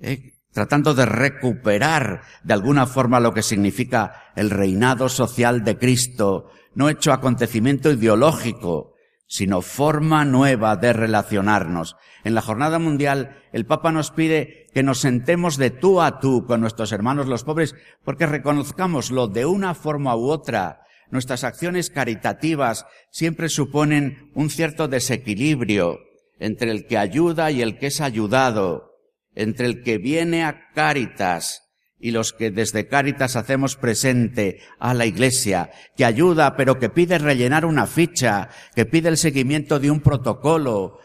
Eh, 0.00 0.32
tratando 0.52 0.94
de 0.94 1.06
recuperar 1.06 2.22
de 2.42 2.54
alguna 2.54 2.86
forma 2.86 3.20
lo 3.20 3.34
que 3.34 3.42
significa 3.42 4.32
el 4.36 4.50
reinado 4.50 5.08
social 5.08 5.64
de 5.64 5.78
Cristo, 5.78 6.50
no 6.74 6.88
hecho 6.88 7.12
acontecimiento 7.12 7.90
ideológico, 7.90 8.94
sino 9.26 9.62
forma 9.62 10.24
nueva 10.24 10.76
de 10.76 10.92
relacionarnos. 10.92 11.96
En 12.24 12.34
la 12.34 12.42
jornada 12.42 12.78
mundial, 12.78 13.42
el 13.52 13.66
Papa 13.66 13.92
nos 13.92 14.10
pide 14.10 14.66
que 14.74 14.82
nos 14.82 14.98
sentemos 14.98 15.56
de 15.56 15.70
tú 15.70 16.00
a 16.00 16.20
tú 16.20 16.46
con 16.46 16.60
nuestros 16.60 16.92
hermanos 16.92 17.26
los 17.26 17.44
pobres, 17.44 17.74
porque 18.04 18.26
reconozcámoslo 18.26 19.28
de 19.28 19.46
una 19.46 19.74
forma 19.74 20.16
u 20.16 20.30
otra. 20.30 20.82
Nuestras 21.10 21.44
acciones 21.44 21.90
caritativas 21.90 22.86
siempre 23.10 23.48
suponen 23.48 24.30
un 24.34 24.50
cierto 24.50 24.88
desequilibrio 24.88 25.98
entre 26.38 26.70
el 26.70 26.86
que 26.86 26.98
ayuda 26.98 27.50
y 27.50 27.62
el 27.62 27.78
que 27.78 27.88
es 27.88 28.00
ayudado 28.00 28.90
entre 29.34 29.66
el 29.66 29.82
que 29.82 29.98
viene 29.98 30.44
a 30.44 30.68
Cáritas 30.74 31.62
y 31.98 32.12
los 32.12 32.32
que 32.32 32.50
desde 32.50 32.88
Cáritas 32.88 33.36
hacemos 33.36 33.76
presente 33.76 34.60
a 34.78 34.94
la 34.94 35.06
Iglesia, 35.06 35.70
que 35.96 36.04
ayuda 36.04 36.56
pero 36.56 36.78
que 36.78 36.88
pide 36.88 37.18
rellenar 37.18 37.64
una 37.64 37.86
ficha, 37.86 38.48
que 38.74 38.86
pide 38.86 39.08
el 39.08 39.18
seguimiento 39.18 39.78
de 39.78 39.90
un 39.90 40.00
protocolo, 40.00 40.98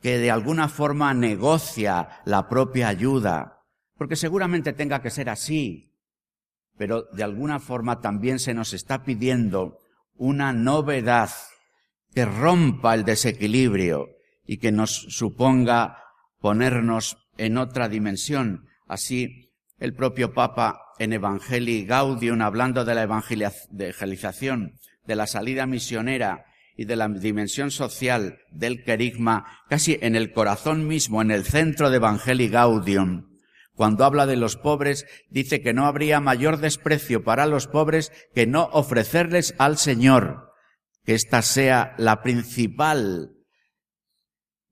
que 0.00 0.18
de 0.18 0.30
alguna 0.30 0.68
forma 0.68 1.12
negocia 1.12 2.08
la 2.24 2.48
propia 2.48 2.88
ayuda, 2.88 3.64
porque 3.96 4.16
seguramente 4.16 4.72
tenga 4.72 5.02
que 5.02 5.10
ser 5.10 5.28
así, 5.28 5.87
pero 6.78 7.08
de 7.12 7.24
alguna 7.24 7.58
forma 7.58 8.00
también 8.00 8.38
se 8.38 8.54
nos 8.54 8.72
está 8.72 9.02
pidiendo 9.02 9.78
una 10.14 10.52
novedad 10.52 11.30
que 12.14 12.24
rompa 12.24 12.94
el 12.94 13.04
desequilibrio 13.04 14.08
y 14.46 14.58
que 14.58 14.72
nos 14.72 14.90
suponga 15.10 15.98
ponernos 16.40 17.18
en 17.36 17.58
otra 17.58 17.88
dimensión. 17.88 18.66
Así, 18.86 19.52
el 19.78 19.94
propio 19.94 20.32
Papa 20.32 20.80
en 20.98 21.12
Evangelii 21.12 21.84
Gaudium, 21.84 22.40
hablando 22.40 22.84
de 22.84 22.94
la 22.94 23.02
evangelización, 23.02 24.72
de 25.04 25.16
la 25.16 25.26
salida 25.26 25.66
misionera 25.66 26.44
y 26.76 26.84
de 26.84 26.96
la 26.96 27.08
dimensión 27.08 27.70
social 27.70 28.38
del 28.50 28.84
querigma, 28.84 29.64
casi 29.68 29.98
en 30.00 30.16
el 30.16 30.32
corazón 30.32 30.86
mismo, 30.86 31.22
en 31.22 31.30
el 31.30 31.44
centro 31.44 31.90
de 31.90 31.96
Evangelii 31.96 32.48
Gaudium, 32.48 33.27
cuando 33.78 34.04
habla 34.04 34.26
de 34.26 34.34
los 34.34 34.56
pobres, 34.56 35.06
dice 35.30 35.62
que 35.62 35.72
no 35.72 35.86
habría 35.86 36.18
mayor 36.18 36.56
desprecio 36.58 37.22
para 37.22 37.46
los 37.46 37.68
pobres 37.68 38.10
que 38.34 38.44
no 38.44 38.64
ofrecerles 38.72 39.54
al 39.56 39.78
Señor, 39.78 40.50
que 41.04 41.14
esta 41.14 41.42
sea 41.42 41.94
la 41.96 42.20
principal 42.20 43.36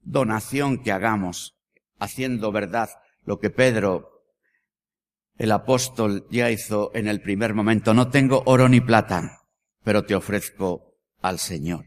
donación 0.01 0.83
que 0.83 0.91
hagamos 0.91 1.55
haciendo 2.01 2.51
verdad 2.51 2.91
lo 3.25 3.39
que 3.39 3.51
Pedro, 3.51 4.25
el 5.39 5.53
apóstol, 5.53 6.27
ya 6.33 6.51
hizo 6.51 6.91
en 6.93 7.07
el 7.07 7.23
primer 7.23 7.55
momento. 7.55 7.95
No 7.95 8.09
tengo 8.09 8.43
oro 8.45 8.69
ni 8.69 8.81
plata, 8.81 9.43
pero 9.85 10.05
te 10.05 10.17
ofrezco 10.17 10.97
al 11.23 11.39
Señor. 11.39 11.85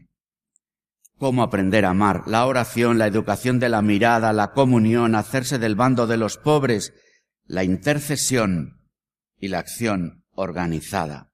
¿Cómo 1.18 1.42
aprender 1.42 1.84
a 1.84 1.90
amar? 1.90 2.22
La 2.28 2.46
oración, 2.46 2.96
la 2.96 3.06
educación 3.06 3.58
de 3.58 3.68
la 3.68 3.82
mirada, 3.82 4.32
la 4.32 4.52
comunión, 4.52 5.14
hacerse 5.14 5.58
del 5.58 5.76
bando 5.76 6.06
de 6.06 6.16
los 6.16 6.38
pobres, 6.38 6.94
la 7.50 7.64
intercesión 7.64 8.78
y 9.40 9.48
la 9.48 9.58
acción 9.58 10.24
organizada. 10.34 11.32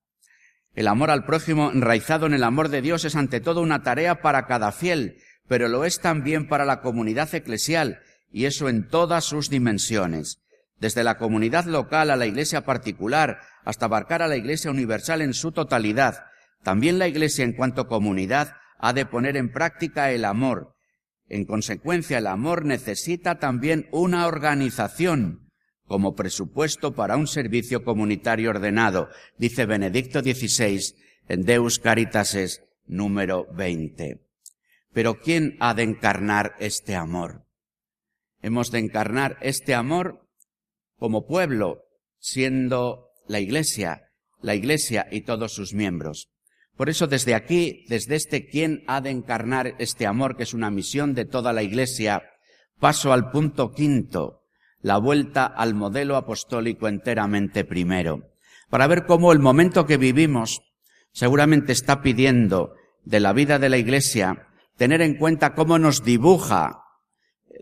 El 0.74 0.88
amor 0.88 1.10
al 1.10 1.26
prójimo 1.26 1.70
enraizado 1.70 2.24
en 2.24 2.32
el 2.32 2.42
amor 2.42 2.70
de 2.70 2.80
Dios 2.80 3.04
es 3.04 3.16
ante 3.16 3.38
todo 3.38 3.60
una 3.60 3.82
tarea 3.82 4.22
para 4.22 4.46
cada 4.46 4.72
fiel, 4.72 5.18
pero 5.46 5.68
lo 5.68 5.84
es 5.84 6.00
también 6.00 6.48
para 6.48 6.64
la 6.64 6.80
comunidad 6.80 7.34
eclesial 7.34 8.00
y 8.32 8.46
eso 8.46 8.70
en 8.70 8.88
todas 8.88 9.24
sus 9.24 9.50
dimensiones, 9.50 10.40
desde 10.78 11.04
la 11.04 11.18
comunidad 11.18 11.66
local 11.66 12.10
a 12.10 12.16
la 12.16 12.24
iglesia 12.24 12.64
particular, 12.64 13.40
hasta 13.66 13.84
abarcar 13.84 14.22
a 14.22 14.28
la 14.28 14.36
iglesia 14.36 14.70
universal 14.70 15.20
en 15.20 15.34
su 15.34 15.52
totalidad. 15.52 16.24
También 16.62 16.98
la 16.98 17.08
iglesia 17.08 17.44
en 17.44 17.52
cuanto 17.52 17.88
comunidad 17.88 18.54
ha 18.78 18.94
de 18.94 19.04
poner 19.04 19.36
en 19.36 19.52
práctica 19.52 20.10
el 20.12 20.24
amor. 20.24 20.76
En 21.28 21.44
consecuencia, 21.44 22.16
el 22.16 22.26
amor 22.26 22.64
necesita 22.64 23.38
también 23.38 23.86
una 23.92 24.26
organización 24.26 25.45
como 25.86 26.14
presupuesto 26.14 26.94
para 26.94 27.16
un 27.16 27.26
servicio 27.26 27.84
comunitario 27.84 28.50
ordenado, 28.50 29.08
dice 29.38 29.66
Benedicto 29.66 30.20
XVI 30.20 30.80
en 31.28 31.42
Deus 31.42 31.78
Caritases 31.78 32.62
número 32.86 33.46
20. 33.52 34.20
Pero 34.92 35.20
¿quién 35.20 35.56
ha 35.60 35.74
de 35.74 35.82
encarnar 35.82 36.54
este 36.58 36.94
amor? 36.94 37.44
Hemos 38.42 38.70
de 38.70 38.78
encarnar 38.78 39.38
este 39.40 39.74
amor 39.74 40.26
como 40.98 41.26
pueblo, 41.26 41.82
siendo 42.18 43.10
la 43.26 43.40
Iglesia, 43.40 44.10
la 44.40 44.54
Iglesia 44.54 45.06
y 45.10 45.22
todos 45.22 45.52
sus 45.52 45.74
miembros. 45.74 46.30
Por 46.76 46.88
eso 46.90 47.06
desde 47.06 47.34
aquí, 47.34 47.84
desde 47.88 48.16
este 48.16 48.48
quién 48.48 48.84
ha 48.86 49.00
de 49.00 49.10
encarnar 49.10 49.74
este 49.78 50.06
amor, 50.06 50.36
que 50.36 50.42
es 50.42 50.54
una 50.54 50.70
misión 50.70 51.14
de 51.14 51.24
toda 51.24 51.52
la 51.52 51.62
Iglesia, 51.62 52.22
paso 52.78 53.12
al 53.12 53.30
punto 53.30 53.72
quinto, 53.72 54.45
la 54.86 54.98
vuelta 54.98 55.46
al 55.46 55.74
modelo 55.74 56.14
apostólico 56.14 56.86
enteramente 56.86 57.64
primero, 57.64 58.30
para 58.70 58.86
ver 58.86 59.04
cómo 59.04 59.32
el 59.32 59.40
momento 59.40 59.84
que 59.84 59.96
vivimos 59.96 60.62
seguramente 61.10 61.72
está 61.72 62.02
pidiendo 62.02 62.72
de 63.02 63.18
la 63.18 63.32
vida 63.32 63.58
de 63.58 63.68
la 63.68 63.78
Iglesia 63.78 64.46
tener 64.76 65.02
en 65.02 65.16
cuenta 65.16 65.56
cómo 65.56 65.80
nos 65.80 66.04
dibuja 66.04 66.84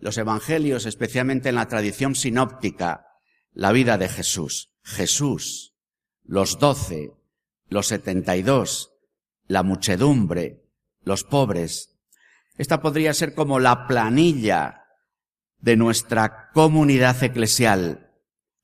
los 0.03 0.18
evangelios, 0.18 0.85
especialmente 0.85 1.49
en 1.49 1.55
la 1.55 1.66
tradición 1.66 2.14
sinóptica, 2.14 3.07
la 3.55 3.72
vida 3.72 3.97
de 3.97 4.11
Jesús. 4.11 4.75
Jesús, 4.83 5.72
los 6.25 6.59
doce, 6.59 7.12
los 7.70 7.87
setenta 7.87 8.37
y 8.37 8.43
dos, 8.43 8.91
la 9.47 9.62
muchedumbre, 9.62 10.61
los 11.05 11.25
pobres. 11.25 11.97
Esta 12.59 12.83
podría 12.83 13.14
ser 13.14 13.35
como 13.35 13.61
la 13.61 13.87
planilla 13.87 14.84
de 15.65 15.77
nuestra 15.77 16.51
comunidad 16.53 17.23
eclesial. 17.25 18.11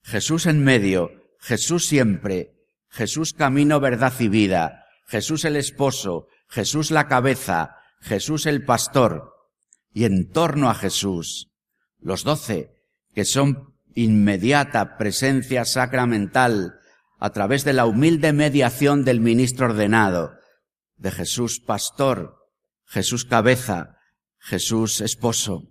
Jesús 0.03 0.45
en 0.45 0.63
medio, 0.63 1.09
Jesús 1.39 1.87
siempre, 1.87 2.53
Jesús 2.89 3.33
camino, 3.33 3.79
verdad 3.79 4.13
y 4.19 4.27
vida, 4.27 4.85
Jesús 5.07 5.43
el 5.45 5.55
esposo, 5.55 6.27
Jesús 6.47 6.91
la 6.91 7.07
cabeza, 7.07 7.75
Jesús 8.01 8.45
el 8.45 8.63
pastor, 8.63 9.33
y 9.91 10.03
en 10.03 10.31
torno 10.31 10.69
a 10.69 10.75
Jesús, 10.75 11.49
los 11.99 12.23
doce, 12.23 12.69
que 13.15 13.25
son 13.25 13.73
inmediata 13.95 14.95
presencia 14.97 15.65
sacramental 15.65 16.75
a 17.19 17.31
través 17.31 17.65
de 17.65 17.73
la 17.73 17.87
humilde 17.87 18.31
mediación 18.31 19.03
del 19.05 19.21
ministro 19.21 19.65
ordenado, 19.65 20.33
de 20.97 21.09
Jesús 21.09 21.61
pastor, 21.61 22.37
Jesús 22.85 23.25
cabeza, 23.25 23.97
Jesús 24.37 25.01
esposo. 25.01 25.70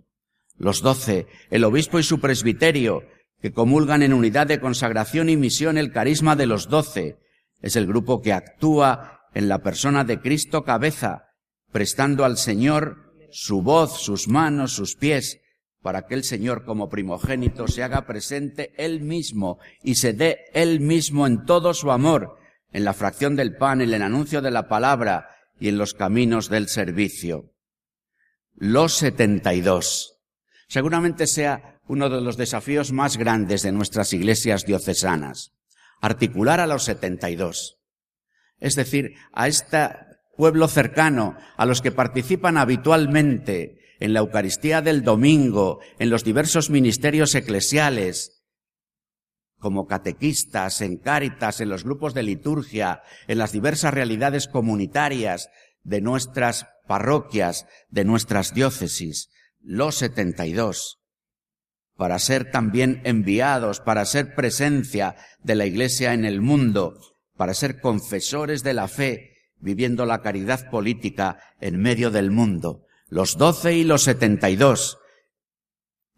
Los 0.57 0.81
doce, 0.81 1.27
el 1.49 1.63
obispo 1.63 1.99
y 1.99 2.03
su 2.03 2.19
presbiterio, 2.19 3.03
que 3.41 3.51
comulgan 3.51 4.03
en 4.03 4.13
unidad 4.13 4.47
de 4.47 4.59
consagración 4.59 5.29
y 5.29 5.37
misión 5.37 5.77
el 5.77 5.91
carisma 5.91 6.35
de 6.35 6.45
los 6.45 6.69
doce, 6.69 7.17
es 7.61 7.75
el 7.75 7.87
grupo 7.87 8.21
que 8.21 8.33
actúa 8.33 9.21
en 9.33 9.47
la 9.47 9.59
persona 9.59 10.03
de 10.03 10.19
Cristo 10.19 10.63
cabeza, 10.63 11.25
prestando 11.71 12.25
al 12.25 12.37
Señor 12.37 13.13
su 13.31 13.61
voz, 13.61 14.01
sus 14.01 14.27
manos, 14.27 14.73
sus 14.73 14.95
pies, 14.95 15.39
para 15.81 16.05
que 16.05 16.13
el 16.13 16.23
Señor 16.23 16.63
como 16.63 16.89
primogénito 16.89 17.67
se 17.67 17.81
haga 17.81 18.05
presente 18.05 18.73
Él 18.77 19.01
mismo 19.01 19.57
y 19.83 19.95
se 19.95 20.13
dé 20.13 20.45
Él 20.53 20.79
mismo 20.79 21.25
en 21.25 21.45
todo 21.45 21.73
su 21.73 21.91
amor, 21.91 22.37
en 22.71 22.83
la 22.83 22.93
fracción 22.93 23.35
del 23.35 23.55
pan, 23.55 23.81
en 23.81 23.93
el 23.93 24.01
anuncio 24.01 24.41
de 24.41 24.51
la 24.51 24.67
palabra 24.67 25.29
y 25.59 25.69
en 25.69 25.77
los 25.77 25.93
caminos 25.93 26.49
del 26.49 26.67
servicio. 26.67 27.51
Los 28.55 28.93
setenta 28.93 29.53
y 29.53 29.61
dos. 29.61 30.10
Seguramente 30.71 31.27
sea 31.27 31.81
uno 31.89 32.09
de 32.09 32.21
los 32.21 32.37
desafíos 32.37 32.93
más 32.93 33.17
grandes 33.17 33.61
de 33.61 33.73
nuestras 33.73 34.13
iglesias 34.13 34.65
diocesanas. 34.65 35.51
Articular 35.99 36.61
a 36.61 36.65
los 36.65 36.85
setenta 36.85 37.29
y 37.29 37.35
dos. 37.35 37.75
Es 38.57 38.77
decir, 38.77 39.15
a 39.33 39.49
este 39.49 39.89
pueblo 40.37 40.69
cercano, 40.69 41.35
a 41.57 41.65
los 41.65 41.81
que 41.81 41.91
participan 41.91 42.55
habitualmente 42.55 43.79
en 43.99 44.13
la 44.13 44.21
Eucaristía 44.21 44.81
del 44.81 45.03
domingo, 45.03 45.81
en 45.99 46.09
los 46.09 46.23
diversos 46.23 46.69
ministerios 46.69 47.35
eclesiales, 47.35 48.41
como 49.57 49.87
catequistas, 49.87 50.79
en 50.79 50.99
cáritas, 50.99 51.59
en 51.59 51.67
los 51.67 51.83
grupos 51.83 52.13
de 52.13 52.23
liturgia, 52.23 53.01
en 53.27 53.39
las 53.39 53.51
diversas 53.51 53.93
realidades 53.93 54.47
comunitarias 54.47 55.49
de 55.83 55.99
nuestras 55.99 56.65
parroquias, 56.87 57.67
de 57.89 58.05
nuestras 58.05 58.53
diócesis, 58.53 59.27
los 59.63 59.95
setenta 59.95 60.45
y 60.45 60.53
dos, 60.53 60.99
para 61.95 62.19
ser 62.19 62.51
también 62.51 63.01
enviados, 63.03 63.79
para 63.79 64.05
ser 64.05 64.35
presencia 64.35 65.15
de 65.43 65.55
la 65.55 65.65
Iglesia 65.65 66.13
en 66.13 66.25
el 66.25 66.41
mundo, 66.41 66.99
para 67.37 67.53
ser 67.53 67.79
confesores 67.79 68.63
de 68.63 68.73
la 68.73 68.87
fe, 68.87 69.37
viviendo 69.59 70.05
la 70.05 70.21
caridad 70.21 70.69
política 70.69 71.39
en 71.59 71.79
medio 71.79 72.09
del 72.09 72.31
mundo. 72.31 72.85
Los 73.07 73.37
doce 73.37 73.75
y 73.75 73.83
los 73.83 74.03
setenta 74.03 74.49
y 74.49 74.55
dos, 74.55 74.97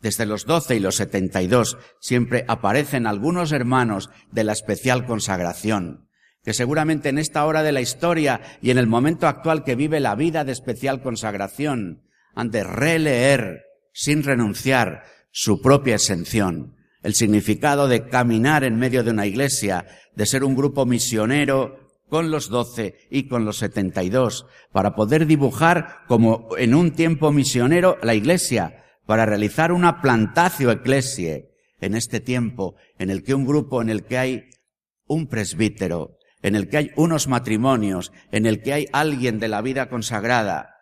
desde 0.03 0.25
los 0.25 0.45
doce 0.45 0.75
y 0.75 0.79
los 0.79 0.95
setenta 0.95 1.41
y 1.41 1.47
dos 1.47 1.77
siempre 2.01 2.43
aparecen 2.49 3.07
algunos 3.07 3.53
hermanos 3.53 4.09
de 4.31 4.43
la 4.43 4.51
especial 4.51 5.05
consagración, 5.05 6.09
que 6.43 6.53
seguramente 6.53 7.07
en 7.07 7.17
esta 7.17 7.45
hora 7.45 7.63
de 7.63 7.71
la 7.71 7.79
historia 7.79 8.41
y 8.61 8.71
en 8.71 8.77
el 8.77 8.85
momento 8.85 9.27
actual 9.27 9.63
que 9.63 9.75
vive 9.75 10.01
la 10.01 10.15
vida 10.15 10.43
de 10.43 10.51
especial 10.51 11.01
consagración 11.01 12.03
han 12.35 12.51
de 12.51 12.63
releer 12.63 13.63
sin 13.93 14.23
renunciar 14.23 15.03
su 15.31 15.61
propia 15.61 15.95
exención, 15.95 16.75
el 17.01 17.13
significado 17.13 17.87
de 17.87 18.07
caminar 18.07 18.63
en 18.63 18.77
medio 18.77 19.03
de 19.03 19.11
una 19.11 19.25
iglesia, 19.25 19.85
de 20.15 20.25
ser 20.25 20.43
un 20.43 20.55
grupo 20.55 20.85
misionero 20.85 21.79
con 22.09 22.29
los 22.29 22.49
doce 22.49 22.95
y 23.09 23.27
con 23.27 23.45
los 23.45 23.57
setenta 23.57 24.03
y 24.03 24.09
dos, 24.09 24.45
para 24.71 24.95
poder 24.95 25.25
dibujar 25.25 26.01
como 26.07 26.49
en 26.57 26.75
un 26.75 26.91
tiempo 26.91 27.31
misionero 27.31 27.97
la 28.03 28.13
iglesia, 28.13 28.83
para 29.05 29.25
realizar 29.25 29.71
una 29.71 30.01
plantacio 30.01 30.71
eclesie 30.71 31.49
en 31.81 31.95
este 31.95 32.19
tiempo 32.19 32.75
en 32.97 33.09
el 33.09 33.23
que 33.23 33.33
un 33.33 33.45
grupo, 33.45 33.81
en 33.81 33.89
el 33.89 34.05
que 34.05 34.17
hay 34.17 34.43
un 35.07 35.27
presbítero, 35.27 36.17
en 36.41 36.55
el 36.55 36.69
que 36.69 36.77
hay 36.77 36.91
unos 36.95 37.27
matrimonios, 37.27 38.11
en 38.31 38.45
el 38.45 38.61
que 38.61 38.73
hay 38.73 38.85
alguien 38.93 39.39
de 39.39 39.47
la 39.47 39.61
vida 39.61 39.89
consagrada, 39.89 40.72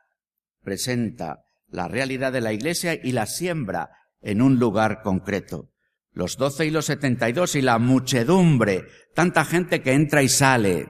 presenta 0.63 1.45
la 1.69 1.87
realidad 1.87 2.31
de 2.31 2.41
la 2.41 2.53
iglesia 2.53 2.93
y 3.01 3.11
la 3.11 3.25
siembra 3.25 3.91
en 4.21 4.41
un 4.41 4.59
lugar 4.59 5.01
concreto. 5.01 5.69
Los 6.13 6.37
doce 6.37 6.65
y 6.65 6.71
los 6.71 6.85
setenta 6.85 7.29
y 7.29 7.33
dos 7.33 7.55
y 7.55 7.61
la 7.61 7.79
muchedumbre, 7.79 8.85
tanta 9.15 9.45
gente 9.45 9.81
que 9.81 9.93
entra 9.93 10.21
y 10.23 10.29
sale, 10.29 10.89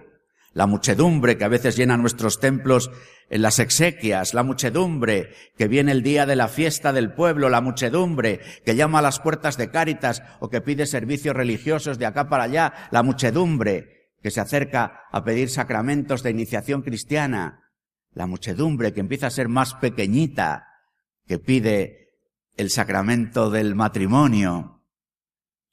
la 0.53 0.67
muchedumbre 0.67 1.37
que 1.37 1.45
a 1.45 1.49
veces 1.49 1.77
llena 1.77 1.95
nuestros 1.95 2.39
templos 2.39 2.91
en 3.29 3.41
las 3.41 3.59
exequias, 3.59 4.33
la 4.33 4.43
muchedumbre 4.43 5.29
que 5.57 5.67
viene 5.67 5.93
el 5.93 6.03
día 6.03 6.25
de 6.25 6.35
la 6.35 6.49
fiesta 6.49 6.91
del 6.91 7.13
pueblo, 7.13 7.49
la 7.49 7.61
muchedumbre 7.61 8.41
que 8.65 8.75
llama 8.75 8.99
a 8.99 9.03
las 9.03 9.19
puertas 9.19 9.57
de 9.57 9.69
Cáritas 9.69 10.21
o 10.39 10.49
que 10.49 10.59
pide 10.59 10.85
servicios 10.85 11.35
religiosos 11.35 11.97
de 11.97 12.05
acá 12.05 12.27
para 12.27 12.43
allá, 12.43 12.73
la 12.91 13.03
muchedumbre 13.03 14.09
que 14.21 14.31
se 14.31 14.41
acerca 14.41 15.03
a 15.11 15.23
pedir 15.23 15.49
sacramentos 15.49 16.23
de 16.23 16.31
iniciación 16.31 16.81
cristiana, 16.81 17.60
la 18.13 18.27
muchedumbre 18.27 18.93
que 18.93 18.99
empieza 18.99 19.27
a 19.27 19.31
ser 19.31 19.47
más 19.47 19.73
pequeñita, 19.75 20.67
que 21.27 21.39
pide 21.39 22.09
el 22.57 22.69
sacramento 22.69 23.49
del 23.49 23.75
matrimonio, 23.75 24.83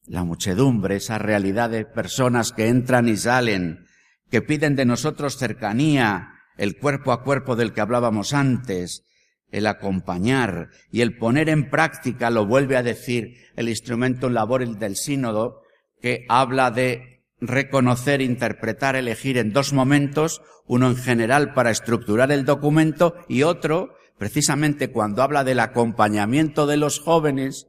la 0.06 0.24
muchedumbre, 0.24 0.96
esa 0.96 1.18
realidad 1.18 1.70
de 1.70 1.84
personas 1.84 2.52
que 2.52 2.68
entran 2.68 3.08
y 3.08 3.16
salen, 3.16 3.86
que 4.30 4.42
piden 4.42 4.76
de 4.76 4.84
nosotros 4.84 5.36
cercanía, 5.36 6.32
el 6.56 6.78
cuerpo 6.78 7.12
a 7.12 7.22
cuerpo 7.22 7.56
del 7.56 7.72
que 7.72 7.80
hablábamos 7.80 8.32
antes, 8.32 9.04
el 9.50 9.66
acompañar 9.66 10.70
y 10.90 11.00
el 11.00 11.16
poner 11.16 11.48
en 11.48 11.70
práctica, 11.70 12.30
lo 12.30 12.46
vuelve 12.46 12.76
a 12.76 12.82
decir 12.82 13.34
el 13.56 13.68
instrumento 13.68 14.28
en 14.28 14.78
del 14.78 14.96
sínodo, 14.96 15.62
que 16.00 16.26
habla 16.28 16.70
de 16.70 17.17
reconocer, 17.40 18.20
interpretar, 18.20 18.96
elegir 18.96 19.38
en 19.38 19.52
dos 19.52 19.72
momentos, 19.72 20.42
uno 20.66 20.88
en 20.88 20.96
general 20.96 21.54
para 21.54 21.70
estructurar 21.70 22.32
el 22.32 22.44
documento 22.44 23.14
y 23.28 23.42
otro, 23.42 23.94
precisamente 24.18 24.90
cuando 24.90 25.22
habla 25.22 25.44
del 25.44 25.60
acompañamiento 25.60 26.66
de 26.66 26.76
los 26.76 27.00
jóvenes, 27.00 27.68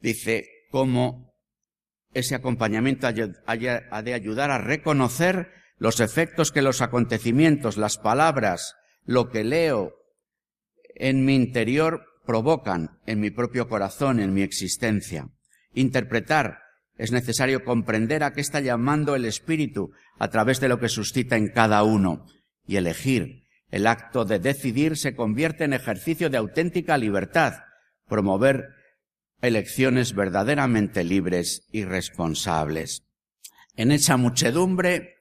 dice 0.00 0.48
cómo 0.70 1.34
ese 2.12 2.34
acompañamiento 2.34 3.06
ha 3.06 4.02
de 4.02 4.14
ayudar 4.14 4.50
a 4.50 4.58
reconocer 4.58 5.50
los 5.78 6.00
efectos 6.00 6.52
que 6.52 6.62
los 6.62 6.80
acontecimientos, 6.80 7.76
las 7.76 7.98
palabras, 7.98 8.76
lo 9.04 9.30
que 9.30 9.44
leo 9.44 9.94
en 10.94 11.24
mi 11.24 11.34
interior 11.34 12.06
provocan 12.24 13.00
en 13.06 13.20
mi 13.20 13.30
propio 13.30 13.68
corazón, 13.68 14.20
en 14.20 14.32
mi 14.32 14.42
existencia. 14.42 15.28
Interpretar 15.74 16.63
es 16.96 17.12
necesario 17.12 17.64
comprender 17.64 18.22
a 18.22 18.32
qué 18.32 18.40
está 18.40 18.60
llamando 18.60 19.14
el 19.14 19.24
Espíritu 19.24 19.92
a 20.18 20.28
través 20.28 20.60
de 20.60 20.68
lo 20.68 20.78
que 20.78 20.88
suscita 20.88 21.36
en 21.36 21.48
cada 21.48 21.82
uno 21.82 22.26
y 22.66 22.76
elegir. 22.76 23.44
El 23.70 23.86
acto 23.86 24.24
de 24.24 24.38
decidir 24.38 24.96
se 24.96 25.16
convierte 25.16 25.64
en 25.64 25.72
ejercicio 25.72 26.30
de 26.30 26.36
auténtica 26.36 26.96
libertad, 26.96 27.54
promover 28.06 28.68
elecciones 29.40 30.14
verdaderamente 30.14 31.02
libres 31.02 31.66
y 31.72 31.84
responsables. 31.84 33.04
En 33.76 33.90
esa 33.90 34.16
muchedumbre 34.16 35.14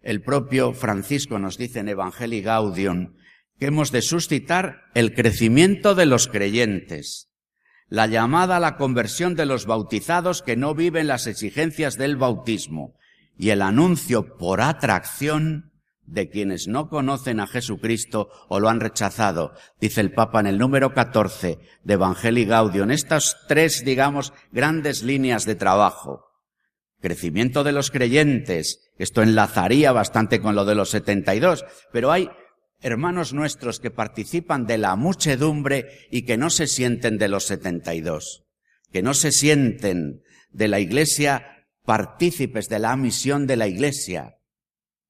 el 0.00 0.22
propio 0.22 0.72
Francisco 0.72 1.38
nos 1.38 1.56
dice 1.56 1.78
en 1.78 1.88
Evangelii 1.88 2.42
Gaudium 2.42 3.14
que 3.58 3.66
hemos 3.66 3.92
de 3.92 4.02
suscitar 4.02 4.82
el 4.94 5.14
crecimiento 5.14 5.94
de 5.94 6.06
los 6.06 6.26
creyentes, 6.26 7.31
la 7.92 8.06
llamada 8.06 8.56
a 8.56 8.60
la 8.60 8.78
conversión 8.78 9.34
de 9.34 9.44
los 9.44 9.66
bautizados 9.66 10.40
que 10.40 10.56
no 10.56 10.74
viven 10.74 11.08
las 11.08 11.26
exigencias 11.26 11.98
del 11.98 12.16
bautismo 12.16 12.94
y 13.36 13.50
el 13.50 13.60
anuncio 13.60 14.38
por 14.38 14.62
atracción 14.62 15.72
de 16.06 16.30
quienes 16.30 16.68
no 16.68 16.88
conocen 16.88 17.38
a 17.38 17.46
Jesucristo 17.46 18.30
o 18.48 18.60
lo 18.60 18.70
han 18.70 18.80
rechazado, 18.80 19.52
dice 19.78 20.00
el 20.00 20.10
Papa 20.10 20.40
en 20.40 20.46
el 20.46 20.56
número 20.56 20.94
14 20.94 21.58
de 21.84 21.92
Evangelii 21.92 22.46
Gaudium, 22.46 22.84
en 22.84 22.92
estas 22.92 23.36
tres, 23.46 23.84
digamos, 23.84 24.32
grandes 24.52 25.02
líneas 25.02 25.44
de 25.44 25.54
trabajo. 25.54 26.24
Crecimiento 27.02 27.62
de 27.62 27.72
los 27.72 27.90
creyentes, 27.90 28.90
esto 28.96 29.20
enlazaría 29.20 29.92
bastante 29.92 30.40
con 30.40 30.54
lo 30.54 30.64
de 30.64 30.76
los 30.76 30.88
72, 30.88 31.66
pero 31.92 32.10
hay 32.10 32.30
hermanos 32.82 33.32
nuestros 33.32 33.80
que 33.80 33.90
participan 33.90 34.66
de 34.66 34.76
la 34.76 34.96
muchedumbre 34.96 36.06
y 36.10 36.22
que 36.22 36.36
no 36.36 36.50
se 36.50 36.66
sienten 36.66 37.16
de 37.16 37.28
los 37.28 37.44
72, 37.46 38.44
que 38.92 39.02
no 39.02 39.14
se 39.14 39.32
sienten 39.32 40.22
de 40.50 40.68
la 40.68 40.80
iglesia 40.80 41.66
partícipes 41.84 42.68
de 42.68 42.78
la 42.78 42.96
misión 42.96 43.46
de 43.46 43.56
la 43.56 43.66
iglesia, 43.68 44.36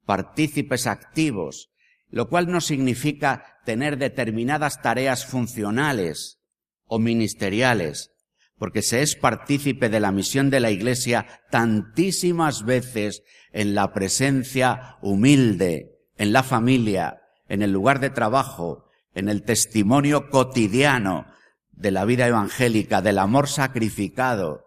partícipes 0.05 0.87
activos, 0.87 1.71
lo 2.09 2.29
cual 2.29 2.51
no 2.51 2.61
significa 2.61 3.59
tener 3.65 3.97
determinadas 3.99 4.83
tareas 4.83 5.25
funcionales 5.27 6.39
o 6.85 6.99
ministeriales, 6.99 8.11
porque 8.59 8.83
se 8.83 9.03
es 9.03 9.17
partícipe 9.17 9.89
de 9.89 9.99
la 9.99 10.13
misión 10.13 10.51
de 10.51 10.61
la 10.61 10.71
Iglesia 10.71 11.27
tantísimas 11.51 12.65
veces 12.65 13.23
en 13.51 13.75
la 13.75 13.93
presencia 13.93 14.99
humilde, 15.03 15.99
en 16.17 16.33
la 16.33 16.43
familia, 16.43 17.22
en 17.49 17.63
el 17.63 17.73
lugar 17.73 18.01
de 18.01 18.11
trabajo, 18.11 18.89
en 19.15 19.29
el 19.29 19.43
testimonio 19.43 20.31
cotidiano 20.31 21.27
de 21.71 21.91
la 21.91 22.05
vida 22.05 22.27
evangélica, 22.27 23.03
del 23.03 23.19
amor 23.19 23.49
sacrificado, 23.49 24.67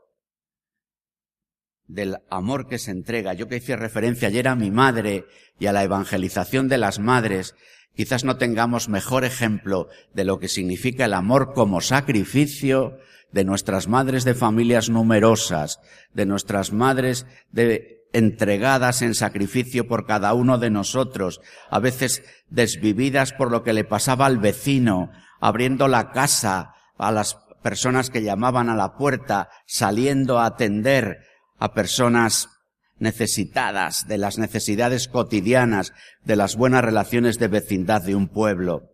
del 1.87 2.17
amor 2.29 2.67
que 2.67 2.79
se 2.79 2.91
entrega. 2.91 3.33
Yo 3.33 3.47
que 3.47 3.57
hice 3.57 3.75
referencia 3.75 4.27
ayer 4.27 4.47
a 4.47 4.55
mi 4.55 4.71
madre 4.71 5.25
y 5.59 5.67
a 5.67 5.73
la 5.73 5.83
evangelización 5.83 6.67
de 6.67 6.77
las 6.77 6.99
madres, 6.99 7.55
quizás 7.95 8.23
no 8.23 8.37
tengamos 8.37 8.89
mejor 8.89 9.23
ejemplo 9.23 9.87
de 10.13 10.25
lo 10.25 10.39
que 10.39 10.47
significa 10.47 11.05
el 11.05 11.13
amor 11.13 11.53
como 11.53 11.81
sacrificio 11.81 12.97
de 13.31 13.43
nuestras 13.43 13.87
madres 13.87 14.23
de 14.23 14.33
familias 14.33 14.89
numerosas, 14.89 15.79
de 16.13 16.25
nuestras 16.25 16.71
madres 16.71 17.25
de 17.51 18.04
entregadas 18.15 19.01
en 19.01 19.13
sacrificio 19.13 19.87
por 19.87 20.05
cada 20.05 20.33
uno 20.33 20.57
de 20.57 20.69
nosotros, 20.69 21.41
a 21.69 21.79
veces 21.79 22.23
desvividas 22.49 23.33
por 23.33 23.51
lo 23.51 23.61
que 23.61 23.73
le 23.73 23.83
pasaba 23.83 24.25
al 24.25 24.37
vecino, 24.37 25.11
abriendo 25.41 25.89
la 25.89 26.11
casa 26.11 26.75
a 26.97 27.11
las 27.11 27.37
personas 27.61 28.09
que 28.09 28.23
llamaban 28.23 28.69
a 28.69 28.75
la 28.75 28.95
puerta, 28.95 29.49
saliendo 29.65 30.39
a 30.39 30.45
atender, 30.45 31.19
a 31.59 31.73
personas 31.73 32.47
necesitadas 32.99 34.07
de 34.07 34.17
las 34.17 34.37
necesidades 34.37 35.09
cotidianas, 35.09 35.91
de 36.23 36.37
las 36.37 36.55
buenas 36.55 36.85
relaciones 36.85 37.37
de 37.37 37.49
vecindad 37.49 38.01
de 38.01 38.15
un 38.15 38.29
pueblo. 38.29 38.93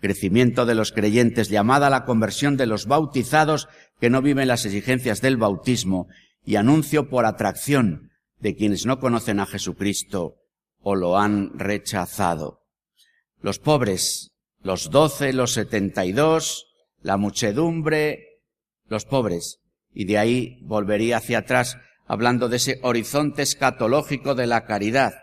Crecimiento 0.00 0.64
de 0.64 0.74
los 0.74 0.92
creyentes, 0.92 1.50
llamada 1.50 1.88
a 1.88 1.90
la 1.90 2.06
conversión 2.06 2.56
de 2.56 2.64
los 2.64 2.86
bautizados 2.86 3.68
que 4.00 4.08
no 4.08 4.22
viven 4.22 4.48
las 4.48 4.64
exigencias 4.64 5.20
del 5.20 5.36
bautismo 5.36 6.08
y 6.46 6.56
anuncio 6.56 7.10
por 7.10 7.26
atracción 7.26 8.11
de 8.42 8.56
quienes 8.56 8.84
no 8.86 8.98
conocen 8.98 9.38
a 9.38 9.46
Jesucristo 9.46 10.34
o 10.80 10.96
lo 10.96 11.16
han 11.16 11.56
rechazado. 11.58 12.66
Los 13.40 13.60
pobres, 13.60 14.32
los 14.62 14.90
doce, 14.90 15.32
los 15.32 15.52
setenta 15.52 16.04
y 16.04 16.12
dos, 16.12 16.66
la 17.00 17.16
muchedumbre, 17.16 18.40
los 18.88 19.04
pobres, 19.04 19.60
y 19.94 20.06
de 20.06 20.18
ahí 20.18 20.58
volvería 20.62 21.18
hacia 21.18 21.38
atrás 21.38 21.76
hablando 22.06 22.48
de 22.48 22.56
ese 22.56 22.80
horizonte 22.82 23.42
escatológico 23.42 24.34
de 24.34 24.48
la 24.48 24.64
caridad, 24.64 25.14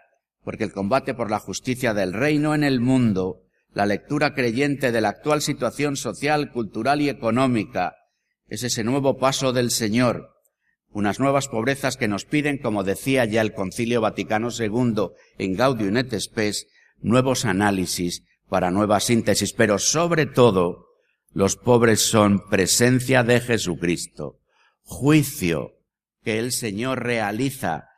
porque 0.45 0.63
el 0.63 0.71
combate 0.71 1.13
por 1.13 1.29
la 1.29 1.39
justicia 1.39 1.93
del 1.93 2.13
reino 2.13 2.55
en 2.55 2.63
el 2.63 2.79
mundo, 2.79 3.41
la 3.73 3.85
lectura 3.85 4.33
creyente 4.33 4.93
de 4.93 5.01
la 5.01 5.09
actual 5.09 5.41
situación 5.41 5.97
social, 5.97 6.53
cultural 6.53 7.01
y 7.01 7.09
económica, 7.09 7.97
es 8.47 8.63
ese 8.63 8.85
nuevo 8.85 9.17
paso 9.17 9.51
del 9.51 9.71
Señor, 9.71 10.38
unas 10.91 11.19
nuevas 11.19 11.47
pobrezas 11.47 11.97
que 11.97 12.07
nos 12.07 12.25
piden, 12.25 12.57
como 12.57 12.83
decía 12.83 13.25
ya 13.25 13.41
el 13.41 13.53
Concilio 13.53 14.01
Vaticano 14.01 14.49
II 14.57 15.09
en 15.37 15.55
Gaudium 15.55 15.97
et 15.97 16.19
Spes, 16.19 16.67
nuevos 16.99 17.45
análisis 17.45 18.23
para 18.49 18.71
nueva 18.71 18.99
síntesis, 18.99 19.53
pero 19.53 19.77
sobre 19.77 20.25
todo, 20.25 20.87
los 21.31 21.55
pobres 21.55 22.01
son 22.01 22.49
presencia 22.49 23.23
de 23.23 23.39
Jesucristo, 23.39 24.39
juicio 24.81 25.73
que 26.23 26.39
el 26.39 26.51
Señor 26.51 27.03
realiza 27.03 27.89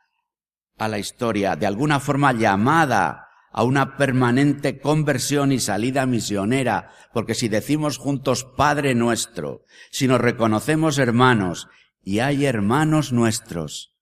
a 0.76 0.88
la 0.88 0.98
historia, 0.98 1.56
de 1.56 1.66
alguna 1.66 2.00
forma 2.00 2.32
llamada 2.32 3.28
a 3.52 3.64
una 3.64 3.96
permanente 3.96 4.80
conversión 4.80 5.52
y 5.52 5.60
salida 5.60 6.06
misionera, 6.06 6.90
porque 7.12 7.34
si 7.34 7.48
decimos 7.48 7.98
juntos 7.98 8.44
Padre 8.56 8.94
nuestro, 8.94 9.62
si 9.90 10.08
nos 10.08 10.20
reconocemos 10.20 10.98
hermanos, 10.98 11.68
y 12.02 12.18
hay 12.18 12.46
hermanos 12.46 13.12
nuestros 13.12 13.94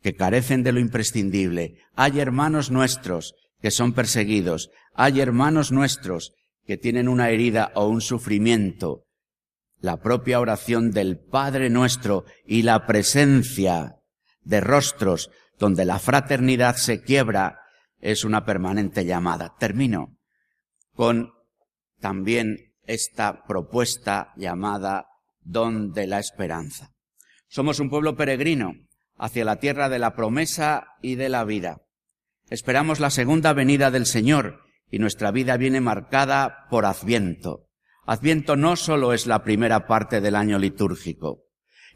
que 0.00 0.14
carecen 0.14 0.62
de 0.62 0.72
lo 0.72 0.80
imprescindible, 0.80 1.76
hay 1.94 2.20
hermanos 2.20 2.70
nuestros 2.70 3.34
que 3.60 3.70
son 3.70 3.92
perseguidos, 3.92 4.70
hay 4.94 5.20
hermanos 5.20 5.72
nuestros 5.72 6.32
que 6.64 6.76
tienen 6.76 7.08
una 7.08 7.30
herida 7.30 7.72
o 7.74 7.86
un 7.86 8.00
sufrimiento, 8.00 9.04
la 9.80 9.98
propia 9.98 10.40
oración 10.40 10.90
del 10.90 11.18
Padre 11.18 11.70
nuestro 11.70 12.24
y 12.46 12.62
la 12.62 12.86
presencia 12.86 13.96
de 14.42 14.60
rostros 14.60 15.30
donde 15.58 15.84
la 15.84 15.98
fraternidad 15.98 16.76
se 16.76 17.02
quiebra 17.02 17.60
es 18.00 18.24
una 18.24 18.44
permanente 18.44 19.04
llamada. 19.04 19.54
Termino 19.58 20.16
con 20.94 21.32
también 22.00 22.74
esta 22.84 23.44
propuesta 23.44 24.32
llamada 24.36 25.06
don 25.40 25.92
de 25.92 26.06
la 26.06 26.18
esperanza. 26.18 26.92
Somos 27.50 27.80
un 27.80 27.90
pueblo 27.90 28.16
peregrino 28.16 28.76
hacia 29.18 29.44
la 29.44 29.56
tierra 29.56 29.88
de 29.88 29.98
la 29.98 30.14
promesa 30.14 30.86
y 31.02 31.16
de 31.16 31.28
la 31.28 31.42
vida. 31.42 31.82
Esperamos 32.48 33.00
la 33.00 33.10
segunda 33.10 33.52
venida 33.52 33.90
del 33.90 34.06
Señor 34.06 34.60
y 34.88 35.00
nuestra 35.00 35.32
vida 35.32 35.56
viene 35.56 35.80
marcada 35.80 36.68
por 36.70 36.86
Adviento. 36.86 37.66
Adviento 38.06 38.54
no 38.54 38.76
solo 38.76 39.12
es 39.12 39.26
la 39.26 39.42
primera 39.42 39.88
parte 39.88 40.20
del 40.20 40.36
año 40.36 40.60
litúrgico, 40.60 41.42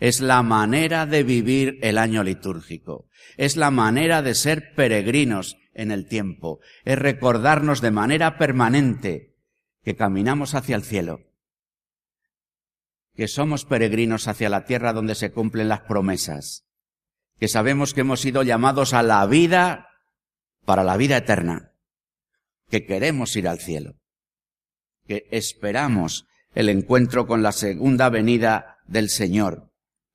es 0.01 0.21
la 0.21 0.43
manera 0.43 1.07
de 1.07 1.23
vivir 1.23 1.79
el 1.83 1.99
año 1.99 2.25
litúrgico, 2.25 3.09
es 3.37 3.57
la 3.57 3.71
manera 3.71 4.23
de 4.23 4.35
ser 4.35 4.75
peregrinos 4.75 5.57
en 5.73 5.93
el 5.93 6.09
tiempo, 6.09 6.59
es 6.85 6.99
recordarnos 6.99 7.81
de 7.81 7.93
manera 7.93 8.39
permanente 8.39 9.37
que 9.85 9.95
caminamos 9.95 10.57
hacia 10.57 10.75
el 10.75 10.83
cielo, 10.83 11.21
que 13.15 13.29
somos 13.29 13.65
peregrinos 13.65 14.29
hacia 14.29 14.49
la 14.49 14.65
tierra 14.65 14.93
donde 14.93 15.15
se 15.15 15.33
cumplen 15.33 15.69
las 15.69 15.81
promesas, 15.81 16.65
que 17.39 17.49
sabemos 17.49 17.95
que 17.95 18.01
hemos 18.01 18.21
sido 18.21 18.43
llamados 18.43 18.95
a 18.95 19.03
la 19.03 19.25
vida 19.27 19.89
para 20.65 20.85
la 20.85 20.97
vida 20.97 21.17
eterna, 21.17 21.73
que 22.71 22.87
queremos 22.87 23.37
ir 23.37 23.49
al 23.49 23.61
cielo 23.61 23.97
que 25.07 25.27
esperamos 25.31 26.27
el 26.55 26.69
encuentro 26.69 27.27
con 27.27 27.43
la 27.43 27.53
segunda 27.53 28.09
venida 28.09 28.79
del 28.87 29.11
Señor, 29.11 29.71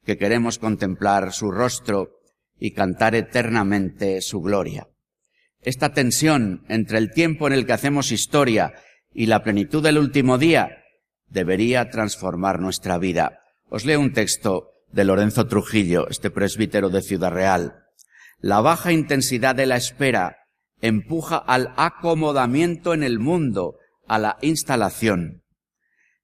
que 0.06 0.18
queremos 0.18 0.58
contemplar 0.58 1.34
su 1.34 1.52
rostro 1.52 2.22
y 2.60 2.72
cantar 2.72 3.16
eternamente 3.16 4.22
su 4.22 4.41
gloria. 4.41 4.88
Esta 5.62 5.93
tensión 5.93 6.64
entre 6.70 6.97
el 6.97 7.12
tiempo 7.12 7.47
en 7.47 7.54
el 7.54 7.66
que 7.66 7.74
hacemos 7.74 8.12
historia 8.12 8.74
y 9.14 9.26
la 9.26 9.43
plenitud 9.43 9.84
del 9.84 9.97
último 9.97 10.38
día 10.38 10.78
debería 11.30 11.89
transformar 11.89 12.59
nuestra 12.59 12.97
vida. 12.97 13.41
Os 13.69 13.86
leo 13.86 13.99
un 13.99 14.13
texto 14.13 14.71
de 14.91 15.03
Lorenzo 15.03 15.47
Trujillo, 15.47 16.09
este 16.09 16.32
presbítero 16.32 16.89
de 16.89 17.01
Ciudad 17.01 17.32
Real. 17.32 17.86
La 18.39 18.61
baja 18.61 18.91
intensidad 18.91 19.55
de 19.55 19.65
la 19.65 19.77
espera 19.77 20.38
empuja 20.82 21.38
al 21.38 21.73
acomodamiento 21.77 22.93
en 22.93 23.03
el 23.03 23.19
mundo 23.19 23.75
a 24.07 24.17
la 24.17 24.38
instalación. 24.41 25.43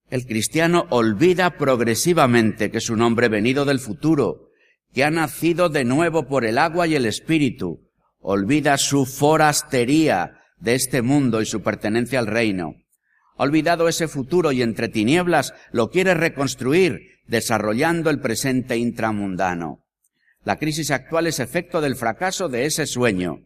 El 0.09 0.25
cristiano 0.25 0.85
olvida 0.89 1.57
progresivamente 1.57 2.71
que 2.71 2.77
es 2.77 2.89
un 2.89 3.01
hombre 3.01 3.27
venido 3.27 3.65
del 3.65 3.79
futuro, 3.79 4.49
que 4.93 5.03
ha 5.03 5.11
nacido 5.11 5.69
de 5.69 5.83
nuevo 5.83 6.27
por 6.27 6.45
el 6.45 6.57
agua 6.57 6.87
y 6.87 6.95
el 6.95 7.05
espíritu. 7.05 7.81
Olvida 8.19 8.77
su 8.77 9.05
forastería 9.05 10.39
de 10.57 10.75
este 10.75 11.01
mundo 11.01 11.41
y 11.41 11.45
su 11.45 11.61
pertenencia 11.61 12.19
al 12.19 12.27
reino. 12.27 12.75
Ha 13.37 13.43
olvidado 13.43 13.89
ese 13.89 14.07
futuro 14.07 14.51
y 14.51 14.61
entre 14.61 14.87
tinieblas 14.87 15.53
lo 15.71 15.89
quiere 15.89 16.13
reconstruir, 16.13 17.19
desarrollando 17.27 18.09
el 18.09 18.19
presente 18.19 18.77
intramundano. 18.77 19.83
La 20.43 20.57
crisis 20.57 20.91
actual 20.91 21.27
es 21.27 21.39
efecto 21.39 21.81
del 21.81 21.95
fracaso 21.95 22.49
de 22.49 22.65
ese 22.65 22.85
sueño. 22.85 23.39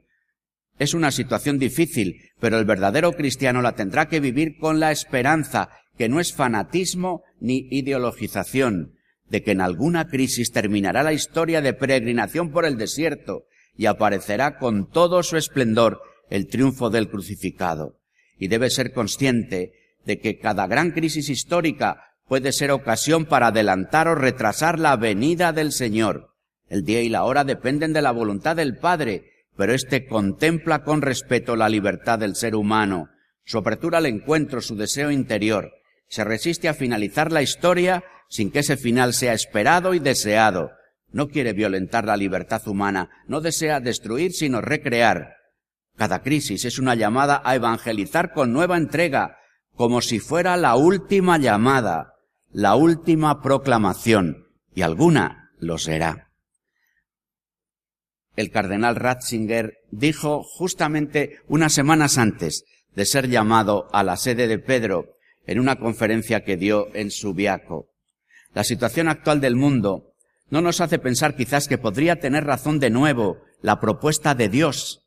Es 0.77 0.93
una 0.93 1.11
situación 1.11 1.57
difícil, 1.57 2.31
pero 2.39 2.59
el 2.59 2.65
verdadero 2.65 3.13
cristiano 3.13 3.61
la 3.61 3.73
tendrá 3.73 4.07
que 4.07 4.19
vivir 4.19 4.57
con 4.57 4.79
la 4.79 4.91
esperanza, 4.91 5.69
que 5.97 6.07
no 6.07 6.19
es 6.19 6.33
fanatismo 6.33 7.23
ni 7.39 7.67
ideologización, 7.71 8.93
de 9.29 9.43
que 9.43 9.51
en 9.51 9.61
alguna 9.61 10.07
crisis 10.07 10.51
terminará 10.51 11.03
la 11.03 11.13
historia 11.13 11.61
de 11.61 11.73
peregrinación 11.73 12.51
por 12.51 12.65
el 12.65 12.77
desierto 12.77 13.45
y 13.75 13.87
aparecerá 13.87 14.57
con 14.57 14.89
todo 14.89 15.23
su 15.23 15.37
esplendor 15.37 16.01
el 16.29 16.47
triunfo 16.47 16.89
del 16.89 17.09
crucificado 17.09 17.99
y 18.37 18.47
debe 18.47 18.69
ser 18.69 18.93
consciente 18.93 19.73
de 20.09 20.19
que 20.19 20.39
cada 20.39 20.65
gran 20.65 20.89
crisis 20.89 21.29
histórica 21.29 22.15
puede 22.25 22.51
ser 22.51 22.71
ocasión 22.71 23.25
para 23.25 23.47
adelantar 23.47 24.07
o 24.07 24.15
retrasar 24.15 24.79
la 24.79 24.95
venida 24.95 25.53
del 25.53 25.71
Señor. 25.71 26.33
El 26.67 26.83
día 26.83 27.01
y 27.01 27.09
la 27.09 27.25
hora 27.25 27.43
dependen 27.43 27.93
de 27.93 28.01
la 28.01 28.09
voluntad 28.09 28.55
del 28.55 28.79
Padre, 28.79 29.45
pero 29.55 29.71
éste 29.71 30.07
contempla 30.07 30.83
con 30.83 31.03
respeto 31.03 31.55
la 31.55 31.69
libertad 31.69 32.17
del 32.17 32.35
ser 32.35 32.55
humano, 32.55 33.09
su 33.45 33.59
apertura 33.59 33.99
al 33.99 34.07
encuentro, 34.07 34.61
su 34.61 34.75
deseo 34.75 35.11
interior. 35.11 35.73
Se 36.07 36.23
resiste 36.23 36.67
a 36.69 36.73
finalizar 36.73 37.31
la 37.31 37.43
historia 37.43 38.03
sin 38.29 38.49
que 38.49 38.59
ese 38.59 38.77
final 38.77 39.13
sea 39.13 39.33
esperado 39.33 39.93
y 39.93 39.99
deseado. 39.99 40.71
No 41.11 41.27
quiere 41.27 41.53
violentar 41.53 42.05
la 42.05 42.17
libertad 42.17 42.67
humana, 42.67 43.11
no 43.27 43.41
desea 43.41 43.79
destruir 43.79 44.33
sino 44.33 44.59
recrear. 44.59 45.35
Cada 45.97 46.23
crisis 46.23 46.65
es 46.65 46.79
una 46.79 46.95
llamada 46.95 47.43
a 47.45 47.53
evangelizar 47.53 48.33
con 48.33 48.53
nueva 48.53 48.75
entrega, 48.75 49.35
como 49.79 50.01
si 50.01 50.19
fuera 50.19 50.57
la 50.57 50.75
última 50.75 51.37
llamada, 51.37 52.15
la 52.51 52.75
última 52.75 53.41
proclamación, 53.41 54.49
y 54.75 54.81
alguna 54.81 55.51
lo 55.57 55.77
será. 55.77 56.33
El 58.35 58.51
cardenal 58.51 58.97
Ratzinger 58.97 59.77
dijo 59.89 60.43
justamente 60.43 61.37
unas 61.47 61.71
semanas 61.71 62.17
antes 62.17 62.65
de 62.93 63.05
ser 63.05 63.29
llamado 63.29 63.87
a 63.93 64.03
la 64.03 64.17
sede 64.17 64.49
de 64.49 64.59
Pedro 64.59 65.13
en 65.47 65.61
una 65.61 65.77
conferencia 65.77 66.43
que 66.43 66.57
dio 66.57 66.93
en 66.93 67.09
Subiaco. 67.09 67.87
La 68.53 68.65
situación 68.65 69.07
actual 69.07 69.39
del 69.39 69.55
mundo 69.55 70.11
no 70.49 70.59
nos 70.61 70.81
hace 70.81 70.99
pensar 70.99 71.37
quizás 71.37 71.69
que 71.69 71.77
podría 71.77 72.19
tener 72.19 72.43
razón 72.43 72.81
de 72.81 72.89
nuevo 72.89 73.37
la 73.61 73.79
propuesta 73.79 74.35
de 74.35 74.49
Dios 74.49 75.05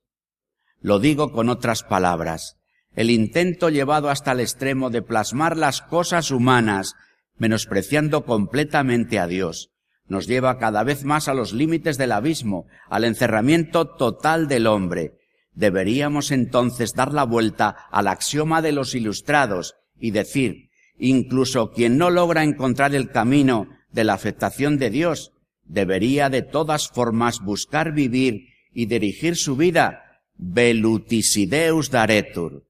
lo 0.83 0.99
digo 0.99 1.31
con 1.31 1.49
otras 1.49 1.85
palabras. 1.85 2.57
El 2.95 3.11
intento 3.11 3.70
llevado 3.70 4.11
hasta 4.11 4.32
el 4.32 4.40
extremo 4.40 4.90
de 4.90 5.03
plasmar 5.03 5.57
las 5.57 5.80
cosas 5.80 6.30
humanas, 6.30 6.95
menospreciando 7.38 8.24
completamente 8.24 9.18
a 9.18 9.26
Dios, 9.26 9.70
nos 10.07 10.26
lleva 10.26 10.59
cada 10.59 10.84
vez 10.84 11.05
más 11.05 11.28
a 11.28 11.34
los 11.34 11.53
límites 11.53 11.97
del 11.97 12.12
abismo, 12.12 12.66
al 12.90 13.05
encerramiento 13.05 13.86
total 13.86 14.47
del 14.47 14.66
hombre. 14.66 15.14
Deberíamos 15.55 16.30
entonces 16.30 16.93
dar 16.93 17.12
la 17.14 17.24
vuelta 17.24 17.76
al 17.90 18.09
axioma 18.09 18.61
de 18.61 18.72
los 18.72 18.95
ilustrados 18.95 19.74
y 19.99 20.11
decir, 20.11 20.68
incluso 20.99 21.70
quien 21.70 21.97
no 21.97 22.11
logra 22.11 22.45
encontrar 22.45 22.95
el 22.95 23.11
camino 23.11 23.68
de 23.90 24.05
la 24.05 24.14
aceptación 24.14 24.76
de 24.78 24.90
Dios, 24.90 25.32
debería 25.64 26.28
de 26.28 26.43
todas 26.43 26.88
formas 26.88 27.40
buscar 27.40 27.93
vivir 27.93 28.49
y 28.72 28.86
dirigir 28.86 29.36
su 29.36 29.57
vida 29.57 30.22
velutisideus 30.36 31.90
daretur, 31.90 32.64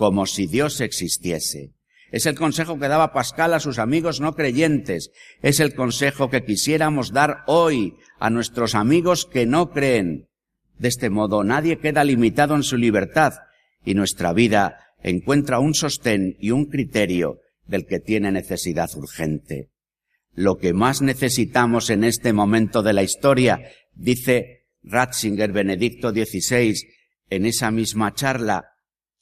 como 0.00 0.24
si 0.24 0.46
Dios 0.46 0.80
existiese. 0.80 1.74
Es 2.10 2.24
el 2.24 2.34
consejo 2.34 2.78
que 2.78 2.88
daba 2.88 3.12
Pascal 3.12 3.52
a 3.52 3.60
sus 3.60 3.78
amigos 3.78 4.18
no 4.18 4.34
creyentes. 4.34 5.10
Es 5.42 5.60
el 5.60 5.74
consejo 5.74 6.30
que 6.30 6.42
quisiéramos 6.42 7.12
dar 7.12 7.44
hoy 7.46 7.96
a 8.18 8.30
nuestros 8.30 8.74
amigos 8.74 9.26
que 9.26 9.44
no 9.44 9.68
creen. 9.72 10.30
De 10.78 10.88
este 10.88 11.10
modo 11.10 11.44
nadie 11.44 11.80
queda 11.80 12.02
limitado 12.02 12.54
en 12.56 12.62
su 12.62 12.78
libertad 12.78 13.34
y 13.84 13.92
nuestra 13.92 14.32
vida 14.32 14.78
encuentra 15.02 15.58
un 15.58 15.74
sostén 15.74 16.34
y 16.40 16.50
un 16.50 16.64
criterio 16.64 17.40
del 17.66 17.84
que 17.84 18.00
tiene 18.00 18.32
necesidad 18.32 18.88
urgente. 18.96 19.68
Lo 20.32 20.56
que 20.56 20.72
más 20.72 21.02
necesitamos 21.02 21.90
en 21.90 22.04
este 22.04 22.32
momento 22.32 22.82
de 22.82 22.94
la 22.94 23.02
historia, 23.02 23.60
dice 23.94 24.64
Ratzinger 24.82 25.52
Benedicto 25.52 26.10
XVI, 26.10 26.74
en 27.28 27.44
esa 27.44 27.70
misma 27.70 28.14
charla. 28.14 28.69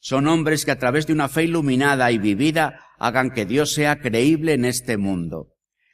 Son 0.08 0.26
hombres 0.26 0.64
que 0.64 0.70
a 0.70 0.78
través 0.78 1.06
de 1.06 1.12
una 1.12 1.28
fe 1.28 1.44
iluminada 1.44 2.10
y 2.10 2.16
vivida 2.16 2.80
hagan 2.98 3.30
que 3.30 3.44
Dios 3.44 3.74
sea 3.74 4.00
creíble 4.00 4.54
en 4.54 4.64
este 4.64 4.96
mundo. 4.96 5.48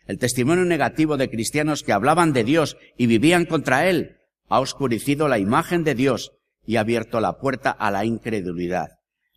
El 0.06 0.20
testimonio 0.20 0.64
negativo 0.64 1.16
de 1.16 1.28
cristianos 1.28 1.82
que 1.82 1.92
hablaban 1.92 2.32
de 2.32 2.44
Dios 2.44 2.76
y 2.96 3.08
vivían 3.08 3.44
contra 3.44 3.88
Él 3.88 4.18
ha 4.48 4.60
oscurecido 4.60 5.26
la 5.26 5.40
imagen 5.40 5.82
de 5.82 5.96
Dios 5.96 6.30
y 6.64 6.76
ha 6.76 6.82
abierto 6.82 7.20
la 7.20 7.38
puerta 7.40 7.72
a 7.72 7.90
la 7.90 8.04
incredulidad. 8.04 8.86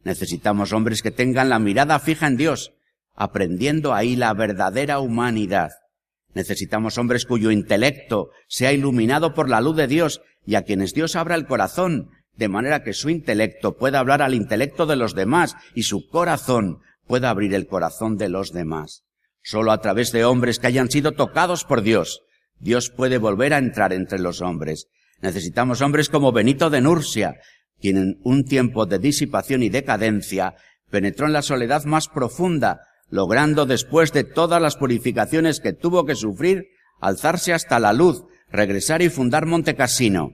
Necesitamos 0.04 0.72
hombres 0.74 1.02
que 1.02 1.10
tengan 1.10 1.50
la 1.50 1.58
mirada 1.58 1.98
fija 1.98 2.28
en 2.28 2.38
Dios, 2.38 2.74
aprendiendo 3.16 3.96
ahí 3.96 4.16
la 4.16 4.32
verdadera 4.36 5.00
humanidad. 5.00 5.72
Necesitamos 6.36 7.00
hombres 7.00 7.26
cuyo 7.26 7.50
intelecto 7.50 8.30
sea 8.48 8.74
iluminado 8.74 9.34
por 9.34 9.50
la 9.50 9.60
luz 9.60 9.76
de 9.76 9.88
Dios 9.88 10.22
y 10.46 10.54
a 10.54 10.62
quienes 10.62 10.94
Dios 10.94 11.16
abra 11.16 11.34
el 11.34 11.48
corazón 11.48 12.12
de 12.38 12.48
manera 12.48 12.84
que 12.84 12.94
su 12.94 13.10
intelecto 13.10 13.76
pueda 13.76 14.00
hablar 14.00 14.22
al 14.22 14.34
intelecto 14.34 14.86
de 14.86 14.96
los 14.96 15.16
demás 15.16 15.56
y 15.74 15.84
su 15.84 16.08
corazón 16.08 16.80
pueda 17.08 17.30
abrir 17.30 17.54
el 17.54 17.68
corazón 17.68 18.18
de 18.18 18.30
los 18.30 18.52
demás. 18.54 19.04
Solo 19.42 19.72
a 19.72 19.82
través 19.82 20.12
de 20.12 20.26
hombres 20.26 20.60
que 20.60 20.68
hayan 20.68 20.92
sido 20.92 21.14
tocados 21.14 21.64
por 21.64 21.82
Dios, 21.82 22.22
Dios 22.60 22.90
puede 22.90 23.18
volver 23.18 23.54
a 23.54 23.58
entrar 23.58 23.92
entre 23.94 24.20
los 24.20 24.42
hombres. 24.42 24.88
Necesitamos 25.22 25.82
hombres 25.82 26.10
como 26.10 26.32
Benito 26.32 26.70
de 26.70 26.82
Nursia, 26.82 27.36
quien 27.80 27.98
en 27.98 28.20
un 28.24 28.46
tiempo 28.46 28.86
de 28.86 29.00
disipación 29.00 29.64
y 29.64 29.70
decadencia 29.70 30.56
penetró 30.92 31.28
en 31.28 31.34
la 31.34 31.42
soledad 31.42 31.86
más 31.86 32.08
profunda, 32.08 32.82
logrando 33.10 33.66
después 33.66 34.12
de 34.12 34.24
todas 34.24 34.62
las 34.62 34.76
purificaciones 34.76 35.60
que 35.60 35.74
tuvo 35.74 36.06
que 36.06 36.16
sufrir, 36.16 36.66
alzarse 37.00 37.54
hasta 37.54 37.80
la 37.80 37.94
luz, 37.94 38.24
regresar 38.50 39.02
y 39.02 39.10
fundar 39.10 39.46
Montecassino 39.46 40.32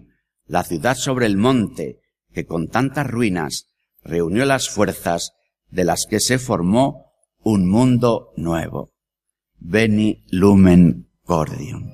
la 0.53 0.63
ciudad 0.63 0.95
sobre 0.95 1.25
el 1.25 1.35
monte, 1.35 1.97
que 2.31 2.45
con 2.45 2.67
tantas 2.67 3.07
ruinas 3.07 3.65
reunió 4.03 4.45
las 4.45 4.69
fuerzas 4.69 5.31
de 5.71 5.83
las 5.83 6.05
que 6.07 6.19
se 6.19 6.37
formó 6.37 7.07
un 7.39 7.67
mundo 7.67 8.33
nuevo. 8.37 8.91
Beni 9.57 10.23
lumen 10.29 11.09
cordium. 11.23 11.89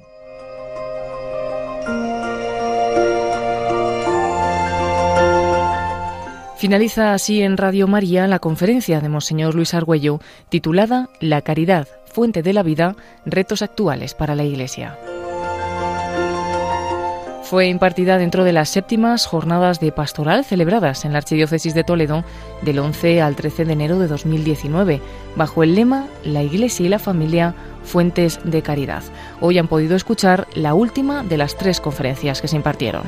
Finaliza 6.57 7.13
así 7.13 7.41
en 7.41 7.55
Radio 7.55 7.87
María 7.87 8.27
la 8.27 8.39
conferencia 8.39 8.99
de 8.99 9.07
Monseñor 9.07 9.55
Luis 9.55 9.73
Argüello 9.73 10.19
titulada 10.49 11.07
La 11.21 11.43
caridad, 11.43 11.87
fuente 12.07 12.43
de 12.43 12.51
la 12.51 12.63
vida, 12.63 12.97
retos 13.25 13.61
actuales 13.61 14.15
para 14.15 14.35
la 14.35 14.43
Iglesia. 14.43 14.99
Fue 17.49 17.65
impartida 17.65 18.19
dentro 18.19 18.43
de 18.43 18.53
las 18.53 18.69
séptimas 18.69 19.25
jornadas 19.25 19.79
de 19.79 19.91
pastoral 19.91 20.45
celebradas 20.45 21.03
en 21.03 21.13
la 21.13 21.17
Archidiócesis 21.17 21.73
de 21.73 21.83
Toledo 21.83 22.23
del 22.61 22.77
11 22.77 23.23
al 23.23 23.35
13 23.35 23.65
de 23.65 23.73
enero 23.73 23.97
de 23.97 24.05
2019, 24.05 25.01
bajo 25.35 25.63
el 25.63 25.73
lema 25.73 26.05
La 26.23 26.43
Iglesia 26.43 26.85
y 26.85 26.89
la 26.89 26.99
Familia, 26.99 27.55
Fuentes 27.83 28.39
de 28.43 28.61
Caridad. 28.61 29.01
Hoy 29.41 29.57
han 29.57 29.67
podido 29.67 29.95
escuchar 29.95 30.45
la 30.53 30.75
última 30.75 31.23
de 31.23 31.37
las 31.37 31.57
tres 31.57 31.81
conferencias 31.81 32.39
que 32.39 32.47
se 32.47 32.55
impartieron. 32.55 33.01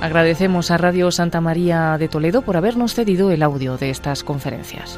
Agradecemos 0.00 0.70
a 0.70 0.78
Radio 0.78 1.10
Santa 1.10 1.40
María 1.40 1.96
de 1.98 2.06
Toledo 2.06 2.42
por 2.42 2.56
habernos 2.56 2.94
cedido 2.94 3.32
el 3.32 3.42
audio 3.42 3.78
de 3.78 3.90
estas 3.90 4.22
conferencias. 4.22 4.96